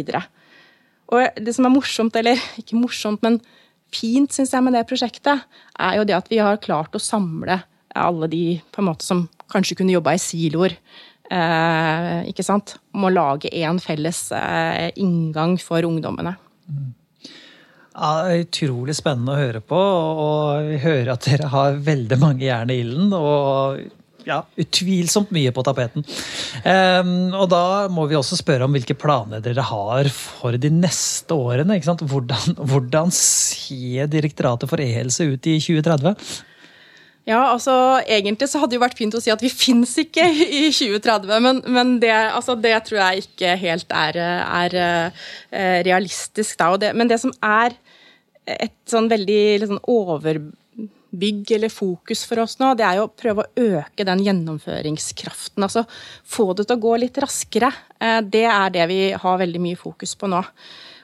Og 1.12 1.38
det 1.38 1.54
som 1.54 1.68
er 1.68 1.74
morsomt, 1.76 2.18
eller 2.18 2.42
ikke 2.60 2.80
morsomt, 2.80 3.22
men 3.22 3.38
fint 3.94 4.34
synes 4.34 4.50
jeg 4.50 4.66
med 4.66 4.74
det 4.74 4.88
prosjektet, 4.90 5.46
er 5.78 6.00
jo 6.00 6.08
det 6.08 6.18
at 6.18 6.32
vi 6.32 6.42
har 6.42 6.60
klart 6.64 6.98
å 6.98 7.02
samle 7.02 7.60
alle 7.94 8.28
de 8.32 8.44
på 8.72 8.82
en 8.82 8.88
måte 8.88 9.06
som 9.06 9.26
kanskje 9.52 9.76
kunne 9.78 9.94
jobba 9.94 10.16
i 10.16 10.22
siloer. 10.22 10.74
Eh, 11.32 12.18
ikke 12.28 12.44
sant? 12.44 12.76
Om 12.92 13.08
å 13.08 13.12
lage 13.12 13.52
én 13.56 13.80
felles 13.80 14.26
eh, 14.36 14.90
inngang 15.00 15.56
for 15.62 15.84
ungdommene. 15.88 16.34
Mm. 16.68 16.90
Ja, 17.92 18.12
utrolig 18.40 18.96
spennende 18.96 19.34
å 19.34 19.40
høre 19.40 19.64
på. 19.64 19.78
Og 19.78 20.68
vi 20.68 20.78
hører 20.84 21.14
at 21.14 21.26
dere 21.28 21.50
har 21.52 21.82
veldig 21.88 22.20
mange 22.20 22.46
jern 22.46 22.72
i 22.72 22.78
ilden. 22.84 23.12
Og 23.16 23.82
ja, 24.28 24.38
utvilsomt 24.60 25.32
mye 25.34 25.50
på 25.52 25.64
tapeten. 25.66 26.04
Og 27.34 27.46
da 27.50 27.64
må 27.90 28.06
vi 28.06 28.14
også 28.14 28.38
spørre 28.38 28.68
om 28.68 28.76
hvilke 28.76 28.94
planer 28.94 29.42
dere 29.42 29.64
har 29.66 30.08
for 30.14 30.56
de 30.62 30.70
neste 30.72 31.34
årene. 31.34 31.80
Hvordan, 31.82 32.56
hvordan 32.60 33.12
ser 33.16 34.08
Direktoratet 34.12 34.70
for 34.70 34.80
e-helse 34.80 35.26
ut 35.34 35.50
i 35.50 35.58
2030? 35.58 36.14
Ja, 37.28 37.38
altså 37.52 37.74
Egentlig 38.10 38.48
så 38.50 38.58
hadde 38.58 38.74
det 38.74 38.80
jo 38.80 38.82
vært 38.82 38.98
fint 38.98 39.14
å 39.14 39.20
si 39.22 39.30
at 39.30 39.42
vi 39.42 39.50
fins 39.52 39.94
ikke 40.00 40.24
i 40.32 40.64
2030, 40.74 41.30
men, 41.44 41.60
men 41.70 41.94
det, 42.02 42.10
altså, 42.10 42.56
det, 42.58 42.74
tror 42.88 42.98
jeg 42.98 43.26
ikke 43.26 43.52
helt 43.60 43.94
er, 43.94 44.18
er, 44.42 44.78
eh, 45.50 45.76
realistisk. 45.86 46.56
da. 46.58 46.72
Det, 46.82 46.90
men 46.98 47.10
det 47.10 47.20
som 47.22 47.34
er 47.46 47.76
et 48.50 48.74
sånn 48.90 49.06
veldig 49.10 49.42
liksom, 49.62 49.78
overbygg 49.86 51.52
eller 51.54 51.70
fokus 51.70 52.24
for 52.26 52.42
oss 52.42 52.56
nå, 52.58 52.72
det 52.78 52.86
er 52.88 52.98
jo 52.98 53.04
å 53.06 53.12
prøve 53.14 53.44
å 53.44 53.66
øke 53.78 54.06
den 54.08 54.24
gjennomføringskraften. 54.26 55.62
Altså 55.62 55.84
få 56.26 56.48
det 56.58 56.66
til 56.66 56.80
å 56.80 56.84
gå 56.88 56.96
litt 57.04 57.20
raskere. 57.22 57.70
Eh, 58.02 58.18
det 58.26 58.48
er 58.50 58.74
det 58.74 58.88
vi 58.90 59.04
har 59.14 59.38
veldig 59.44 59.62
mye 59.62 59.78
fokus 59.78 60.16
på 60.18 60.30
nå. 60.32 60.42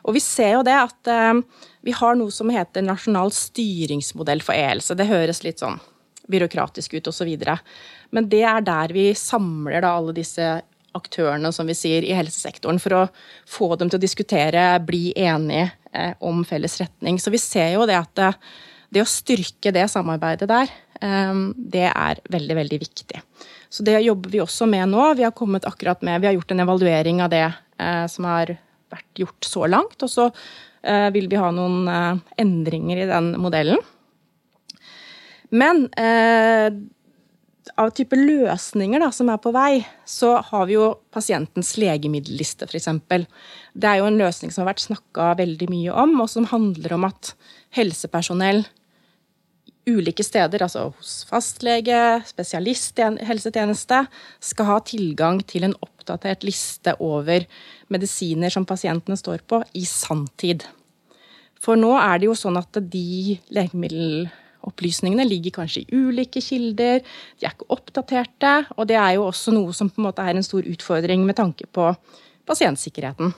Og 0.09 0.17
vi 0.17 0.25
ser 0.25 0.57
jo 0.57 0.67
det 0.67 0.75
at 0.81 1.13
eh, 1.15 1.63
vi 1.87 1.95
har 1.95 2.19
noe 2.19 2.35
som 2.35 2.51
heter 2.51 2.83
nasjonal 2.83 3.31
styringsmodell 3.31 4.43
for 4.43 4.59
e-helse. 4.59 4.99
Det 4.99 5.07
høres 5.07 5.45
litt 5.47 5.63
sånn 5.63 5.79
byråkratisk 6.31 6.99
ut 6.99 7.11
osv. 7.11 7.31
Men 8.15 8.29
det 8.31 8.43
er 8.47 8.65
der 8.65 8.95
vi 8.95 9.11
samler 9.19 9.83
da 9.85 9.95
alle 9.99 10.15
disse 10.17 10.59
aktørene 10.97 11.51
som 11.55 11.69
vi 11.69 11.77
sier, 11.77 12.05
i 12.05 12.17
helsesektoren, 12.17 12.81
for 12.83 12.97
å 12.97 13.05
få 13.49 13.75
dem 13.79 13.91
til 13.91 14.01
å 14.01 14.03
diskutere, 14.03 14.65
bli 14.85 15.13
enige 15.17 15.69
eh, 15.93 16.15
om 16.25 16.43
felles 16.49 16.79
retning. 16.81 17.21
Så 17.21 17.33
vi 17.35 17.41
ser 17.43 17.75
jo 17.77 17.87
det 17.89 17.99
at 17.99 18.13
det, 18.19 18.33
det 18.95 19.05
å 19.05 19.11
styrke 19.11 19.73
det 19.75 19.85
samarbeidet 19.93 20.49
der, 20.51 20.73
eh, 21.01 21.45
det 21.57 21.89
er 21.91 22.23
veldig, 22.33 22.59
veldig 22.63 22.81
viktig. 22.83 23.23
Så 23.69 23.85
det 23.85 24.01
jobber 24.01 24.33
vi 24.33 24.41
også 24.41 24.67
med 24.71 24.89
nå. 24.89 25.11
Vi 25.19 25.27
har 25.27 25.37
kommet 25.37 25.69
akkurat 25.69 26.03
med, 26.03 26.23
vi 26.23 26.31
har 26.31 26.39
gjort 26.39 26.57
en 26.57 26.65
evaluering 26.65 27.21
av 27.25 27.31
det 27.35 27.45
eh, 27.45 28.07
som 28.11 28.29
har 28.29 28.57
vært 28.89 29.23
gjort 29.23 29.45
så 29.45 29.69
langt. 29.69 30.01
Og 30.03 30.11
så 30.11 30.29
eh, 30.83 31.09
vil 31.15 31.29
vi 31.31 31.41
ha 31.41 31.53
noen 31.55 31.89
eh, 31.93 32.25
endringer 32.41 33.05
i 33.05 33.09
den 33.11 33.35
modellen. 33.41 33.83
Men 35.51 35.87
eh, 35.97 36.69
av 37.79 37.93
type 37.97 38.17
løsninger 38.17 39.01
da, 39.03 39.11
som 39.15 39.31
er 39.33 39.41
på 39.43 39.53
vei, 39.55 39.81
så 40.09 40.37
har 40.51 40.67
vi 40.69 40.77
jo 40.77 40.91
pasientens 41.15 41.75
legemiddelliste, 41.81 42.69
f.eks. 42.69 42.91
Det 43.75 43.91
er 43.91 44.01
jo 44.01 44.09
en 44.09 44.19
løsning 44.21 44.53
som 44.53 44.65
har 44.65 44.73
vært 44.73 44.87
snakka 44.87 45.31
veldig 45.41 45.71
mye 45.73 45.95
om, 46.05 46.17
og 46.25 46.31
som 46.33 46.49
handler 46.51 46.97
om 46.97 47.09
at 47.09 47.33
helsepersonell 47.77 48.65
ulike 49.89 50.25
steder, 50.25 50.63
altså 50.65 50.91
hos 50.91 51.23
fastlege, 51.29 52.21
spesialisthelsetjeneste, 52.29 54.03
skal 54.51 54.69
ha 54.69 54.81
tilgang 54.85 55.41
til 55.49 55.65
en 55.65 55.77
oppdatert 55.85 56.45
liste 56.45 56.93
over 57.05 57.47
medisiner 57.93 58.53
som 58.53 58.69
pasientene 58.69 59.17
står 59.17 59.47
på, 59.49 59.63
i 59.73 59.87
sanntid. 59.89 60.67
For 61.59 61.79
nå 61.79 61.95
er 61.99 62.21
det 62.21 62.29
jo 62.29 62.37
sånn 62.39 62.61
at 62.61 62.77
de 62.93 63.39
legemiddel 63.55 64.29
Opplysningene 64.67 65.27
ligger 65.29 65.61
kanskje 65.61 65.85
i 65.85 65.99
ulike 66.01 66.43
kilder, 66.43 67.03
de 67.39 67.47
er 67.47 67.55
ikke 67.55 67.69
oppdaterte. 67.75 68.55
Og 68.77 68.89
det 68.91 68.99
er 68.99 69.17
jo 69.17 69.29
også 69.29 69.55
noe 69.55 69.75
som 69.77 69.91
på 69.91 70.03
en 70.03 70.09
måte 70.09 70.25
er 70.25 70.39
en 70.39 70.47
stor 70.47 70.67
utfordring 70.67 71.27
med 71.27 71.39
tanke 71.39 71.69
på 71.71 71.93
pasientsikkerheten. 72.49 73.35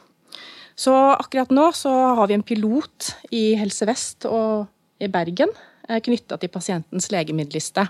Så 0.81 0.95
akkurat 1.13 1.51
nå 1.53 1.67
så 1.77 1.93
har 2.17 2.31
vi 2.31 2.39
en 2.39 2.47
pilot 2.47 3.11
i 3.37 3.51
Helse 3.61 3.89
Vest 3.89 4.25
og 4.31 4.71
i 5.01 5.11
Bergen 5.13 5.53
eh, 5.89 6.01
knytta 6.01 6.39
til 6.41 6.53
pasientens 6.53 7.11
legemiddelliste. 7.13 7.85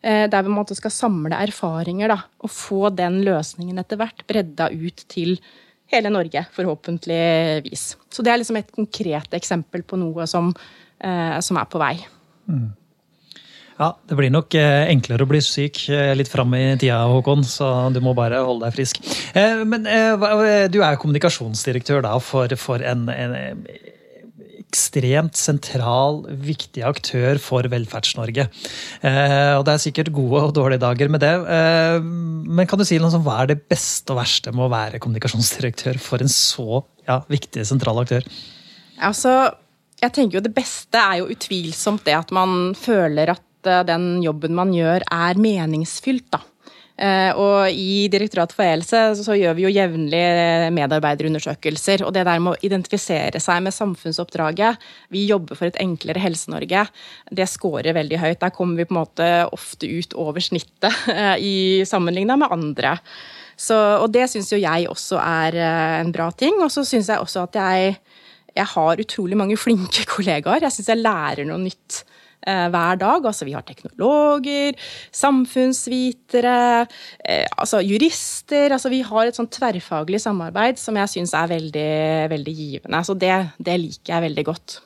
Eh, 0.00 0.24
der 0.30 0.46
vi 0.46 0.78
skal 0.78 0.94
samle 0.94 1.36
erfaringer 1.44 2.12
da, 2.12 2.18
og 2.40 2.52
få 2.52 2.90
den 2.94 3.20
løsningen 3.26 3.78
etter 3.82 4.00
hvert 4.00 4.24
bredda 4.28 4.70
ut 4.72 5.04
til 5.12 5.36
hele 5.92 6.10
Norge, 6.10 6.44
forhåpentligvis. 6.54 7.96
Så 8.10 8.22
det 8.22 8.32
er 8.32 8.40
liksom 8.40 8.58
et 8.60 8.72
konkret 8.74 9.34
eksempel 9.34 9.82
på 9.86 9.98
noe 10.00 10.26
som, 10.26 10.54
eh, 11.00 11.40
som 11.40 11.56
er 11.56 11.66
på 11.70 11.78
vei. 11.78 11.96
Ja, 13.76 13.90
Det 14.08 14.16
blir 14.16 14.32
nok 14.32 14.54
eh, 14.56 14.88
enklere 14.88 15.26
å 15.26 15.28
bli 15.28 15.42
syk 15.44 15.82
eh, 15.92 16.14
litt 16.16 16.30
fram 16.32 16.54
i 16.56 16.64
tida, 16.80 17.02
Håkon, 17.10 17.44
så 17.44 17.90
du 17.92 18.00
må 18.04 18.14
bare 18.16 18.40
holde 18.44 18.64
deg 18.64 18.78
frisk. 18.78 19.02
Eh, 19.36 19.64
men 19.68 19.84
du 20.72 20.80
er 20.80 20.96
kommunikasjonsdirektør 21.02 22.00
da 22.06 22.14
for, 22.22 22.52
for 22.60 22.80
en, 22.80 23.04
en, 23.12 23.36
ekstremt 24.66 25.36
sentral, 25.38 26.24
viktig 26.42 26.82
aktør 26.84 27.38
for 27.40 27.68
Velferds-Norge. 27.70 28.48
Og 29.06 29.62
det 29.64 29.72
er 29.72 29.80
sikkert 29.80 30.10
gode 30.12 30.40
og 30.48 30.56
dårlige 30.56 30.82
dager 30.82 31.12
med 31.12 31.22
det. 31.22 31.30
Men 32.02 32.66
kan 32.68 32.80
du 32.80 32.84
si 32.84 32.98
noe 33.00 33.14
om 33.14 33.24
hva 33.24 33.38
er 33.44 33.52
det 33.52 33.60
beste 33.70 34.12
og 34.12 34.18
verste 34.18 34.52
med 34.52 34.66
å 34.66 34.72
være 34.74 35.00
kommunikasjonsdirektør 35.04 36.02
for 36.02 36.24
en 36.24 36.32
så 36.32 36.82
ja, 37.06 37.20
viktig, 37.30 37.64
sentral 37.70 38.02
aktør? 38.02 38.26
Altså, 39.06 39.36
jeg 40.02 40.12
tenker 40.12 40.38
jo 40.38 40.44
Det 40.44 40.54
beste 40.56 41.00
er 41.00 41.20
jo 41.22 41.30
utvilsomt 41.32 42.04
det 42.06 42.16
at 42.18 42.34
man 42.34 42.74
føler 42.78 43.32
at 43.36 43.70
eh, 43.70 43.86
den 43.88 44.20
jobben 44.24 44.56
man 44.56 44.74
gjør, 44.74 45.06
er 45.12 45.40
meningsfylt. 45.40 46.28
da. 46.34 46.42
Eh, 46.96 47.28
og 47.36 47.68
i 47.76 48.06
Direktoratet 48.08 48.56
for 48.56 48.64
e-helse 48.64 49.00
så 49.20 49.36
gjør 49.36 49.56
vi 49.58 49.66
jo 49.66 49.72
jevnlig 49.72 50.22
medarbeiderundersøkelser. 50.76 52.06
Og 52.06 52.12
det 52.16 52.24
der 52.28 52.40
med 52.40 52.54
å 52.54 52.60
identifisere 52.64 53.40
seg 53.42 53.64
med 53.64 53.76
samfunnsoppdraget, 53.76 54.84
vi 55.12 55.26
jobber 55.28 55.58
for 55.58 55.68
et 55.68 55.80
enklere 55.82 56.22
Helse-Norge, 56.24 56.86
det 57.36 57.48
scorer 57.52 57.96
veldig 57.96 58.20
høyt. 58.22 58.40
Der 58.44 58.54
kommer 58.56 58.80
vi 58.80 58.88
på 58.88 58.96
en 58.96 59.02
måte 59.02 59.30
ofte 59.52 59.88
ut 59.88 60.16
over 60.16 60.44
snittet 60.44 61.08
eh, 61.12 61.34
i 61.40 61.56
sammenligna 61.88 62.38
med 62.40 62.52
andre. 62.52 62.96
Så, 63.56 63.76
og 64.02 64.10
det 64.12 64.26
syns 64.28 64.52
jo 64.52 64.60
jeg 64.60 64.84
også 64.92 65.16
er 65.16 65.56
en 66.02 66.10
bra 66.12 66.28
ting. 66.36 66.58
Og 66.60 66.68
så 66.68 66.84
syns 66.84 67.08
jeg 67.08 67.22
også 67.22 67.46
at 67.46 67.56
jeg 67.56 67.94
jeg 68.56 68.68
har 68.72 69.02
utrolig 69.02 69.38
mange 69.38 69.58
flinke 69.60 70.06
kollegaer. 70.14 70.64
Jeg 70.66 70.76
syns 70.76 70.92
jeg 70.92 71.02
lærer 71.02 71.48
noe 71.48 71.60
nytt 71.62 72.00
eh, 72.46 72.66
hver 72.72 73.00
dag. 73.00 73.26
Altså, 73.28 73.46
vi 73.48 73.56
har 73.56 73.66
teknologer, 73.66 74.78
samfunnsvitere, 75.14 76.86
eh, 77.24 77.44
altså 77.56 77.82
jurister. 77.84 78.72
Altså, 78.72 78.92
vi 78.92 79.02
har 79.06 79.28
et 79.28 79.38
sånn 79.38 79.50
tverrfaglig 79.52 80.22
samarbeid 80.24 80.80
som 80.80 80.96
jeg 81.02 81.12
syns 81.16 81.36
er 81.36 81.52
veldig, 81.52 81.92
veldig 82.32 82.56
givende. 82.62 83.04
Så 83.06 83.18
det, 83.18 83.34
det, 83.58 83.78
liker 83.82 84.16
jeg 84.16 84.28
veldig 84.30 84.46
godt. 84.48 84.80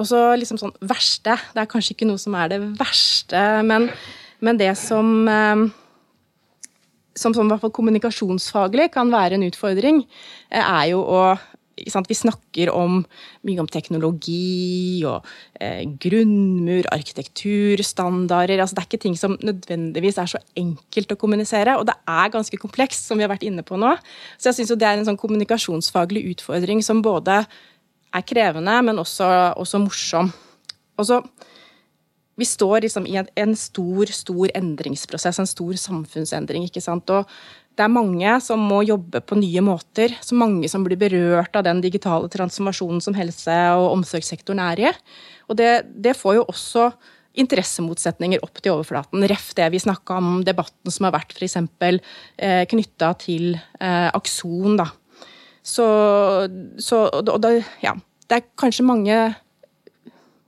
Og 0.00 0.06
så 0.08 0.20
liksom 0.38 0.56
sånn 0.56 0.70
verste 0.86 1.34
Det 1.50 1.60
er 1.60 1.68
kanskje 1.68 1.92
ikke 1.92 2.06
noe 2.08 2.20
som 2.22 2.32
er 2.38 2.52
det 2.52 2.60
verste, 2.78 3.40
men, 3.66 3.88
men 4.40 4.60
det 4.60 4.70
som 4.78 5.10
eh, 5.28 5.66
som, 7.20 7.34
som 7.34 7.50
kommunikasjonsfaglig 7.74 8.90
kan 8.94 9.10
være 9.12 9.36
en 9.36 9.46
utfordring, 9.48 10.04
er 10.50 10.84
jo 10.92 11.02
å 11.02 11.22
vi 11.84 12.16
snakker 12.16 12.70
om, 12.74 13.00
mye 13.46 13.62
om 13.62 13.68
teknologi 13.70 15.02
og 15.08 15.26
eh, 15.60 15.82
grunnmur, 16.00 16.88
arkitekturstandarder. 16.92 18.60
Altså, 18.60 18.76
det 18.76 18.84
er 18.84 18.88
ikke 18.90 19.02
ting 19.06 19.18
som 19.18 19.38
nødvendigvis 19.40 20.20
er 20.20 20.30
så 20.34 20.42
enkelt 20.58 21.14
å 21.14 21.18
kommunisere. 21.20 21.78
Og 21.80 21.88
det 21.88 21.96
er 22.08 22.34
ganske 22.34 22.60
komplekst, 22.60 23.06
som 23.06 23.18
vi 23.18 23.26
har 23.26 23.32
vært 23.32 23.46
inne 23.48 23.64
på 23.66 23.78
nå. 23.80 23.94
Så 24.38 24.50
jeg 24.50 24.60
syns 24.60 24.74
det 24.76 24.88
er 24.88 25.00
en 25.00 25.08
sånn 25.08 25.20
kommunikasjonsfaglig 25.20 26.26
utfordring 26.34 26.84
som 26.84 27.02
både 27.04 27.42
er 28.10 28.26
krevende, 28.26 28.74
men 28.82 28.98
også, 28.98 29.28
også 29.60 29.82
morsom. 29.82 30.32
Og 30.98 31.08
så 31.08 31.22
vi 32.40 32.46
står 32.48 32.86
liksom 32.86 33.04
i 33.08 33.18
en, 33.20 33.28
en, 33.36 33.52
stor 33.58 34.08
stor 34.16 34.48
endringsprosess, 34.56 35.40
en 35.42 35.48
stor 35.48 35.76
samfunnsendring. 35.76 36.64
ikke 36.64 36.80
sant? 36.80 37.10
Og 37.12 37.28
det 37.80 37.86
er 37.86 37.92
mange 37.92 38.32
som 38.44 38.60
må 38.60 38.82
jobbe 38.84 39.22
på 39.24 39.38
nye 39.40 39.62
måter. 39.64 40.12
Så 40.20 40.36
mange 40.36 40.68
som 40.68 40.84
blir 40.84 41.00
berørt 41.00 41.54
av 41.56 41.64
den 41.64 41.80
digitale 41.80 42.28
transformasjonen 42.28 43.00
som 43.00 43.16
helse- 43.16 43.56
og 43.78 43.94
omsorgssektoren 43.94 44.60
er 44.66 44.82
i. 44.84 44.90
Og 45.48 45.56
det, 45.56 45.70
det 45.96 46.12
får 46.18 46.36
jo 46.36 46.44
også 46.52 46.90
interessemotsetninger 47.40 48.42
opp 48.44 48.60
til 48.60 48.74
overflaten. 48.74 49.24
Ref 49.30 49.54
det 49.56 49.70
vi 49.72 49.80
snakka 49.80 50.18
om, 50.20 50.28
debatten 50.44 50.92
som 50.92 51.06
har 51.08 51.14
vært 51.14 51.32
f.eks. 51.32 51.56
Eh, 51.56 52.64
knytta 52.68 53.14
til 53.22 53.54
eh, 53.56 54.08
Akson. 54.12 54.76
Da. 54.80 54.90
Så, 55.64 55.86
så 56.84 57.04
og 57.22 57.38
det, 57.46 57.54
ja, 57.80 57.94
det 58.28 58.42
er 58.42 58.50
kanskje 58.60 58.84
mange, 58.84 59.20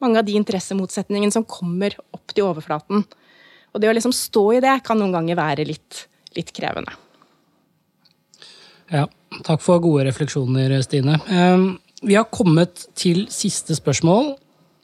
mange 0.04 0.20
av 0.20 0.28
de 0.28 0.36
interessemotsetningene 0.36 1.32
som 1.32 1.48
kommer 1.48 1.96
opp 2.12 2.34
til 2.34 2.44
overflaten. 2.50 3.06
Og 3.72 3.80
det 3.80 3.88
å 3.88 3.96
liksom 3.96 4.12
stå 4.12 4.44
i 4.58 4.60
det 4.64 4.82
kan 4.84 5.00
noen 5.00 5.16
ganger 5.16 5.40
være 5.40 5.64
litt, 5.70 6.04
litt 6.36 6.52
krevende. 6.52 6.92
Ja, 8.92 9.06
takk 9.46 9.62
for 9.64 9.80
gode 9.80 10.04
refleksjoner, 10.10 10.74
Stine. 10.84 11.16
Ehm, 11.32 11.66
vi 12.04 12.16
har 12.18 12.28
kommet 12.28 12.86
til 12.98 13.24
siste 13.32 13.76
spørsmål, 13.78 14.34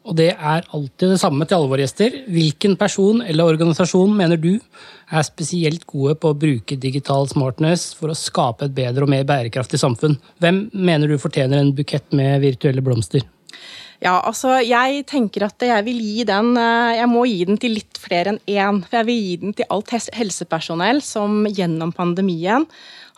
og 0.09 0.17
det 0.17 0.31
er 0.33 0.65
alltid 0.73 1.13
det 1.13 1.21
samme 1.21 1.45
til 1.45 1.59
alle 1.59 1.69
våre 1.69 1.85
gjester. 1.85 2.15
Hvilken 2.33 2.79
person 2.81 3.21
eller 3.21 3.51
organisasjon 3.53 4.15
mener 4.17 4.41
du 4.41 4.55
er 4.57 5.27
spesielt 5.27 5.85
gode 5.87 6.15
på 6.17 6.33
å 6.33 6.39
bruke 6.39 6.79
digital 6.81 7.29
smartness 7.29 7.91
for 7.99 8.09
å 8.09 8.17
skape 8.17 8.65
et 8.65 8.77
bedre 8.77 9.05
og 9.05 9.13
mer 9.13 9.27
bærekraftig 9.29 9.81
samfunn? 9.83 10.17
Hvem 10.41 10.71
mener 10.73 11.11
du 11.11 11.21
fortjener 11.21 11.61
en 11.61 11.75
bukett 11.77 12.09
med 12.17 12.41
virtuelle 12.47 12.85
blomster? 12.85 13.27
Ja, 13.99 14.21
altså 14.23 14.61
jeg 14.63 15.03
tenker 15.11 15.49
at 15.49 15.63
jeg 15.67 15.85
vil 15.89 15.99
gi 15.99 16.23
den 16.29 16.53
eh, 16.55 17.01
Jeg 17.01 17.09
må 17.11 17.25
gi 17.27 17.41
den 17.49 17.57
til 17.59 17.75
litt 17.81 17.99
flere 17.99 18.31
enn 18.31 18.39
én. 18.47 18.79
For 18.87 19.01
jeg 19.01 19.09
vil 19.09 19.25
gi 19.25 19.37
den 19.43 19.57
til 19.59 19.67
alt 19.75 19.91
helsepersonell 20.15 21.03
som 21.03 21.43
gjennom 21.51 21.91
pandemien 21.97 22.69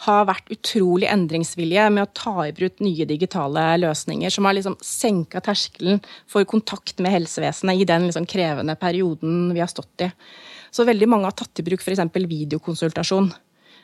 har 0.07 0.29
vært 0.31 0.49
utrolig 0.55 1.09
endringsvillige 1.13 1.89
med 1.93 2.07
å 2.07 2.13
ta 2.17 2.47
i 2.47 2.55
bruk 2.57 2.81
nye 2.85 3.05
digitale 3.09 3.65
løsninger, 3.83 4.33
som 4.33 4.49
har 4.49 4.57
liksom 4.57 4.79
senka 4.85 5.43
terskelen 5.45 6.01
for 6.31 6.47
kontakt 6.49 7.03
med 7.05 7.13
helsevesenet 7.19 7.83
i 7.83 7.89
den 7.89 8.09
liksom 8.09 8.29
krevende 8.31 8.79
perioden 8.81 9.51
vi 9.53 9.61
har 9.61 9.69
stått 9.73 10.07
i. 10.07 10.11
Så 10.73 10.87
veldig 10.89 11.09
mange 11.11 11.29
har 11.29 11.37
tatt 11.37 11.61
i 11.61 11.67
bruk 11.67 11.83
f.eks. 11.85 12.01
videokonsultasjon. 12.15 13.33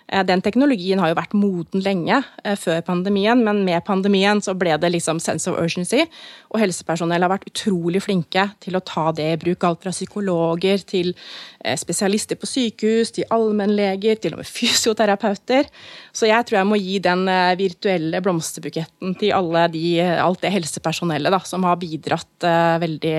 Eh, 0.09 0.23
den 0.27 0.43
teknologien 0.45 1.01
har 1.03 1.11
jo 1.11 1.19
vært 1.19 1.35
moden 1.35 1.83
lenge 1.83 2.21
eh, 2.45 2.55
før 2.59 2.83
pandemien, 2.87 3.41
men 3.43 3.65
med 3.67 3.83
pandemien 3.87 4.39
så 4.43 4.55
ble 4.59 4.77
det 4.79 4.93
liksom 4.95 5.19
sense 5.23 5.51
of 5.51 5.59
urgency. 5.59 6.05
Og 6.53 6.61
helsepersonell 6.63 7.27
har 7.27 7.33
vært 7.33 7.49
utrolig 7.51 8.05
flinke 8.05 8.47
til 8.63 8.79
å 8.79 8.85
ta 8.87 9.09
det 9.17 9.29
i 9.33 9.41
bruk. 9.43 9.67
Alt 9.67 9.83
fra 9.83 9.95
psykologer 9.95 10.85
til 10.87 11.13
eh, 11.13 11.75
spesialister 11.81 12.39
på 12.39 12.51
sykehus, 12.51 13.15
til 13.17 13.29
allmennleger, 13.35 14.21
til 14.23 14.37
og 14.37 14.45
med 14.45 14.53
fysioterapeuter. 14.59 15.71
Så 16.15 16.31
jeg 16.31 16.47
tror 16.47 16.61
jeg 16.61 16.71
må 16.71 16.81
gi 16.81 16.99
den 17.03 17.27
virtuelle 17.59 18.23
blomsterbuketten 18.23 19.17
til 19.19 19.55
de, 19.75 19.87
alt 20.23 20.43
det 20.43 20.55
helsepersonellet 20.55 21.35
da, 21.35 21.41
som 21.45 21.67
har 21.67 21.79
bidratt 21.81 22.47
veldig 22.81 23.17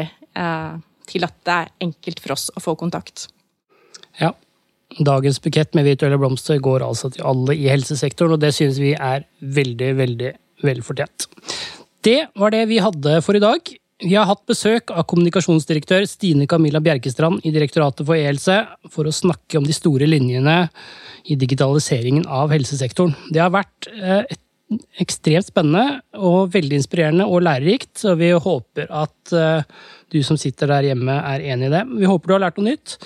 til 1.08 1.26
at 1.26 1.38
det 1.48 1.54
er 1.54 1.72
enkelt 1.88 2.20
for 2.22 2.36
oss 2.36 2.50
å 2.54 2.62
få 2.62 2.76
kontakt. 2.80 3.28
Ja, 4.20 4.34
Dagens 4.96 5.42
bukett 5.44 5.76
med 5.76 5.86
virtuelle 5.86 6.18
blomster 6.20 6.62
går 6.64 6.86
altså 6.86 7.12
til 7.14 7.26
alle 7.28 7.58
i 7.58 7.68
helsesektoren, 7.70 8.38
og 8.38 8.42
det 8.42 8.54
synes 8.56 8.80
vi 8.82 8.94
er 8.96 9.28
veldig, 9.42 9.90
veldig 10.00 10.32
velfortjent. 10.64 11.28
Det 12.08 12.22
var 12.40 12.56
det 12.56 12.64
vi 12.72 12.80
hadde 12.82 13.20
for 13.26 13.38
i 13.38 13.44
dag. 13.44 13.74
Vi 13.98 14.14
har 14.14 14.28
hatt 14.30 14.44
besøk 14.48 14.94
av 14.94 15.08
kommunikasjonsdirektør 15.10 16.06
Stine 16.08 16.46
Camilla 16.50 16.80
Bjerkestrand 16.86 17.42
i 17.44 17.52
Direktoratet 17.54 18.06
for 18.06 18.16
e-helse 18.16 18.60
for 18.94 19.10
å 19.10 19.14
snakke 19.14 19.58
om 19.60 19.66
de 19.66 19.74
store 19.76 20.08
linjene 20.08 20.68
i 21.26 21.36
digitaliseringen 21.36 22.28
av 22.30 22.54
helsesektoren. 22.54 23.16
Det 23.34 23.42
har 23.42 23.52
vært 23.56 23.90
eh, 23.98 24.38
ekstremt 25.02 25.50
spennende 25.50 26.00
og 26.14 26.54
veldig 26.54 26.78
inspirerende 26.78 27.26
og 27.26 27.44
lærerikt, 27.48 27.96
så 28.00 28.14
vi 28.20 28.32
håper 28.32 28.88
at 28.94 29.34
eh, 29.34 29.66
du 30.14 30.22
som 30.24 30.40
sitter 30.40 30.70
der 30.72 30.92
hjemme 30.92 31.18
er 31.34 31.50
enig 31.54 31.72
i 31.72 31.76
det. 31.80 31.84
Vi 31.98 32.08
håper 32.08 32.30
du 32.30 32.38
har 32.38 32.46
lært 32.46 32.62
noe 32.62 32.70
nytt. 32.70 33.00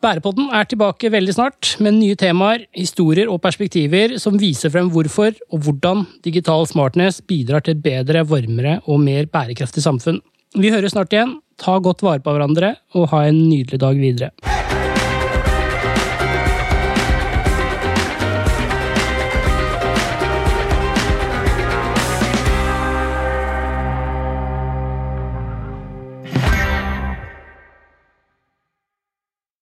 Bærepodden 0.00 0.46
er 0.56 0.64
tilbake 0.64 1.10
veldig 1.12 1.32
snart 1.36 1.74
med 1.84 1.98
nye 1.98 2.16
temaer, 2.16 2.62
historier 2.72 3.28
og 3.28 3.42
perspektiver 3.44 4.14
som 4.22 4.38
viser 4.40 4.72
frem 4.72 4.88
hvorfor 4.94 5.34
og 5.52 5.66
hvordan 5.66 6.06
digital 6.24 6.64
smartness 6.70 7.20
bidrar 7.20 7.66
til 7.66 7.76
et 7.76 7.82
bedre, 7.84 8.24
varmere 8.24 8.78
og 8.86 9.02
mer 9.04 9.28
bærekraftig 9.28 9.84
samfunn. 9.84 10.22
Vi 10.56 10.72
høres 10.72 10.96
snart 10.96 11.12
igjen. 11.12 11.36
Ta 11.60 11.76
godt 11.84 12.00
vare 12.00 12.24
på 12.24 12.32
hverandre, 12.32 12.78
og 12.96 13.10
ha 13.12 13.26
en 13.28 13.42
nydelig 13.50 13.82
dag 13.84 14.00
videre. 14.00 14.49